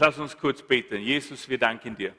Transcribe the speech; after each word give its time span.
Lass 0.00 0.18
uns 0.18 0.36
kurz 0.36 0.62
beten. 0.62 1.00
Jesus, 1.00 1.48
wir 1.48 1.58
danken 1.58 1.96
dir. 1.96 2.14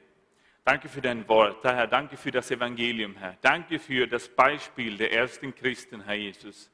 Danke 0.66 0.90
für 0.90 1.02
dein 1.02 1.26
Wort, 1.30 1.64
Herr. 1.64 1.88
Danke 1.88 2.18
für 2.18 2.30
das 2.30 2.52
Evangelium, 2.52 3.16
Herr. 3.16 3.38
Danke 3.42 3.80
für 3.80 4.06
das 4.06 4.28
Beispiel 4.28 4.98
der 4.98 5.14
ersten 5.14 5.56
Christen, 5.56 6.04
Herr 6.04 6.16
Jesus. 6.16 6.70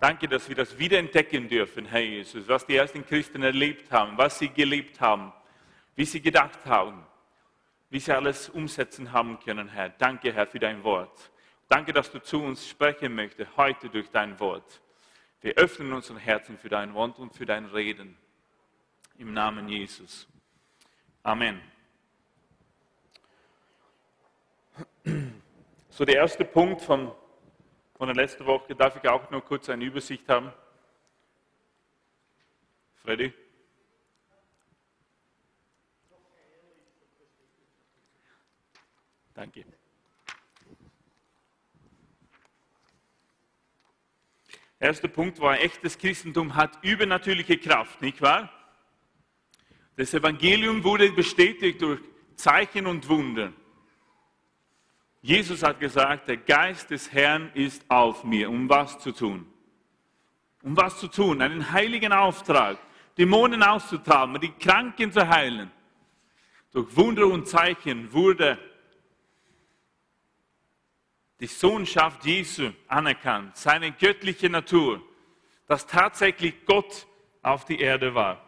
Danke, 0.00 0.26
dass 0.26 0.48
wir 0.48 0.56
das 0.56 0.78
wiederentdecken 0.78 1.48
dürfen, 1.48 1.84
Herr 1.84 2.00
Jesus, 2.00 2.48
was 2.48 2.64
die 2.64 2.76
ersten 2.76 3.04
Christen 3.04 3.42
erlebt 3.42 3.90
haben, 3.90 4.16
was 4.16 4.38
sie 4.38 4.48
gelebt 4.48 5.00
haben, 5.00 5.32
wie 5.94 6.06
sie 6.06 6.20
gedacht 6.20 6.64
haben, 6.64 7.04
wie 7.90 8.00
sie 8.00 8.12
alles 8.12 8.48
umsetzen 8.48 9.12
haben 9.12 9.38
können, 9.40 9.68
Herr. 9.68 9.90
Danke, 9.90 10.32
Herr, 10.32 10.46
für 10.46 10.58
dein 10.58 10.82
Wort. 10.84 11.30
Danke, 11.68 11.92
dass 11.92 12.10
du 12.10 12.18
zu 12.18 12.42
uns 12.42 12.66
sprechen 12.66 13.14
möchtest, 13.14 13.56
heute 13.56 13.90
durch 13.90 14.08
dein 14.10 14.40
Wort. 14.40 14.80
Wir 15.40 15.54
öffnen 15.54 15.92
unsere 15.92 16.18
Herzen 16.18 16.56
für 16.58 16.70
dein 16.70 16.94
Wort 16.94 17.18
und 17.18 17.34
für 17.34 17.46
dein 17.46 17.66
Reden. 17.66 18.16
Im 19.18 19.32
Namen 19.32 19.68
Jesus. 19.68 20.26
Amen. 21.26 21.60
So, 25.88 26.04
der 26.04 26.14
erste 26.14 26.44
Punkt 26.44 26.82
von, 26.82 27.10
von 27.96 28.06
der 28.06 28.14
letzten 28.14 28.46
Woche, 28.46 28.76
darf 28.76 28.94
ich 28.94 29.08
auch 29.08 29.28
nur 29.32 29.40
kurz 29.40 29.68
eine 29.68 29.84
Übersicht 29.84 30.28
haben? 30.28 30.52
Freddy? 33.02 33.34
Danke. 39.34 39.64
Erster 44.78 45.08
Punkt 45.08 45.40
war, 45.40 45.58
echtes 45.58 45.98
Christentum 45.98 46.54
hat 46.54 46.78
übernatürliche 46.84 47.58
Kraft, 47.58 48.00
nicht 48.00 48.22
wahr? 48.22 48.55
Das 49.96 50.12
Evangelium 50.12 50.84
wurde 50.84 51.10
bestätigt 51.10 51.80
durch 51.80 52.00
Zeichen 52.36 52.86
und 52.86 53.08
Wunder. 53.08 53.52
Jesus 55.22 55.62
hat 55.62 55.80
gesagt, 55.80 56.28
der 56.28 56.36
Geist 56.36 56.90
des 56.90 57.10
Herrn 57.12 57.50
ist 57.54 57.82
auf 57.90 58.22
mir, 58.22 58.50
um 58.50 58.68
was 58.68 58.98
zu 58.98 59.10
tun. 59.10 59.46
Um 60.62 60.76
was 60.76 61.00
zu 61.00 61.08
tun? 61.08 61.40
Einen 61.40 61.72
heiligen 61.72 62.12
Auftrag, 62.12 62.78
Dämonen 63.16 63.62
auszutreiben, 63.62 64.38
die 64.40 64.52
Kranken 64.52 65.10
zu 65.10 65.26
heilen. 65.26 65.70
Durch 66.72 66.94
Wunder 66.94 67.26
und 67.26 67.48
Zeichen 67.48 68.12
wurde 68.12 68.58
die 71.40 71.46
Sohnschaft 71.46 72.24
Jesu 72.24 72.70
anerkannt, 72.86 73.56
seine 73.56 73.92
göttliche 73.92 74.50
Natur, 74.50 75.02
dass 75.66 75.86
tatsächlich 75.86 76.66
Gott 76.66 77.06
auf 77.42 77.64
die 77.64 77.80
Erde 77.80 78.14
war. 78.14 78.45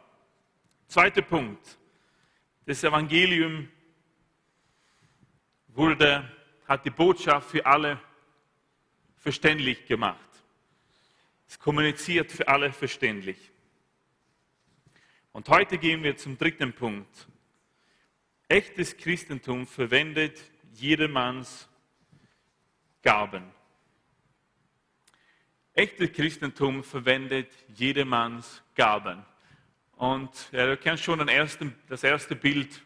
Zweiter 0.89 1.20
Punkt. 1.20 1.77
Das 2.64 2.83
Evangelium 2.83 3.69
wurde, 5.69 6.27
hat 6.67 6.83
die 6.86 6.91
Botschaft 6.91 7.50
für 7.50 7.67
alle 7.67 8.00
verständlich 9.19 9.84
gemacht. 9.84 10.19
Es 11.47 11.59
kommuniziert 11.59 12.33
für 12.33 12.48
alle 12.48 12.72
verständlich. 12.72 13.36
Und 15.33 15.47
heute 15.50 15.77
gehen 15.77 16.03
wir 16.03 16.16
zum 16.16 16.39
dritten 16.39 16.72
Punkt. 16.72 17.28
Echtes 18.48 18.97
Christentum 18.97 19.66
verwendet 19.66 20.41
jedermanns 20.72 21.69
Gaben. 23.03 23.44
Echtes 25.75 26.12
Christentum 26.12 26.82
verwendet 26.82 27.53
jedermanns 27.75 28.62
Gaben. 28.75 29.22
Und 29.98 30.53
ja, 30.53 30.64
du 30.64 30.76
kannst 30.76 31.03
schon 31.03 31.26
ersten, 31.26 31.75
das 31.88 32.04
erste 32.04 32.36
Bild 32.36 32.81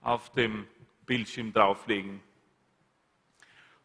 auf 0.00 0.32
dem 0.32 0.66
Bildschirm 1.04 1.52
drauflegen. 1.52 2.22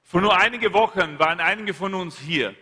Vor 0.01 0.21
nur 0.21 0.37
einigen 0.37 0.71
Wochen 0.71 1.19
waren 1.19 1.41
einige 1.41 1.73
von 1.73 1.93
uns 1.93 2.17
hier. 2.17 2.55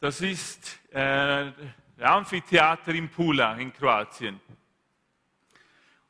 Das 0.00 0.20
ist 0.20 0.80
äh, 0.90 1.52
der 1.96 2.10
Amphitheater 2.10 2.92
in 2.92 3.08
Pula 3.08 3.54
in 3.54 3.72
Kroatien. 3.72 4.40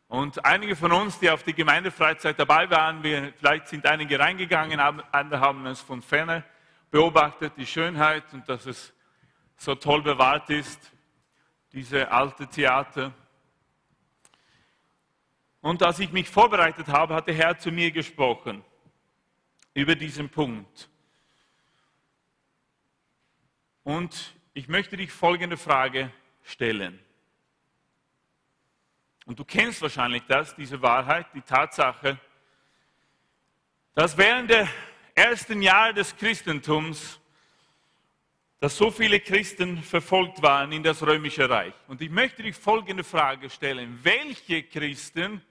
Und 0.08 0.42
einige 0.42 0.74
von 0.74 0.90
uns, 0.90 1.18
die 1.18 1.28
auf 1.28 1.42
die 1.42 1.52
Gemeindefreizeit 1.52 2.38
dabei 2.38 2.70
waren, 2.70 3.02
wir, 3.02 3.34
vielleicht 3.36 3.68
sind 3.68 3.84
einige 3.84 4.18
reingegangen, 4.18 4.80
andere 4.80 5.40
haben 5.40 5.66
es 5.66 5.82
von 5.82 6.00
ferne 6.00 6.44
beobachtet, 6.90 7.52
die 7.58 7.66
Schönheit 7.66 8.24
und 8.32 8.48
dass 8.48 8.64
es 8.64 8.94
so 9.58 9.74
toll 9.74 10.00
bewahrt 10.00 10.48
ist 10.48 10.95
diese 11.76 12.10
alte 12.10 12.46
Theater. 12.46 13.12
Und 15.60 15.82
als 15.82 15.98
ich 15.98 16.10
mich 16.10 16.26
vorbereitet 16.26 16.88
habe, 16.88 17.14
hat 17.14 17.26
der 17.26 17.34
Herr 17.34 17.58
zu 17.58 17.70
mir 17.70 17.90
gesprochen 17.90 18.64
über 19.74 19.94
diesen 19.94 20.30
Punkt. 20.30 20.88
Und 23.84 24.34
ich 24.54 24.68
möchte 24.68 24.96
dich 24.96 25.12
folgende 25.12 25.58
Frage 25.58 26.10
stellen. 26.44 26.98
Und 29.26 29.38
du 29.38 29.44
kennst 29.44 29.82
wahrscheinlich 29.82 30.22
das, 30.26 30.56
diese 30.56 30.80
Wahrheit, 30.80 31.26
die 31.34 31.42
Tatsache, 31.42 32.18
dass 33.92 34.16
während 34.16 34.48
der 34.48 34.66
ersten 35.14 35.60
Jahre 35.60 35.92
des 35.92 36.16
Christentums 36.16 37.20
dass 38.58 38.76
so 38.76 38.90
viele 38.90 39.20
Christen 39.20 39.82
verfolgt 39.82 40.42
waren 40.42 40.72
in 40.72 40.82
das 40.82 41.02
römische 41.02 41.48
Reich. 41.48 41.74
Und 41.88 42.00
ich 42.00 42.10
möchte 42.10 42.42
dich 42.42 42.56
folgende 42.56 43.04
Frage 43.04 43.50
stellen. 43.50 43.98
Welche 44.02 44.62
Christen 44.62 45.42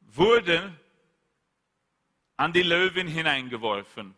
wurden 0.00 0.78
an 2.36 2.52
die 2.52 2.62
Löwen 2.62 3.06
hineingeworfen? 3.06 4.14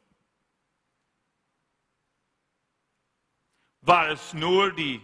War 3.81 4.10
es 4.10 4.33
nur 4.33 4.72
die 4.72 5.00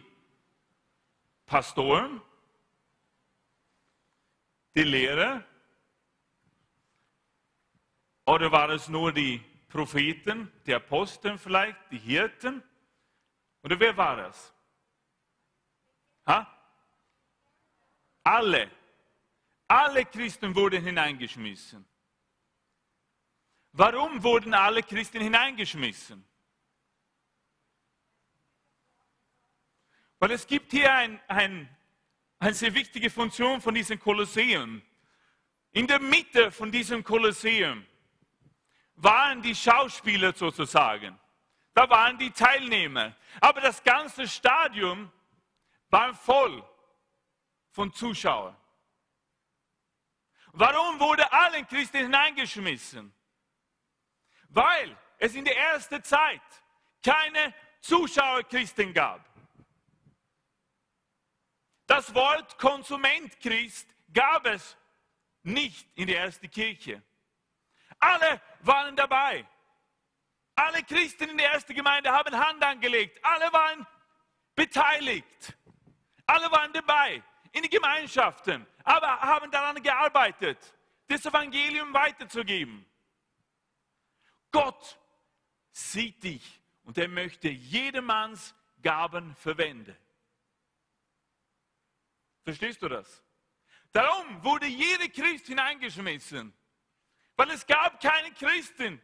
Pastoren, 1.46 2.20
die 4.74 4.84
Lehrer? 4.84 5.44
Oder 8.24 8.52
war 8.52 8.70
es 8.70 8.88
nur 8.88 9.12
die 9.12 9.40
Propheten, 9.72 10.52
die 10.66 10.74
Apostel 10.74 11.38
vielleicht, 11.38 11.78
die 11.90 11.98
Hirten? 11.98 12.62
Oder 13.62 13.80
wer 13.80 13.96
war 13.96 14.16
das? 14.16 14.52
Ha? 16.26 16.46
Alle. 18.22 18.70
Alle 19.66 20.04
Christen 20.04 20.54
wurden 20.54 20.84
hineingeschmissen. 20.84 21.86
Warum 23.72 24.22
wurden 24.22 24.52
alle 24.52 24.82
Christen 24.82 25.22
hineingeschmissen? 25.22 26.22
Weil 30.18 30.32
es 30.32 30.46
gibt 30.46 30.70
hier 30.70 30.92
ein, 30.92 31.18
ein, 31.28 31.74
eine 32.38 32.52
sehr 32.52 32.74
wichtige 32.74 33.08
Funktion 33.08 33.62
von 33.62 33.74
diesem 33.74 33.98
Kolosseum. 33.98 34.82
In 35.70 35.86
der 35.86 35.98
Mitte 35.98 36.52
von 36.52 36.70
diesem 36.70 37.02
Kolosseum 37.02 37.86
waren 39.02 39.42
die 39.42 39.54
Schauspieler 39.54 40.32
sozusagen. 40.32 41.18
Da 41.74 41.88
waren 41.88 42.18
die 42.18 42.30
Teilnehmer. 42.30 43.14
Aber 43.40 43.60
das 43.60 43.82
ganze 43.82 44.28
Stadion 44.28 45.10
war 45.88 46.14
voll 46.14 46.62
von 47.70 47.92
Zuschauern. 47.92 48.56
Warum 50.52 51.00
wurde 51.00 51.30
allen 51.32 51.66
Christen 51.66 51.98
hineingeschmissen? 51.98 53.12
Weil 54.48 54.96
es 55.18 55.34
in 55.34 55.44
der 55.44 55.56
ersten 55.56 56.02
Zeit 56.02 56.42
keine 57.02 57.54
Zuschauerchristen 57.80 58.92
gab. 58.92 59.26
Das 61.86 62.14
Wort 62.14 62.58
Konsumentchrist 62.58 63.88
gab 64.12 64.46
es 64.46 64.76
nicht 65.42 65.88
in 65.94 66.06
der 66.06 66.20
ersten 66.20 66.50
Kirche. 66.50 67.02
Alle 68.02 68.40
waren 68.62 68.96
dabei. 68.96 69.46
Alle 70.56 70.82
Christen 70.82 71.30
in 71.30 71.38
der 71.38 71.52
ersten 71.52 71.72
Gemeinde 71.72 72.10
haben 72.10 72.36
Hand 72.36 72.62
angelegt. 72.62 73.24
Alle 73.24 73.52
waren 73.52 73.86
beteiligt. 74.56 75.56
Alle 76.26 76.50
waren 76.50 76.72
dabei 76.72 77.22
in 77.52 77.62
den 77.62 77.70
Gemeinschaften, 77.70 78.66
aber 78.82 79.20
haben 79.20 79.50
daran 79.52 79.80
gearbeitet, 79.80 80.58
das 81.06 81.24
Evangelium 81.24 81.94
weiterzugeben. 81.94 82.84
Gott 84.50 84.98
sieht 85.70 86.22
dich 86.24 86.60
und 86.82 86.98
er 86.98 87.08
möchte 87.08 87.48
jedermanns 87.48 88.54
Gaben 88.82 89.36
verwenden. 89.36 89.96
Verstehst 92.42 92.82
du 92.82 92.88
das? 92.88 93.22
Darum 93.92 94.42
wurde 94.42 94.66
jeder 94.66 95.08
Christ 95.08 95.46
hineingeschmissen. 95.46 96.52
Weil 97.42 97.50
es 97.50 97.66
gab 97.66 98.00
keine 98.00 98.30
Christen. 98.34 99.02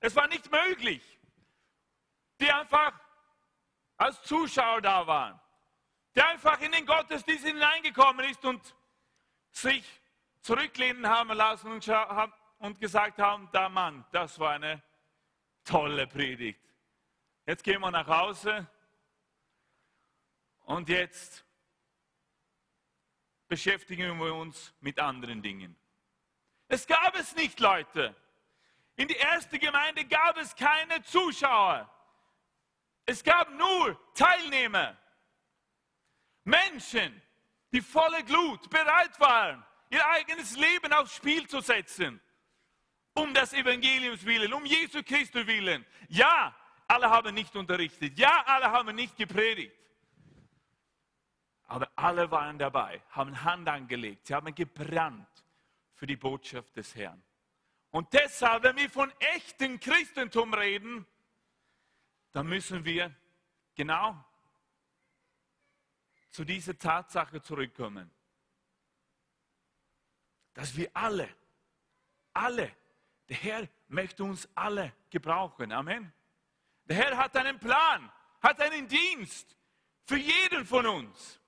Es 0.00 0.16
war 0.16 0.26
nicht 0.26 0.50
möglich, 0.50 1.20
die 2.40 2.50
einfach 2.50 2.98
als 3.98 4.22
Zuschauer 4.22 4.80
da 4.80 5.06
waren. 5.06 5.38
der 6.14 6.28
einfach 6.28 6.58
in 6.62 6.72
den 6.72 6.86
Gottesdienst 6.86 7.44
hineingekommen 7.44 8.24
ist 8.30 8.42
und 8.42 8.74
sich 9.50 9.84
zurücklehnen 10.40 11.06
haben 11.06 11.30
lassen 11.32 11.72
und, 11.72 11.86
und 12.56 12.80
gesagt 12.80 13.18
haben, 13.18 13.50
da 13.52 13.68
Mann, 13.68 14.06
das 14.10 14.38
war 14.38 14.52
eine 14.52 14.82
tolle 15.64 16.06
Predigt. 16.06 16.64
Jetzt 17.44 17.64
gehen 17.64 17.82
wir 17.82 17.90
nach 17.90 18.06
Hause 18.06 18.66
und 20.60 20.88
jetzt 20.88 21.44
beschäftigen 23.46 24.18
wir 24.18 24.34
uns 24.34 24.72
mit 24.80 24.98
anderen 24.98 25.42
Dingen. 25.42 25.77
Es 26.68 26.86
gab 26.86 27.16
es 27.16 27.34
nicht, 27.34 27.58
Leute. 27.60 28.14
In 28.96 29.08
die 29.08 29.16
erste 29.16 29.58
Gemeinde 29.58 30.04
gab 30.04 30.36
es 30.36 30.54
keine 30.54 31.02
Zuschauer. 31.02 31.90
Es 33.06 33.24
gab 33.24 33.50
nur 33.54 33.98
Teilnehmer. 34.14 34.96
Menschen, 36.44 37.22
die 37.72 37.80
volle 37.80 38.22
Glut 38.24 38.68
bereit 38.68 39.18
waren, 39.18 39.64
ihr 39.90 40.06
eigenes 40.06 40.56
Leben 40.56 40.92
aufs 40.92 41.16
Spiel 41.16 41.46
zu 41.46 41.60
setzen, 41.60 42.20
um 43.14 43.32
das 43.32 43.52
Evangeliums 43.52 44.24
willen, 44.24 44.52
um 44.52 44.64
Jesu 44.66 45.02
Christus 45.02 45.46
willen. 45.46 45.86
Ja, 46.08 46.54
alle 46.86 47.08
haben 47.08 47.34
nicht 47.34 47.54
unterrichtet. 47.56 48.18
Ja, 48.18 48.42
alle 48.46 48.70
haben 48.70 48.94
nicht 48.94 49.16
gepredigt. 49.16 49.74
Aber 51.66 51.88
alle 51.96 52.30
waren 52.30 52.58
dabei, 52.58 53.02
haben 53.10 53.44
Hand 53.44 53.68
angelegt, 53.68 54.26
sie 54.26 54.34
haben 54.34 54.54
gebrannt 54.54 55.27
für 55.98 56.06
die 56.06 56.16
Botschaft 56.16 56.76
des 56.76 56.94
Herrn. 56.94 57.20
Und 57.90 58.12
deshalb, 58.12 58.62
wenn 58.62 58.76
wir 58.76 58.88
von 58.88 59.12
echtem 59.18 59.80
Christentum 59.80 60.54
reden, 60.54 61.04
dann 62.30 62.46
müssen 62.46 62.84
wir 62.84 63.12
genau 63.74 64.24
zu 66.30 66.44
dieser 66.44 66.78
Tatsache 66.78 67.42
zurückkommen, 67.42 68.08
dass 70.54 70.76
wir 70.76 70.88
alle, 70.94 71.28
alle, 72.32 72.70
der 73.28 73.36
Herr 73.36 73.68
möchte 73.88 74.22
uns 74.22 74.48
alle 74.54 74.94
gebrauchen. 75.10 75.72
Amen. 75.72 76.12
Der 76.84 76.96
Herr 76.96 77.16
hat 77.16 77.36
einen 77.36 77.58
Plan, 77.58 78.12
hat 78.40 78.60
einen 78.60 78.86
Dienst 78.86 79.56
für 80.04 80.16
jeden 80.16 80.64
von 80.64 80.86
uns. 80.86 81.40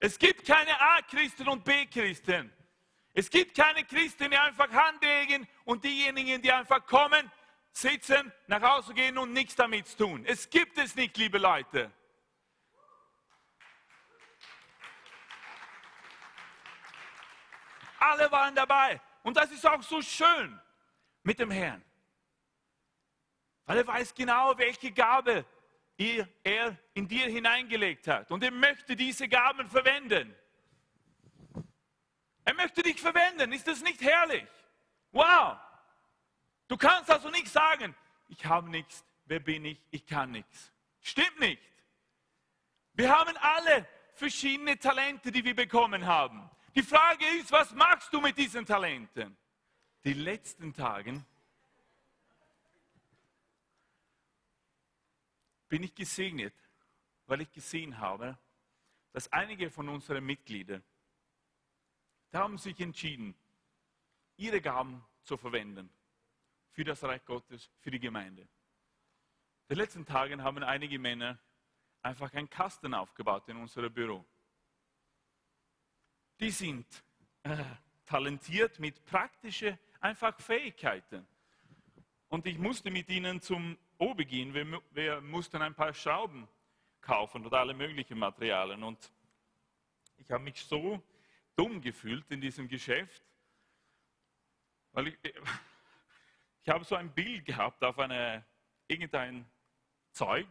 Es 0.00 0.18
gibt 0.18 0.44
keine 0.44 0.80
A-Christen 0.80 1.46
und 1.46 1.62
B-Christen. 1.62 2.52
Es 3.14 3.28
gibt 3.28 3.54
keine 3.54 3.84
Christen, 3.84 4.30
die 4.30 4.36
einfach 4.36 4.70
handlegen 4.70 5.46
und 5.64 5.84
diejenigen, 5.84 6.40
die 6.40 6.50
einfach 6.50 6.86
kommen, 6.86 7.30
sitzen, 7.72 8.32
nach 8.46 8.62
Hause 8.62 8.94
gehen 8.94 9.18
und 9.18 9.32
nichts 9.32 9.54
damit 9.54 9.96
tun. 9.96 10.24
Es 10.26 10.48
gibt 10.48 10.78
es 10.78 10.94
nicht, 10.94 11.16
liebe 11.16 11.38
Leute. 11.38 11.90
Alle 17.98 18.30
waren 18.32 18.54
dabei. 18.54 19.00
Und 19.22 19.36
das 19.36 19.50
ist 19.52 19.66
auch 19.66 19.82
so 19.82 20.02
schön 20.02 20.60
mit 21.22 21.38
dem 21.38 21.50
Herrn. 21.50 21.82
Weil 23.64 23.78
er 23.78 23.86
weiß 23.86 24.14
genau, 24.14 24.56
welche 24.58 24.90
Gabe 24.90 25.44
er 26.42 26.76
in 26.94 27.06
dir 27.06 27.26
hineingelegt 27.26 28.08
hat. 28.08 28.30
Und 28.32 28.42
er 28.42 28.50
möchte 28.50 28.96
diese 28.96 29.28
Gaben 29.28 29.68
verwenden. 29.68 30.34
Möchte 32.62 32.82
dich 32.82 33.00
verwenden. 33.00 33.52
Ist 33.52 33.66
das 33.66 33.82
nicht 33.82 34.00
herrlich? 34.00 34.46
Wow! 35.10 35.56
Du 36.68 36.76
kannst 36.76 37.10
also 37.10 37.28
nicht 37.30 37.48
sagen, 37.48 37.94
ich 38.28 38.46
habe 38.46 38.70
nichts, 38.70 39.04
wer 39.24 39.40
bin 39.40 39.64
ich, 39.64 39.82
ich 39.90 40.06
kann 40.06 40.30
nichts. 40.30 40.72
Stimmt 41.00 41.40
nicht. 41.40 41.62
Wir 42.94 43.10
haben 43.10 43.36
alle 43.38 43.88
verschiedene 44.14 44.78
Talente, 44.78 45.32
die 45.32 45.44
wir 45.44 45.56
bekommen 45.56 46.06
haben. 46.06 46.48
Die 46.74 46.82
Frage 46.82 47.26
ist, 47.38 47.50
was 47.50 47.72
machst 47.72 48.12
du 48.12 48.20
mit 48.20 48.38
diesen 48.38 48.64
Talenten? 48.64 49.36
Die 50.04 50.14
letzten 50.14 50.72
Tagen 50.72 51.26
bin 55.68 55.82
ich 55.82 55.94
gesegnet, 55.94 56.54
weil 57.26 57.40
ich 57.40 57.50
gesehen 57.50 57.98
habe, 57.98 58.38
dass 59.12 59.32
einige 59.32 59.70
von 59.70 59.88
unseren 59.88 60.24
Mitgliedern, 60.24 60.82
die 62.32 62.36
haben 62.36 62.58
sich 62.58 62.78
entschieden, 62.80 63.34
ihre 64.36 64.60
Gaben 64.60 65.04
zu 65.22 65.36
verwenden 65.36 65.90
für 66.70 66.84
das 66.84 67.02
Reich 67.04 67.24
Gottes, 67.24 67.70
für 67.80 67.90
die 67.90 68.00
Gemeinde. 68.00 68.42
In 68.42 68.48
den 69.76 69.78
letzten 69.78 70.04
Tagen 70.04 70.42
haben 70.42 70.62
einige 70.62 70.98
Männer 70.98 71.38
einfach 72.00 72.32
einen 72.32 72.48
Kasten 72.48 72.94
aufgebaut 72.94 73.48
in 73.48 73.56
unserem 73.56 73.92
Büro. 73.92 74.24
Die 76.40 76.50
sind 76.50 76.86
äh, 77.42 77.62
talentiert 78.06 78.78
mit 78.78 79.04
praktischen 79.04 79.78
einfach 80.00 80.38
Fähigkeiten. 80.40 81.26
Und 82.28 82.46
ich 82.46 82.58
musste 82.58 82.90
mit 82.90 83.08
ihnen 83.08 83.40
zum 83.40 83.76
Obi 83.98 84.24
gehen. 84.24 84.54
Wir, 84.54 84.82
wir 84.90 85.20
mussten 85.20 85.62
ein 85.62 85.74
paar 85.74 85.94
Schrauben 85.94 86.48
kaufen 87.00 87.44
oder 87.46 87.60
alle 87.60 87.74
möglichen 87.74 88.18
Materialien. 88.18 88.82
Und 88.82 89.12
ich 90.16 90.30
habe 90.30 90.42
mich 90.42 90.60
so 90.64 91.02
dumm 91.56 91.80
gefühlt 91.80 92.30
in 92.30 92.40
diesem 92.40 92.68
Geschäft, 92.68 93.22
weil 94.92 95.08
ich, 95.08 95.18
ich 96.62 96.68
habe 96.68 96.84
so 96.84 96.94
ein 96.94 97.12
Bild 97.12 97.44
gehabt 97.44 97.82
auf 97.82 97.98
eine, 97.98 98.44
irgendein 98.88 99.46
Zeug 100.12 100.48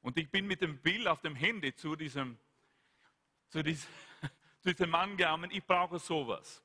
und 0.00 0.16
ich 0.18 0.30
bin 0.30 0.46
mit 0.46 0.60
dem 0.60 0.80
Bild 0.80 1.06
auf 1.06 1.20
dem 1.20 1.34
Handy 1.34 1.74
zu 1.74 1.96
diesem, 1.96 2.38
zu 3.48 3.62
diesem, 3.62 3.88
zu 4.60 4.72
diesem 4.72 4.90
Mann 4.90 5.16
gegangen, 5.16 5.50
ich 5.50 5.64
brauche 5.64 5.98
sowas. 5.98 6.62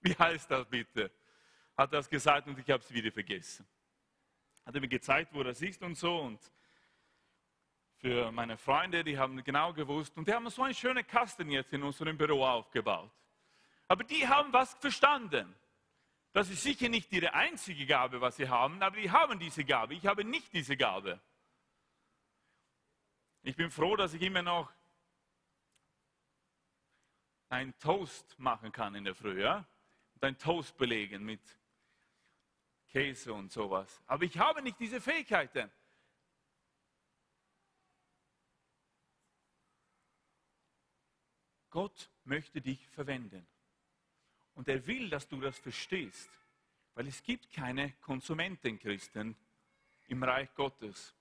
Wie 0.00 0.14
heißt 0.14 0.50
das 0.50 0.68
bitte? 0.68 1.10
Hat 1.76 1.92
er 1.92 1.98
das 1.98 2.08
gesagt 2.08 2.46
und 2.46 2.58
ich 2.58 2.70
habe 2.70 2.82
es 2.82 2.92
wieder 2.92 3.10
vergessen 3.10 3.66
hat 4.68 4.74
er 4.74 4.82
mir 4.82 4.88
gezeigt, 4.88 5.32
wo 5.32 5.42
das 5.42 5.62
ist 5.62 5.80
und 5.82 5.94
so. 5.94 6.18
Und 6.18 6.38
für 7.98 8.30
meine 8.30 8.56
Freunde, 8.56 9.02
die 9.02 9.18
haben 9.18 9.42
genau 9.42 9.72
gewusst. 9.72 10.16
Und 10.16 10.28
die 10.28 10.32
haben 10.32 10.48
so 10.50 10.62
einen 10.62 10.74
schönen 10.74 11.06
Kasten 11.06 11.50
jetzt 11.50 11.72
in 11.72 11.82
unserem 11.82 12.16
Büro 12.16 12.44
aufgebaut. 12.44 13.10
Aber 13.88 14.04
die 14.04 14.26
haben 14.26 14.52
was 14.52 14.74
verstanden. 14.74 15.54
Das 16.32 16.50
ist 16.50 16.62
sicher 16.62 16.88
nicht 16.88 17.12
ihre 17.12 17.34
einzige 17.34 17.86
Gabe, 17.86 18.20
was 18.20 18.36
sie 18.36 18.48
haben, 18.48 18.82
aber 18.82 18.96
die 18.96 19.10
haben 19.10 19.38
diese 19.38 19.64
Gabe. 19.64 19.94
Ich 19.94 20.06
habe 20.06 20.24
nicht 20.24 20.52
diese 20.52 20.76
Gabe. 20.76 21.20
Ich 23.42 23.56
bin 23.56 23.70
froh, 23.70 23.96
dass 23.96 24.14
ich 24.14 24.22
immer 24.22 24.42
noch 24.42 24.70
einen 27.48 27.76
Toast 27.78 28.38
machen 28.38 28.70
kann 28.70 28.94
in 28.94 29.04
der 29.04 29.14
Früh, 29.14 29.42
ja? 29.42 29.66
Und 30.14 30.24
einen 30.24 30.38
Toast 30.38 30.76
belegen 30.76 31.24
mit 31.24 31.40
Käse 32.88 33.32
und 33.32 33.50
sowas. 33.50 34.02
Aber 34.06 34.24
ich 34.24 34.38
habe 34.38 34.62
nicht 34.62 34.78
diese 34.78 35.00
Fähigkeiten. 35.00 35.70
Gott 41.78 42.10
möchte 42.24 42.60
dich 42.60 42.84
verwenden. 42.88 43.46
Und 44.54 44.66
er 44.66 44.84
will, 44.88 45.08
dass 45.08 45.28
du 45.28 45.40
das 45.40 45.56
verstehst. 45.56 46.28
Weil 46.94 47.06
es 47.06 47.22
gibt 47.22 47.52
keine 47.52 47.92
Konsumentenchristen 48.00 49.36
im 50.08 50.22
Reich 50.24 50.52
Gottes. 50.56 51.14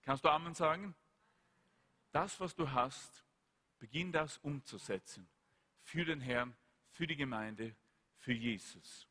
Kannst 0.00 0.24
du 0.24 0.30
Amen 0.30 0.54
sagen? 0.54 0.94
Das, 2.10 2.40
was 2.40 2.54
du 2.54 2.70
hast, 2.70 3.22
beginn 3.80 4.10
das 4.12 4.38
umzusetzen. 4.38 5.28
Für 5.82 6.06
den 6.06 6.22
Herrn, 6.22 6.56
für 6.92 7.06
die 7.06 7.16
Gemeinde, 7.16 7.76
für 8.16 8.32
Jesus. 8.32 9.06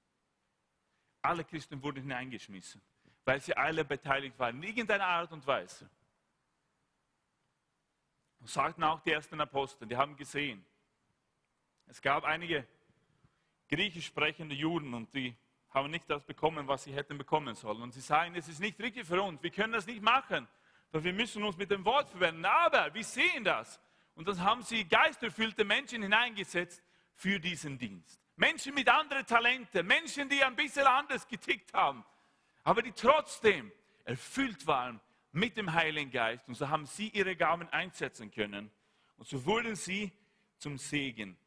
Alle 1.21 1.43
Christen 1.43 1.79
wurden 1.83 2.01
hineingeschmissen, 2.01 2.81
weil 3.23 3.39
sie 3.39 3.55
alle 3.55 3.85
beteiligt 3.85 4.39
waren, 4.39 4.55
in 4.55 4.63
irgendeiner 4.63 5.05
Art 5.05 5.31
und 5.31 5.45
Weise. 5.45 5.87
Und 8.39 8.49
sagten 8.49 8.83
auch 8.83 9.01
die 9.01 9.11
ersten 9.11 9.39
Apostel, 9.39 9.87
die 9.87 9.95
haben 9.95 10.17
gesehen, 10.17 10.65
es 11.91 12.01
gab 12.01 12.23
einige 12.23 12.65
griechisch 13.69 14.05
sprechende 14.05 14.55
Juden 14.55 14.93
und 14.93 15.13
die 15.13 15.35
haben 15.71 15.91
nicht 15.91 16.09
das 16.09 16.23
bekommen, 16.23 16.65
was 16.65 16.85
sie 16.85 16.93
hätten 16.93 17.17
bekommen 17.17 17.53
sollen. 17.53 17.81
Und 17.81 17.91
sie 17.93 17.99
sagen, 17.99 18.33
es 18.35 18.47
ist 18.47 18.61
nicht 18.61 18.79
richtig 18.79 19.05
für 19.05 19.21
uns, 19.21 19.43
wir 19.43 19.51
können 19.51 19.73
das 19.73 19.85
nicht 19.85 20.01
machen, 20.01 20.47
weil 20.91 21.03
wir 21.03 21.11
müssen 21.11 21.43
uns 21.43 21.57
mit 21.57 21.69
dem 21.69 21.83
Wort 21.83 22.09
verwenden. 22.09 22.45
Aber 22.45 22.93
wir 22.93 23.03
sehen 23.03 23.43
das. 23.43 23.81
Und 24.15 24.25
dann 24.29 24.41
haben 24.41 24.61
sie 24.63 24.85
geisterfüllte 24.85 25.65
Menschen 25.65 26.01
hineingesetzt 26.01 26.81
für 27.13 27.41
diesen 27.41 27.77
Dienst. 27.77 28.21
Menschen 28.37 28.73
mit 28.73 28.87
anderen 28.87 29.25
Talenten, 29.25 29.85
Menschen, 29.85 30.29
die 30.29 30.41
ein 30.43 30.55
bisschen 30.55 30.87
anders 30.87 31.27
getickt 31.27 31.73
haben, 31.73 32.05
aber 32.63 32.81
die 32.81 32.93
trotzdem 32.93 33.69
erfüllt 34.05 34.65
waren 34.65 35.01
mit 35.33 35.57
dem 35.57 35.73
Heiligen 35.73 36.09
Geist. 36.09 36.47
Und 36.47 36.55
so 36.55 36.69
haben 36.69 36.85
sie 36.85 37.09
ihre 37.09 37.35
Gaben 37.35 37.67
einsetzen 37.69 38.31
können. 38.31 38.71
Und 39.17 39.27
so 39.27 39.45
wurden 39.45 39.75
sie 39.75 40.13
zum 40.57 40.77
Segen. 40.77 41.37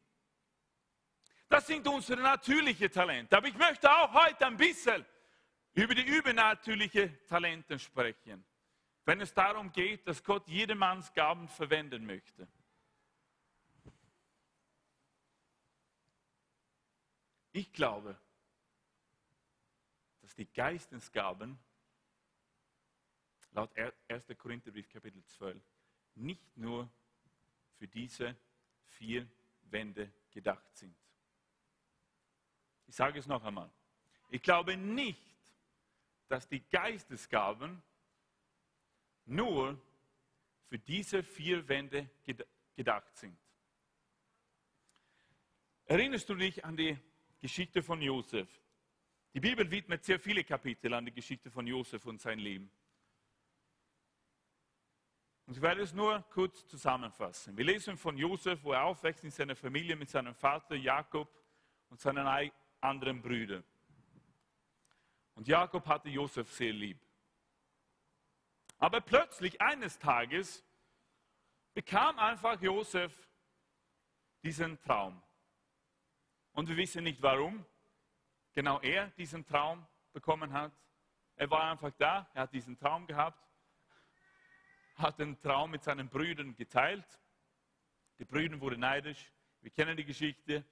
Das 1.47 1.67
sind 1.67 1.87
unsere 1.87 2.21
natürlichen 2.21 2.91
Talente. 2.91 3.37
Aber 3.37 3.47
ich 3.47 3.57
möchte 3.57 3.91
auch 3.91 4.13
heute 4.13 4.45
ein 4.47 4.57
bisschen 4.57 5.05
über 5.73 5.93
die 5.93 6.05
übernatürlichen 6.05 7.17
Talente 7.27 7.77
sprechen. 7.77 8.45
wenn 9.07 9.21
es 9.21 9.33
darum 9.33 9.71
geht, 9.71 10.07
dass 10.07 10.23
Gott 10.23 10.47
jedermanns 10.47 11.13
Gaben 11.13 11.47
verwenden 11.47 12.07
möchte. 12.07 12.47
Ich 17.51 17.71
glaube, 17.71 18.19
dass 20.21 20.33
die 20.33 20.51
Geistesgaben 20.51 21.59
laut 23.51 23.69
1. 24.09 24.25
Korintherbrief 24.37 24.89
Kapitel 24.89 25.23
12 25.23 25.63
nicht 26.15 26.57
nur 26.57 26.89
für 27.77 27.87
diese 27.87 28.35
vier 28.87 29.29
Wände 29.69 30.11
gedacht 30.31 30.75
sind. 30.75 31.04
Ich 32.87 32.95
sage 32.95 33.19
es 33.19 33.27
noch 33.27 33.43
einmal. 33.43 33.69
Ich 34.29 34.41
glaube 34.41 34.77
nicht, 34.77 35.21
dass 36.27 36.47
die 36.47 36.61
Geistesgaben 36.69 37.81
nur 39.25 39.79
für 40.67 40.79
diese 40.79 41.23
vier 41.23 41.67
Wände 41.67 42.09
gedacht 42.75 43.15
sind. 43.17 43.37
Erinnerst 45.85 46.27
du 46.29 46.35
dich 46.35 46.65
an 46.65 46.75
die 46.75 46.97
Geschichte 47.39 47.83
von 47.83 48.01
Josef? 48.01 48.49
Die 49.33 49.39
Bibel 49.39 49.69
widmet 49.69 50.03
sehr 50.03 50.19
viele 50.19 50.43
Kapitel 50.43 50.93
an 50.93 51.05
die 51.05 51.11
Geschichte 51.11 51.51
von 51.51 51.67
Josef 51.67 52.05
und 52.05 52.19
sein 52.19 52.39
Leben. 52.39 52.71
Und 55.45 55.55
ich 55.57 55.61
werde 55.61 55.81
es 55.81 55.93
nur 55.93 56.23
kurz 56.31 56.65
zusammenfassen. 56.67 57.55
Wir 57.55 57.65
lesen 57.65 57.97
von 57.97 58.17
Josef, 58.17 58.63
wo 58.63 58.71
er 58.71 58.83
aufwächst 58.83 59.23
in 59.23 59.31
seiner 59.31 59.55
Familie 59.55 59.95
mit 59.95 60.09
seinem 60.09 60.33
Vater 60.33 60.75
Jakob 60.75 61.29
und 61.89 61.99
seinen 61.99 62.25
anderen 62.85 63.21
Brüdern. 63.21 63.63
Und 65.35 65.47
Jakob 65.47 65.85
hatte 65.87 66.09
Josef 66.09 66.51
sehr 66.51 66.73
lieb. 66.73 66.99
Aber 68.77 69.01
plötzlich 69.01 69.59
eines 69.61 69.97
Tages 69.99 70.63
bekam 71.73 72.17
einfach 72.19 72.61
Josef 72.61 73.13
diesen 74.43 74.79
Traum. 74.81 75.21
Und 76.53 76.69
wir 76.69 76.77
wissen 76.77 77.03
nicht 77.03 77.21
warum 77.21 77.65
genau 78.53 78.79
er 78.79 79.07
diesen 79.11 79.45
Traum 79.45 79.85
bekommen 80.13 80.53
hat. 80.53 80.71
Er 81.35 81.49
war 81.49 81.69
einfach 81.69 81.91
da, 81.97 82.29
er 82.33 82.43
hat 82.43 82.53
diesen 82.53 82.77
Traum 82.77 83.05
gehabt, 83.05 83.37
hat 84.95 85.19
den 85.19 85.39
Traum 85.41 85.71
mit 85.71 85.83
seinen 85.83 86.07
Brüdern 86.07 86.55
geteilt. 86.55 87.05
Die 88.17 88.23
Brüder 88.23 88.59
wurden 88.61 88.79
neidisch. 88.79 89.31
Wir 89.59 89.71
kennen 89.71 89.97
die 89.97 90.05
Geschichte. 90.05 90.63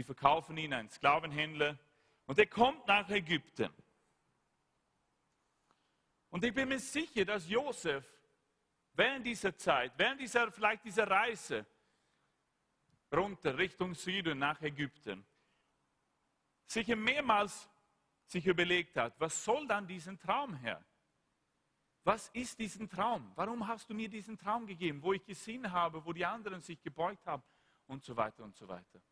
Die 0.00 0.04
verkaufen 0.04 0.56
ihn 0.56 0.72
einen 0.72 0.88
Sklavenhändler 0.88 1.78
und 2.24 2.38
er 2.38 2.46
kommt 2.46 2.86
nach 2.86 3.06
Ägypten. 3.10 3.70
Und 6.30 6.42
ich 6.42 6.54
bin 6.54 6.70
mir 6.70 6.78
sicher, 6.78 7.26
dass 7.26 7.46
Josef 7.46 8.02
während 8.94 9.26
dieser 9.26 9.54
Zeit, 9.54 9.92
während 9.98 10.18
dieser, 10.18 10.50
vielleicht 10.50 10.86
dieser 10.86 11.06
Reise 11.06 11.66
runter 13.12 13.58
Richtung 13.58 13.94
Süden 13.94 14.38
nach 14.38 14.62
Ägypten, 14.62 15.22
sicher 16.64 16.96
mehrmals 16.96 17.68
sich 18.24 18.46
überlegt 18.46 18.96
hat, 18.96 19.20
was 19.20 19.44
soll 19.44 19.66
dann 19.66 19.86
diesen 19.86 20.18
Traum 20.18 20.54
her? 20.54 20.82
Was 22.04 22.28
ist 22.28 22.58
diesen 22.58 22.88
Traum? 22.88 23.32
Warum 23.34 23.66
hast 23.66 23.90
du 23.90 23.92
mir 23.92 24.08
diesen 24.08 24.38
Traum 24.38 24.66
gegeben, 24.66 25.02
wo 25.02 25.12
ich 25.12 25.26
gesehen 25.26 25.70
habe, 25.70 26.02
wo 26.06 26.14
die 26.14 26.24
anderen 26.24 26.62
sich 26.62 26.80
gebeugt 26.80 27.26
haben 27.26 27.42
und 27.88 28.02
so 28.02 28.16
weiter 28.16 28.42
und 28.44 28.56
so 28.56 28.66
weiter. 28.66 29.02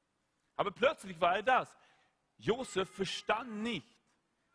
Aber 0.58 0.72
plötzlich 0.72 1.18
war 1.20 1.36
er 1.36 1.42
das. 1.42 1.74
Josef 2.36 2.90
verstand 2.90 3.62
nicht 3.62 3.86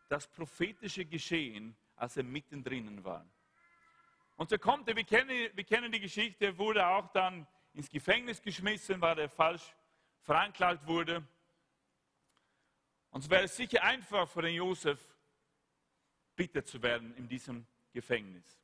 das 0.09 0.27
prophetische 0.27 1.05
Geschehen 1.05 1.75
als 1.95 2.17
er 2.17 2.23
mittendrin 2.23 3.01
war. 3.05 3.25
Und 4.35 4.49
so 4.49 4.57
kommt 4.57 4.89
er, 4.89 4.95
wir 4.97 5.05
kennen, 5.05 5.49
wir 5.53 5.63
kennen 5.63 5.89
die 5.91 6.01
Geschichte, 6.01 6.47
er 6.47 6.57
wurde 6.57 6.85
auch 6.85 7.07
dann 7.13 7.47
ins 7.73 7.89
Gefängnis 7.89 8.41
geschmissen, 8.41 8.99
weil 8.99 9.17
er 9.19 9.29
falsch 9.29 9.73
veranklagt 10.19 10.85
wurde. 10.85 11.25
Und 13.11 13.23
es 13.23 13.29
wäre 13.29 13.47
sicher 13.47 13.81
einfach 13.83 14.27
für 14.27 14.41
den 14.41 14.55
Josef, 14.55 14.99
bitter 16.35 16.65
zu 16.65 16.81
werden 16.81 17.15
in 17.15 17.29
diesem 17.29 17.65
Gefängnis. 17.93 18.59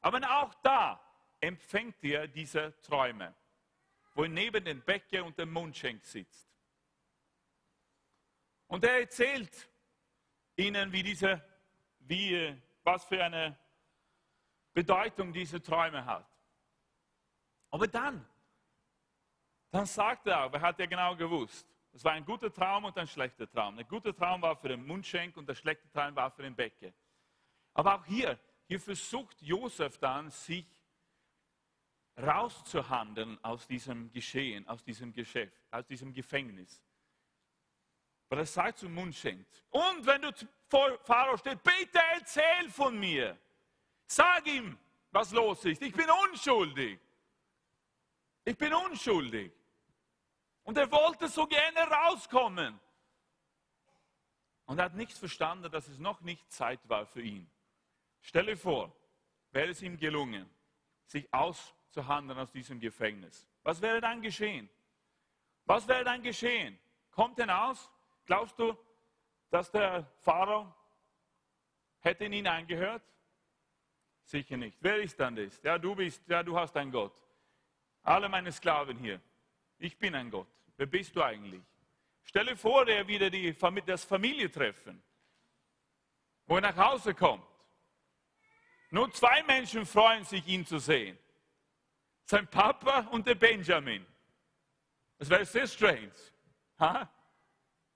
Aber 0.00 0.18
auch 0.40 0.54
da 0.62 0.98
empfängt 1.40 2.02
er 2.02 2.26
diese 2.26 2.80
Träume, 2.80 3.34
wo 4.18 4.24
er 4.24 4.30
neben 4.30 4.64
dem 4.64 4.82
Bäcker 4.82 5.24
und 5.24 5.38
dem 5.38 5.52
Mundschenk 5.52 6.04
sitzt. 6.04 6.50
Und 8.66 8.84
er 8.84 8.98
erzählt 8.98 9.70
ihnen, 10.56 10.90
wie 10.90 11.04
diese 11.04 11.40
wie, 12.00 12.60
was 12.82 13.04
für 13.04 13.22
eine 13.22 13.56
Bedeutung 14.72 15.32
diese 15.32 15.62
Träume 15.62 16.04
hat. 16.04 16.28
Aber 17.70 17.86
dann, 17.86 18.28
dann 19.70 19.86
sagt 19.86 20.26
er 20.26 20.46
auch, 20.46 20.52
er 20.52 20.62
hat 20.62 20.80
ja 20.80 20.86
genau 20.86 21.14
gewusst, 21.14 21.68
es 21.92 22.02
war 22.02 22.14
ein 22.14 22.24
guter 22.24 22.52
Traum 22.52 22.86
und 22.86 22.98
ein 22.98 23.06
schlechter 23.06 23.48
Traum. 23.48 23.76
Der 23.76 23.84
gute 23.84 24.12
Traum 24.12 24.42
war 24.42 24.56
für 24.56 24.70
den 24.70 24.84
Mundschenk 24.84 25.36
und 25.36 25.48
der 25.48 25.54
schlechte 25.54 25.88
Traum 25.90 26.16
war 26.16 26.32
für 26.32 26.42
den 26.42 26.56
Bäcker. 26.56 26.92
Aber 27.72 27.94
auch 27.94 28.04
hier, 28.04 28.36
hier 28.66 28.80
versucht 28.80 29.40
Josef 29.42 29.96
dann, 29.98 30.28
sich 30.28 30.66
rauszuhandeln 32.18 33.42
aus 33.44 33.66
diesem 33.66 34.10
Geschehen, 34.12 34.66
aus 34.68 34.82
diesem 34.82 35.12
Geschäft, 35.12 35.62
aus 35.70 35.86
diesem 35.86 36.12
Gefängnis. 36.12 36.82
Weil 38.28 38.40
er 38.40 38.46
sagt 38.46 38.78
zum 38.78 38.92
Mundschenk, 38.92 39.46
und 39.70 40.04
wenn 40.04 40.22
du 40.22 40.32
vor 40.66 40.98
Pharao 41.04 41.36
steht, 41.36 41.62
bitte 41.62 42.00
erzähl 42.14 42.68
von 42.70 42.98
mir. 42.98 43.38
Sag 44.06 44.46
ihm, 44.46 44.76
was 45.10 45.32
los 45.32 45.64
ist. 45.64 45.80
Ich 45.82 45.94
bin 45.94 46.06
unschuldig. 46.28 47.00
Ich 48.44 48.56
bin 48.56 48.72
unschuldig. 48.72 49.52
Und 50.64 50.76
er 50.76 50.90
wollte 50.90 51.28
so 51.28 51.46
gerne 51.46 51.80
rauskommen. 51.80 52.78
Und 54.66 54.78
er 54.78 54.86
hat 54.86 54.94
nicht 54.94 55.16
verstanden, 55.16 55.70
dass 55.70 55.88
es 55.88 55.98
noch 55.98 56.20
nicht 56.20 56.50
Zeit 56.52 56.86
war 56.88 57.06
für 57.06 57.22
ihn. 57.22 57.50
Stelle 58.20 58.56
vor, 58.56 58.94
wäre 59.50 59.70
es 59.70 59.80
ihm 59.80 59.96
gelungen, 59.96 60.48
sich 61.06 61.32
auszuhandeln 61.98 62.38
aus 62.38 62.50
diesem 62.50 62.80
Gefängnis. 62.80 63.46
Was 63.62 63.80
wäre 63.80 64.00
dann 64.00 64.22
geschehen? 64.22 64.68
Was 65.64 65.86
wäre 65.86 66.04
dann 66.04 66.22
geschehen? 66.22 66.78
Kommt 67.10 67.38
er 67.38 67.68
aus? 67.68 67.90
Glaubst 68.26 68.58
du, 68.58 68.76
dass 69.50 69.70
der 69.70 70.04
Pharao 70.20 70.72
hätte 72.00 72.24
ihn 72.24 72.46
eingehört? 72.46 73.02
Sicher 74.24 74.56
nicht. 74.56 74.78
Wer 74.80 74.98
ist 74.98 75.18
dann 75.18 75.36
das? 75.36 75.60
Ja, 75.62 75.78
du 75.78 75.94
bist, 75.94 76.22
ja, 76.28 76.42
du 76.42 76.58
hast 76.58 76.76
einen 76.76 76.92
Gott. 76.92 77.12
Alle 78.02 78.28
meine 78.28 78.52
Sklaven 78.52 78.98
hier. 78.98 79.20
Ich 79.78 79.98
bin 79.98 80.14
ein 80.14 80.30
Gott. 80.30 80.48
Wer 80.76 80.86
bist 80.86 81.16
du 81.16 81.22
eigentlich? 81.22 81.62
Stelle 82.22 82.56
vor, 82.56 82.84
der 82.84 83.08
wieder 83.08 83.30
die, 83.30 83.56
das 83.86 84.04
Familientreffen, 84.04 85.02
wo 86.46 86.56
er 86.56 86.60
nach 86.60 86.76
Hause 86.76 87.14
kommt. 87.14 87.44
Nur 88.90 89.10
zwei 89.12 89.42
Menschen 89.44 89.84
freuen 89.86 90.24
sich, 90.24 90.46
ihn 90.46 90.64
zu 90.64 90.78
sehen. 90.78 91.18
Sein 92.30 92.46
Papa 92.46 93.08
und 93.10 93.26
der 93.26 93.36
Benjamin. 93.36 94.04
Das 95.16 95.30
wäre 95.30 95.46
sehr 95.46 95.66
strange. 95.66 96.12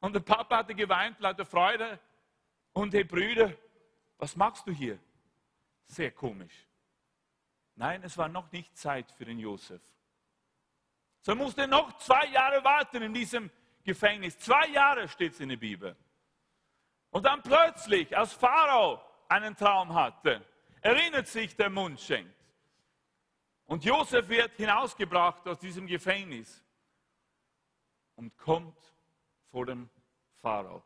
Und 0.00 0.14
der 0.14 0.20
Papa 0.20 0.56
hatte 0.56 0.74
geweint, 0.74 1.20
lauter 1.20 1.44
Freude. 1.44 2.00
Und 2.72 2.94
die 2.94 3.04
Brüder, 3.04 3.52
was 4.16 4.34
machst 4.34 4.66
du 4.66 4.72
hier? 4.72 4.98
Sehr 5.84 6.10
komisch. 6.10 6.66
Nein, 7.74 8.02
es 8.04 8.16
war 8.16 8.28
noch 8.28 8.50
nicht 8.52 8.74
Zeit 8.74 9.12
für 9.12 9.26
den 9.26 9.38
Josef. 9.38 9.82
So 11.20 11.34
musste 11.34 11.68
noch 11.68 11.98
zwei 11.98 12.24
Jahre 12.28 12.64
warten 12.64 13.02
in 13.02 13.12
diesem 13.12 13.50
Gefängnis. 13.84 14.38
Zwei 14.38 14.66
Jahre 14.68 15.08
steht 15.08 15.34
es 15.34 15.40
in 15.40 15.50
der 15.50 15.58
Bibel. 15.58 15.94
Und 17.10 17.26
dann 17.26 17.42
plötzlich, 17.42 18.16
als 18.16 18.32
Pharao 18.32 18.98
einen 19.28 19.54
Traum 19.54 19.92
hatte, 19.92 20.42
erinnert 20.80 21.28
sich 21.28 21.54
der 21.54 21.68
Mundschenk. 21.68 22.32
Und 23.72 23.86
Josef 23.86 24.28
wird 24.28 24.54
hinausgebracht 24.56 25.48
aus 25.48 25.58
diesem 25.58 25.86
Gefängnis 25.86 26.62
und 28.16 28.36
kommt 28.36 28.78
vor 29.50 29.64
dem 29.64 29.88
Pharao. 30.42 30.84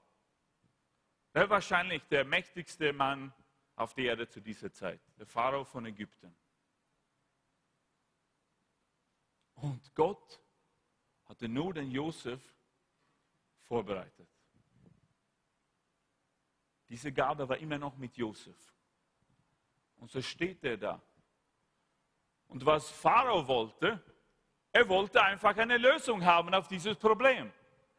Er 1.32 1.42
war 1.42 1.50
wahrscheinlich 1.50 2.04
der 2.04 2.24
mächtigste 2.24 2.92
Mann 2.92 3.34
auf 3.74 3.92
der 3.94 4.04
Erde 4.04 4.28
zu 4.28 4.40
dieser 4.40 4.72
Zeit, 4.72 5.00
der 5.18 5.26
Pharao 5.26 5.64
von 5.64 5.84
Ägypten. 5.84 6.32
Und 9.56 9.92
Gott 9.96 10.40
hatte 11.24 11.48
nur 11.48 11.74
den 11.74 11.90
Josef 11.90 12.40
vorbereitet. 13.62 14.28
Diese 16.88 17.12
Gabe 17.12 17.48
war 17.48 17.56
immer 17.56 17.78
noch 17.78 17.96
mit 17.96 18.16
Josef. 18.16 18.76
Und 19.96 20.08
so 20.08 20.22
steht 20.22 20.62
er 20.62 20.76
da. 20.76 21.02
Und 22.48 22.64
was 22.64 22.90
Pharao 22.90 23.46
wollte, 23.46 24.02
er 24.72 24.88
wollte 24.88 25.22
einfach 25.22 25.56
eine 25.56 25.78
Lösung 25.78 26.24
haben 26.24 26.52
auf 26.54 26.68
dieses 26.68 26.96
Problem. 26.96 27.52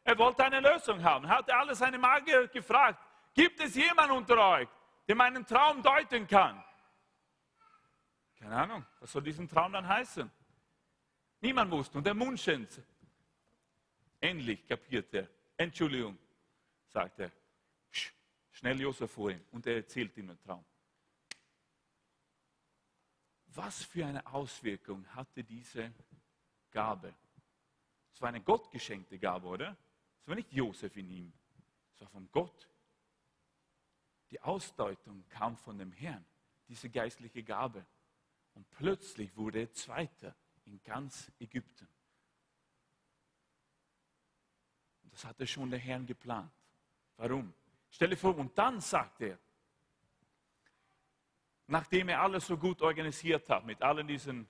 Er 0.04 0.16
wollte 0.18 0.44
eine 0.44 0.60
Lösung 0.60 1.02
haben. 1.02 1.24
Er 1.24 1.38
hatte 1.38 1.54
alle 1.54 1.74
seine 1.74 1.98
Magier 1.98 2.48
gefragt, 2.48 2.98
gibt 3.34 3.60
es 3.60 3.74
jemanden 3.74 4.16
unter 4.16 4.38
euch, 4.38 4.68
der 5.06 5.14
meinen 5.14 5.44
Traum 5.44 5.82
deuten 5.82 6.26
kann? 6.26 6.62
Keine 8.38 8.54
Ahnung, 8.54 8.86
was 9.00 9.10
soll 9.10 9.22
diesen 9.22 9.48
Traum 9.48 9.72
dann 9.72 9.86
heißen? 9.86 10.30
Niemand 11.40 11.70
wusste. 11.70 11.98
Und 11.98 12.04
der 12.04 12.14
Mundschenz, 12.14 12.80
endlich 14.20 14.66
kapiert 14.66 15.12
er. 15.14 15.28
Entschuldigung, 15.56 16.16
sagt 16.86 17.18
er. 17.20 17.32
Schnell 18.52 18.80
Josef 18.80 19.10
vor 19.10 19.30
ihm 19.30 19.44
und 19.52 19.66
er 19.66 19.76
erzählt 19.76 20.16
ihm 20.16 20.28
den 20.28 20.40
Traum. 20.40 20.64
Was 23.58 23.82
für 23.82 24.06
eine 24.06 24.24
Auswirkung 24.24 25.04
hatte 25.16 25.42
diese 25.42 25.92
Gabe? 26.70 27.12
Es 28.14 28.22
war 28.22 28.28
eine 28.28 28.40
gottgeschenkte 28.40 29.18
Gabe, 29.18 29.48
oder? 29.48 29.76
Es 30.20 30.28
war 30.28 30.36
nicht 30.36 30.52
Josef 30.52 30.96
in 30.96 31.10
ihm, 31.10 31.32
es 31.92 32.00
war 32.00 32.08
von 32.08 32.30
Gott. 32.30 32.68
Die 34.30 34.40
Ausdeutung 34.40 35.24
kam 35.28 35.56
von 35.56 35.76
dem 35.76 35.90
Herrn, 35.90 36.24
diese 36.68 36.88
geistliche 36.88 37.42
Gabe. 37.42 37.84
Und 38.54 38.70
plötzlich 38.70 39.36
wurde 39.36 39.62
er 39.62 39.72
Zweiter 39.72 40.36
in 40.64 40.80
ganz 40.84 41.32
Ägypten. 41.40 41.88
Und 45.02 45.12
das 45.12 45.24
hatte 45.24 45.48
schon 45.48 45.68
der 45.68 45.80
Herr 45.80 45.98
geplant. 45.98 46.52
Warum? 47.16 47.52
Stell 47.90 48.10
dir 48.10 48.16
vor, 48.16 48.38
und 48.38 48.56
dann 48.56 48.80
sagt 48.80 49.20
er, 49.20 49.36
nachdem 51.68 52.08
er 52.08 52.20
alles 52.20 52.46
so 52.46 52.56
gut 52.56 52.82
organisiert 52.82 53.48
hat, 53.48 53.64
mit 53.64 53.80
allen 53.82 54.08
diesen 54.08 54.48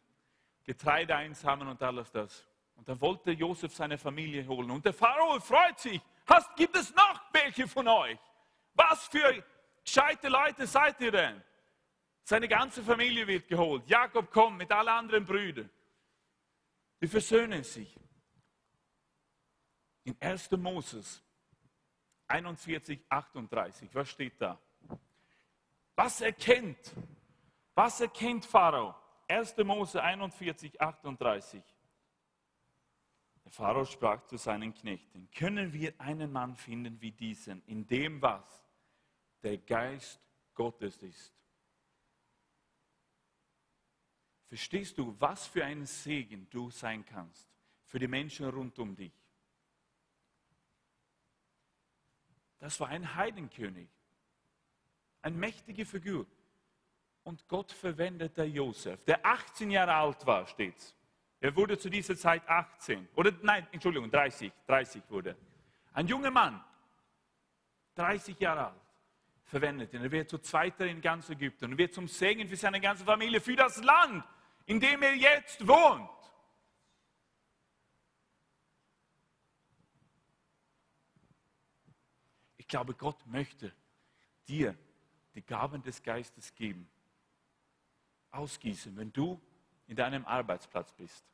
Getreideeinsamen 0.64 1.68
und 1.68 1.82
alles 1.82 2.10
das, 2.10 2.46
und 2.76 2.88
da 2.88 2.98
wollte 3.00 3.32
Josef 3.32 3.74
seine 3.74 3.98
Familie 3.98 4.46
holen. 4.46 4.70
Und 4.70 4.84
der 4.84 4.92
Pharao 4.92 5.40
freut 5.40 5.80
sich. 5.80 6.00
Hast, 6.26 6.54
gibt 6.54 6.76
es 6.76 6.94
noch 6.94 7.20
welche 7.32 7.66
von 7.66 7.88
euch? 7.88 8.18
Was 8.72 9.08
für 9.08 9.44
gescheite 9.82 10.28
Leute 10.28 10.64
seid 10.64 11.00
ihr 11.00 11.10
denn? 11.10 11.42
Seine 12.22 12.46
ganze 12.46 12.84
Familie 12.84 13.26
wird 13.26 13.48
geholt. 13.48 13.88
Jakob 13.88 14.30
kommt 14.30 14.58
mit 14.58 14.70
allen 14.70 14.88
anderen 14.88 15.24
Brüdern. 15.24 15.68
Die 17.00 17.08
versöhnen 17.08 17.64
sich. 17.64 17.98
In 20.04 20.16
1. 20.20 20.52
Moses 20.52 21.20
41, 22.28 23.00
38, 23.08 23.92
was 23.92 24.08
steht 24.08 24.40
da? 24.40 24.56
Was 25.98 26.20
erkennt? 26.20 26.94
Was 27.74 28.00
erkennt 28.00 28.44
Pharao? 28.44 28.94
1. 29.26 29.56
Mose 29.64 30.00
41, 30.00 30.80
38. 30.80 31.60
Der 33.44 33.50
Pharao 33.50 33.84
sprach 33.84 34.24
zu 34.26 34.36
seinen 34.36 34.72
Knechten, 34.72 35.28
können 35.32 35.72
wir 35.72 36.00
einen 36.00 36.30
Mann 36.30 36.54
finden 36.54 37.00
wie 37.00 37.10
diesen, 37.10 37.64
in 37.66 37.84
dem 37.84 38.22
was 38.22 38.64
der 39.42 39.58
Geist 39.58 40.20
Gottes 40.54 41.02
ist? 41.02 41.34
Verstehst 44.46 44.96
du, 44.98 45.16
was 45.18 45.48
für 45.48 45.64
ein 45.64 45.84
Segen 45.84 46.48
du 46.48 46.70
sein 46.70 47.04
kannst 47.04 47.50
für 47.86 47.98
die 47.98 48.06
Menschen 48.06 48.48
rund 48.48 48.78
um 48.78 48.94
dich? 48.94 49.12
Das 52.60 52.78
war 52.78 52.86
ein 52.86 53.16
Heidenkönig, 53.16 53.97
eine 55.22 55.36
mächtige 55.36 55.84
Figur. 55.84 56.26
Und 57.22 57.46
Gott 57.46 57.72
verwendete 57.72 58.44
Josef, 58.44 59.04
der 59.04 59.24
18 59.24 59.70
Jahre 59.70 59.94
alt 59.94 60.24
war, 60.26 60.46
steht's. 60.46 60.94
Er 61.40 61.54
wurde 61.54 61.78
zu 61.78 61.88
dieser 61.88 62.16
Zeit 62.16 62.48
18. 62.48 63.08
Oder 63.14 63.32
nein, 63.42 63.66
Entschuldigung, 63.70 64.10
30. 64.10 64.52
30 64.66 65.02
wurde. 65.08 65.36
Ein 65.92 66.08
junger 66.08 66.30
Mann, 66.30 66.62
30 67.94 68.38
Jahre 68.40 68.68
alt, 68.68 68.82
verwendet 69.44 69.92
ihn. 69.94 70.02
Er 70.02 70.10
wird 70.10 70.30
zu 70.30 70.38
Zweiter 70.38 70.86
in 70.86 71.00
ganz 71.00 71.30
Ägypten. 71.30 71.72
Er 71.72 71.78
wird 71.78 71.94
zum 71.94 72.08
Segen 72.08 72.48
für 72.48 72.56
seine 72.56 72.80
ganze 72.80 73.04
Familie, 73.04 73.40
für 73.40 73.56
das 73.56 73.82
Land, 73.82 74.24
in 74.66 74.80
dem 74.80 75.02
er 75.02 75.14
jetzt 75.14 75.66
wohnt. 75.66 76.10
Ich 82.56 82.66
glaube, 82.66 82.94
Gott 82.94 83.26
möchte 83.26 83.72
dir 84.46 84.76
die 85.34 85.42
Gaben 85.42 85.82
des 85.82 86.02
Geistes 86.02 86.54
geben. 86.54 86.88
Ausgießen, 88.30 88.96
wenn 88.96 89.12
du 89.12 89.40
in 89.86 89.96
deinem 89.96 90.24
Arbeitsplatz 90.26 90.92
bist. 90.92 91.24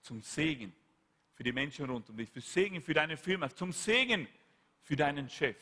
Zum 0.00 0.22
Segen 0.22 0.74
für 1.34 1.42
die 1.42 1.52
Menschen 1.52 1.88
rund 1.90 2.08
um 2.08 2.16
dich, 2.16 2.32
zum 2.32 2.42
Segen 2.42 2.80
für 2.80 2.94
deine 2.94 3.16
Firma, 3.16 3.50
zum 3.50 3.72
Segen 3.72 4.26
für 4.80 4.96
deinen 4.96 5.28
Chef. 5.28 5.56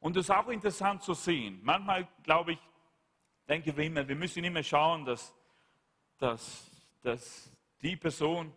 Und 0.00 0.16
es 0.16 0.26
ist 0.26 0.30
auch 0.30 0.48
interessant 0.48 1.02
zu 1.02 1.14
sehen. 1.14 1.60
Manchmal, 1.62 2.06
glaube 2.22 2.52
ich, 2.52 2.58
denke 3.48 3.76
wir 3.76 3.84
immer, 3.84 4.06
wir 4.06 4.16
müssen 4.16 4.44
immer 4.44 4.62
schauen, 4.62 5.04
dass, 5.04 5.34
dass, 6.18 6.70
dass 7.02 7.50
die 7.80 7.96
Person, 7.96 8.52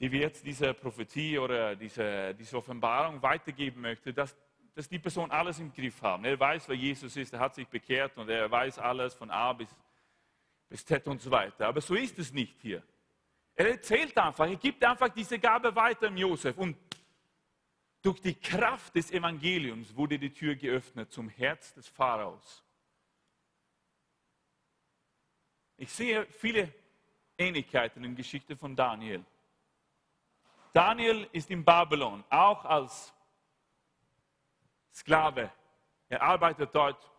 die 0.00 0.10
wir 0.10 0.20
jetzt 0.20 0.44
diese 0.44 0.74
Prophetie 0.74 1.38
oder 1.38 1.74
diese, 1.76 2.34
diese 2.34 2.56
Offenbarung 2.56 3.20
weitergeben 3.22 3.80
möchte, 3.80 4.12
dass 4.12 4.36
dass 4.78 4.88
die 4.88 5.00
Person 5.00 5.28
alles 5.32 5.58
im 5.58 5.72
Griff 5.72 6.00
haben. 6.02 6.24
Er 6.24 6.38
weiß, 6.38 6.68
wer 6.68 6.76
Jesus 6.76 7.16
ist, 7.16 7.32
er 7.32 7.40
hat 7.40 7.52
sich 7.52 7.66
bekehrt 7.66 8.16
und 8.16 8.28
er 8.28 8.48
weiß 8.48 8.78
alles 8.78 9.12
von 9.12 9.28
A 9.28 9.52
bis, 9.52 9.68
bis 10.68 10.86
Z 10.86 11.04
und 11.08 11.20
so 11.20 11.32
weiter. 11.32 11.66
Aber 11.66 11.80
so 11.80 11.96
ist 11.96 12.16
es 12.20 12.32
nicht 12.32 12.60
hier. 12.60 12.80
Er 13.56 13.70
erzählt 13.70 14.16
einfach, 14.16 14.46
er 14.46 14.54
gibt 14.54 14.84
einfach 14.84 15.08
diese 15.08 15.36
Gabe 15.36 15.74
weiter 15.74 16.06
im 16.06 16.16
Josef. 16.16 16.56
Und 16.56 16.76
durch 18.02 18.20
die 18.20 18.36
Kraft 18.36 18.94
des 18.94 19.10
Evangeliums 19.10 19.96
wurde 19.96 20.16
die 20.16 20.32
Tür 20.32 20.54
geöffnet 20.54 21.10
zum 21.10 21.28
Herz 21.28 21.74
des 21.74 21.88
Pharaos. 21.88 22.64
Ich 25.76 25.90
sehe 25.90 26.24
viele 26.26 26.72
Ähnlichkeiten 27.36 28.04
in 28.04 28.12
der 28.12 28.18
Geschichte 28.18 28.56
von 28.56 28.76
Daniel. 28.76 29.24
Daniel 30.78 31.28
ist 31.32 31.50
in 31.50 31.64
Babylon, 31.64 32.22
auch 32.30 32.64
als 32.64 33.12
Sklave. 34.94 35.50
Er 36.08 36.22
arbeitet 36.22 36.72
dort 36.72 37.10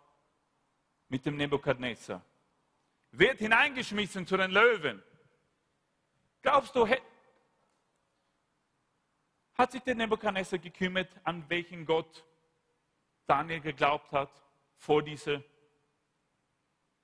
mit 1.09 1.25
dem 1.25 1.35
Nebukadnezar. 1.35 2.21
Wird 3.11 3.39
hineingeschmissen 3.39 4.25
zu 4.25 4.37
den 4.37 4.51
Löwen. 4.51 5.03
Glaubst 6.41 6.73
du, 6.73 6.87
hat 9.55 9.71
sich 9.73 9.81
der 9.81 9.95
Nebukadnezar 9.95 10.57
gekümmert, 10.57 11.09
an 11.25 11.43
welchen 11.49 11.85
Gott 11.85 12.23
Daniel 13.27 13.59
geglaubt 13.59 14.09
hat 14.13 14.31
vor 14.77 15.03
diesem 15.03 15.43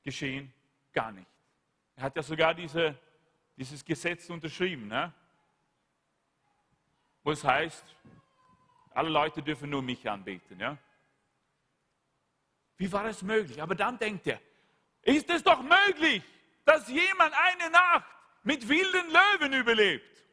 Geschehen? 0.03 0.53
Gar 0.93 1.11
nicht. 1.11 1.27
Er 1.97 2.03
hat 2.03 2.15
ja 2.15 2.23
sogar 2.23 2.53
diese, 2.53 2.97
dieses 3.57 3.83
Gesetz 3.83 4.29
unterschrieben, 4.29 4.87
ne? 4.87 5.13
Wo 7.25 7.31
es 7.31 7.43
heißt, 7.43 7.83
alle 8.91 9.09
Leute 9.09 9.41
dürfen 9.41 9.71
nur 9.71 9.81
mich 9.81 10.07
anbeten. 10.09 10.59
Ja? 10.59 10.77
Wie 12.77 12.89
war 12.91 13.05
es 13.05 13.23
möglich? 13.23 13.61
Aber 13.61 13.73
dann 13.73 13.97
denkt 13.97 14.27
er, 14.27 14.39
ist 15.01 15.29
es 15.29 15.43
doch 15.43 15.61
möglich, 15.61 16.23
dass 16.63 16.87
jemand 16.87 17.33
eine 17.33 17.71
Nacht 17.71 18.05
mit 18.43 18.69
wilden 18.69 19.09
Löwen 19.09 19.53
überlebt? 19.53 20.23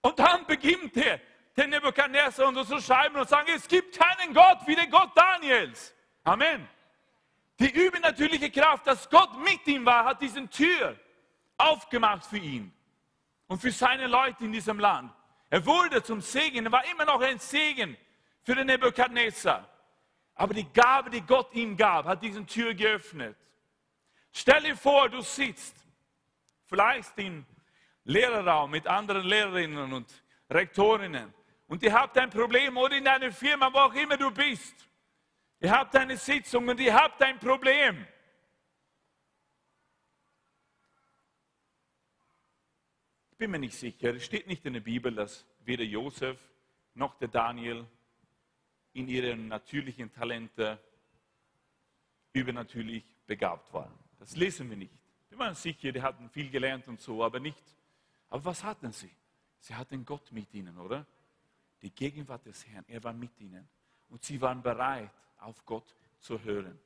Und 0.00 0.18
dann 0.18 0.44
beginnt 0.46 0.96
er, 0.96 1.20
den 1.56 1.70
Nebuchadnezzar 1.70 2.48
und 2.48 2.66
zu 2.66 2.80
schreiben 2.80 3.16
und 3.16 3.28
sagen, 3.28 3.48
es 3.54 3.68
gibt 3.68 3.96
keinen 3.96 4.34
Gott 4.34 4.66
wie 4.66 4.74
den 4.74 4.90
Gott 4.90 5.10
Daniels. 5.14 5.94
Amen. 6.24 6.68
Die 7.60 7.70
übernatürliche 7.70 8.50
Kraft, 8.50 8.86
dass 8.88 9.08
Gott 9.08 9.38
mit 9.44 9.64
ihm 9.68 9.86
war, 9.86 10.06
hat 10.06 10.20
diesen 10.20 10.50
Tür 10.50 10.98
aufgemacht 11.56 12.26
für 12.26 12.38
ihn 12.38 12.72
und 13.46 13.60
für 13.60 13.70
seine 13.70 14.08
Leute 14.08 14.44
in 14.44 14.52
diesem 14.52 14.80
Land. 14.80 15.12
Er 15.52 15.66
wurde 15.66 16.02
zum 16.02 16.22
Segen, 16.22 16.64
er 16.64 16.72
war 16.72 16.82
immer 16.90 17.04
noch 17.04 17.20
ein 17.20 17.38
Segen 17.38 17.94
für 18.42 18.54
den 18.54 18.68
Nebukadnezar. 18.68 19.68
Aber 20.34 20.54
die 20.54 20.64
Gabe, 20.72 21.10
die 21.10 21.20
Gott 21.20 21.52
ihm 21.52 21.76
gab, 21.76 22.06
hat 22.06 22.22
diesen 22.22 22.46
Tür 22.46 22.72
geöffnet. 22.72 23.36
Stell 24.32 24.62
dir 24.62 24.74
vor, 24.74 25.10
du 25.10 25.20
sitzt 25.20 25.76
vielleicht 26.64 27.18
im 27.18 27.44
Lehrerraum 28.04 28.70
mit 28.70 28.86
anderen 28.86 29.24
Lehrerinnen 29.24 29.92
und 29.92 30.10
Rektorinnen 30.48 31.34
und 31.66 31.82
ihr 31.82 31.92
habt 31.92 32.16
ein 32.16 32.30
Problem 32.30 32.74
oder 32.78 32.96
in 32.96 33.04
deiner 33.04 33.30
Firma, 33.30 33.70
wo 33.70 33.76
auch 33.76 33.94
immer 33.94 34.16
du 34.16 34.30
bist. 34.30 34.88
Ihr 35.60 35.70
habt 35.70 35.94
eine 35.94 36.16
Sitzung 36.16 36.66
und 36.66 36.80
ihr 36.80 36.94
habt 36.94 37.22
ein 37.22 37.38
Problem. 37.38 38.06
Ich 43.31 43.31
bin 43.42 43.50
mir 43.50 43.58
nicht 43.58 43.76
sicher, 43.76 44.14
es 44.14 44.24
steht 44.24 44.46
nicht 44.46 44.64
in 44.66 44.74
der 44.74 44.80
Bibel, 44.80 45.12
dass 45.12 45.44
weder 45.64 45.82
Josef 45.82 46.38
noch 46.94 47.16
der 47.16 47.26
Daniel 47.26 47.84
in 48.92 49.08
ihren 49.08 49.48
natürlichen 49.48 50.12
Talente 50.12 50.78
übernatürlich 52.32 53.04
begabt 53.26 53.72
waren. 53.72 53.92
Das 54.20 54.36
lesen 54.36 54.70
wir 54.70 54.76
nicht. 54.76 54.94
Die 55.28 55.36
waren 55.36 55.56
sicher, 55.56 55.90
die 55.90 56.00
hatten 56.00 56.30
viel 56.30 56.50
gelernt 56.50 56.86
und 56.86 57.00
so, 57.00 57.24
aber 57.24 57.40
nicht. 57.40 57.64
Aber 58.28 58.44
was 58.44 58.62
hatten 58.62 58.92
sie? 58.92 59.10
Sie 59.58 59.74
hatten 59.74 60.04
Gott 60.04 60.30
mit 60.30 60.54
ihnen, 60.54 60.78
oder? 60.78 61.04
Die 61.82 61.90
Gegenwart 61.90 62.46
des 62.46 62.64
Herrn, 62.68 62.84
er 62.86 63.02
war 63.02 63.12
mit 63.12 63.40
ihnen. 63.40 63.68
Und 64.08 64.22
sie 64.22 64.40
waren 64.40 64.62
bereit, 64.62 65.10
auf 65.38 65.66
Gott 65.66 65.96
zu 66.20 66.40
hören. 66.44 66.78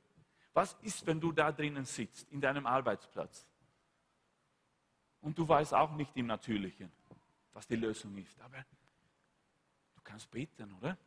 Was 0.55 0.75
ist, 0.81 1.05
wenn 1.05 1.19
du 1.19 1.31
da 1.31 1.51
drinnen 1.51 1.85
sitzt, 1.85 2.31
in 2.31 2.41
deinem 2.41 2.65
Arbeitsplatz? 2.65 3.45
Und 5.21 5.37
du 5.37 5.47
weißt 5.47 5.73
auch 5.73 5.91
nicht 5.93 6.15
im 6.15 6.27
Natürlichen, 6.27 6.91
was 7.53 7.67
die 7.67 7.75
Lösung 7.75 8.17
ist. 8.17 8.39
Aber 8.41 8.57
du 9.95 10.01
kannst 10.03 10.29
beten, 10.29 10.73
oder? 10.73 10.97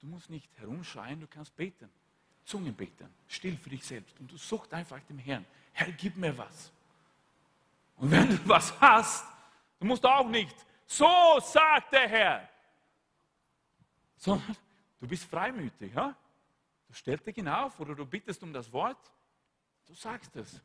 Du 0.00 0.06
musst 0.06 0.30
nicht 0.30 0.50
herumschreien, 0.58 1.20
du 1.20 1.26
kannst 1.26 1.54
beten. 1.56 1.90
Zungen 2.44 2.74
beten, 2.74 3.12
still 3.26 3.56
für 3.56 3.70
dich 3.70 3.84
selbst. 3.84 4.18
Und 4.20 4.30
du 4.30 4.36
suchst 4.36 4.72
einfach 4.72 5.00
dem 5.02 5.18
Herrn. 5.18 5.44
Herr, 5.72 5.90
gib 5.92 6.16
mir 6.16 6.36
was. 6.38 6.72
Und 7.96 8.10
wenn 8.10 8.28
du 8.28 8.48
was 8.48 8.78
hast, 8.80 9.26
du 9.80 9.86
musst 9.86 10.04
auch 10.06 10.28
nicht, 10.28 10.54
so 10.86 11.40
sagt 11.40 11.92
der 11.92 12.08
Herr, 12.08 12.48
sondern 14.16 14.56
du 15.00 15.08
bist 15.08 15.24
freimütig. 15.24 15.92
Ja? 15.92 16.14
Du 16.86 16.94
stellst 16.94 17.26
dich 17.26 17.34
hinauf 17.34 17.78
oder 17.80 17.94
du 17.94 18.06
bittest 18.06 18.42
um 18.42 18.52
das 18.52 18.70
Wort, 18.72 19.10
du 19.86 19.94
sagst 19.94 20.34
es. 20.36 20.60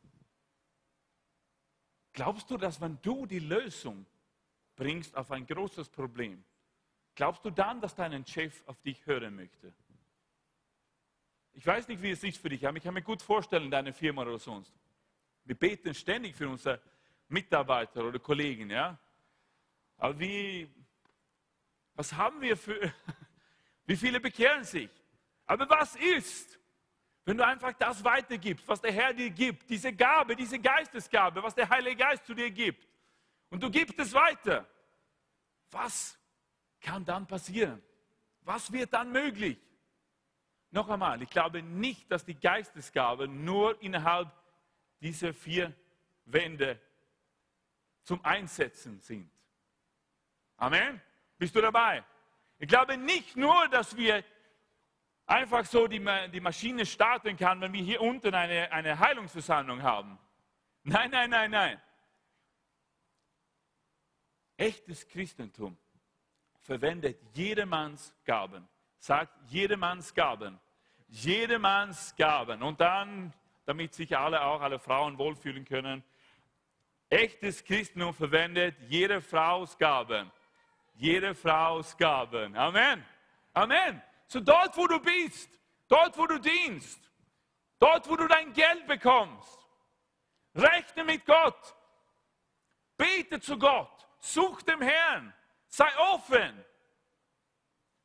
Glaubst 2.12 2.50
du, 2.50 2.56
dass 2.56 2.80
wenn 2.80 2.98
du 3.02 3.26
die 3.26 3.38
Lösung 3.38 4.06
bringst 4.76 5.16
auf 5.16 5.30
ein 5.30 5.46
großes 5.46 5.88
Problem, 5.88 6.44
glaubst 7.14 7.44
du 7.44 7.50
dann, 7.50 7.80
dass 7.80 7.94
dein 7.94 8.26
Chef 8.26 8.62
auf 8.66 8.80
dich 8.82 9.04
hören 9.06 9.34
möchte? 9.34 9.72
Ich 11.54 11.66
weiß 11.66 11.88
nicht, 11.88 12.02
wie 12.02 12.10
es 12.10 12.24
ist 12.24 12.38
für 12.38 12.48
dich, 12.48 12.66
aber 12.66 12.76
ich 12.78 12.82
kann 12.82 12.94
mir 12.94 13.02
gut 13.02 13.22
vorstellen, 13.22 13.70
deine 13.70 13.92
Firma 13.92 14.22
oder 14.22 14.38
sonst. 14.38 14.72
Wir 15.44 15.54
beten 15.54 15.94
ständig 15.94 16.34
für 16.34 16.48
unsere 16.48 16.80
Mitarbeiter 17.28 18.04
oder 18.04 18.18
Kollegen, 18.18 18.70
ja. 18.70 18.98
Aber 19.98 20.18
wie, 20.18 20.68
was 21.94 22.12
haben 22.12 22.40
wir 22.40 22.56
für, 22.56 22.92
wie 23.86 23.96
viele 23.96 24.20
bekehren 24.20 24.64
sich? 24.64 24.90
Aber 25.46 25.68
was 25.68 25.96
ist, 25.96 26.58
wenn 27.24 27.36
du 27.36 27.46
einfach 27.46 27.72
das 27.74 28.02
weitergibst, 28.02 28.66
was 28.66 28.80
der 28.80 28.92
Herr 28.92 29.14
dir 29.14 29.30
gibt, 29.30 29.68
diese 29.70 29.92
Gabe, 29.92 30.34
diese 30.34 30.58
Geistesgabe, 30.58 31.42
was 31.42 31.54
der 31.54 31.68
Heilige 31.68 31.96
Geist 31.96 32.26
zu 32.26 32.34
dir 32.34 32.50
gibt, 32.50 32.86
und 33.50 33.62
du 33.62 33.70
gibst 33.70 33.98
es 33.98 34.12
weiter? 34.14 34.66
Was 35.70 36.18
kann 36.80 37.04
dann 37.04 37.26
passieren? 37.26 37.82
Was 38.40 38.72
wird 38.72 38.92
dann 38.92 39.12
möglich? 39.12 39.58
Noch 40.70 40.88
einmal, 40.88 41.20
ich 41.20 41.28
glaube 41.28 41.62
nicht, 41.62 42.10
dass 42.10 42.24
die 42.24 42.34
Geistesgabe 42.34 43.28
nur 43.28 43.80
innerhalb 43.82 44.32
dieser 45.00 45.34
vier 45.34 45.72
Wände 46.24 46.80
zum 48.04 48.24
Einsetzen 48.24 48.98
sind. 49.00 49.30
Amen? 50.56 51.00
Bist 51.36 51.54
du 51.54 51.60
dabei? 51.60 52.02
Ich 52.58 52.68
glaube 52.68 52.96
nicht 52.96 53.36
nur, 53.36 53.68
dass 53.68 53.96
wir 53.96 54.24
einfach 55.32 55.64
so 55.64 55.86
die, 55.86 56.04
die 56.32 56.40
Maschine 56.40 56.84
starten 56.86 57.36
kann, 57.36 57.60
wenn 57.60 57.72
wir 57.72 57.82
hier 57.82 58.00
unten 58.00 58.34
eine, 58.34 58.70
eine 58.70 58.98
Heilungsversammlung 58.98 59.82
haben. 59.82 60.18
Nein, 60.84 61.10
nein, 61.10 61.30
nein, 61.30 61.50
nein. 61.50 61.80
Echtes 64.56 65.08
Christentum 65.08 65.76
verwendet 66.60 67.18
jedermanns 67.34 68.14
Gaben 68.24 68.68
sagt 69.02 69.36
jedermanns 69.50 70.14
Gaben. 70.14 70.58
Jedermanns 71.08 72.14
Gaben. 72.16 72.62
Und 72.62 72.80
dann, 72.80 73.34
damit 73.66 73.94
sich 73.94 74.16
alle, 74.16 74.42
auch 74.42 74.60
alle 74.60 74.78
Frauen 74.78 75.18
wohlfühlen 75.18 75.64
können, 75.64 76.04
echtes 77.10 77.64
Christentum 77.64 78.14
verwendet 78.14 78.76
jede 78.88 79.20
Frau's 79.20 79.76
Gaben. 79.76 80.30
Jede 80.94 81.34
Frau's 81.34 81.96
Gaben. 81.96 82.56
Amen. 82.56 83.04
Amen. 83.52 84.00
So 84.32 84.40
dort, 84.40 84.74
wo 84.78 84.86
du 84.86 84.98
bist, 84.98 85.50
dort, 85.88 86.16
wo 86.16 86.26
du 86.26 86.38
dienst, 86.38 86.98
dort, 87.78 88.08
wo 88.08 88.16
du 88.16 88.26
dein 88.26 88.50
Geld 88.54 88.86
bekommst, 88.86 89.58
rechne 90.54 91.04
mit 91.04 91.26
Gott. 91.26 91.76
Bete 92.96 93.40
zu 93.40 93.58
Gott. 93.58 94.08
Such 94.20 94.62
dem 94.62 94.80
Herrn. 94.80 95.34
Sei 95.68 95.98
offen 95.98 96.64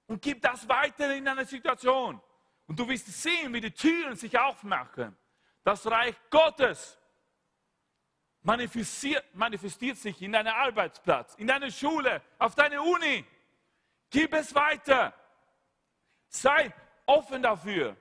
und 0.08 0.22
gib 0.22 0.42
das 0.42 0.68
weiter 0.68 1.16
in 1.16 1.26
eine 1.30 1.46
Situation. 1.46 2.22
Und 2.66 2.78
du 2.78 2.86
wirst 2.90 3.08
sehen, 3.08 3.54
wie 3.54 3.62
die 3.62 3.72
Türen 3.72 4.18
sich 4.18 4.38
aufmachen. 4.38 5.16
Das 5.64 5.90
Reich 5.90 6.16
Gottes 6.30 6.98
manifestiert, 8.42 9.24
manifestiert 9.34 9.96
sich 9.98 10.22
in 10.22 10.34
deinem 10.34 10.54
Arbeitsplatz, 10.54 11.36
in 11.36 11.48
deiner 11.48 11.72
Schule, 11.72 12.22
auf 12.38 12.54
deiner 12.54 12.84
Uni. 12.84 13.26
Gib 14.10 14.34
es 14.34 14.54
weiter. 14.54 15.14
Sei 16.30 16.74
offen 17.06 17.42
dafür. 17.42 17.96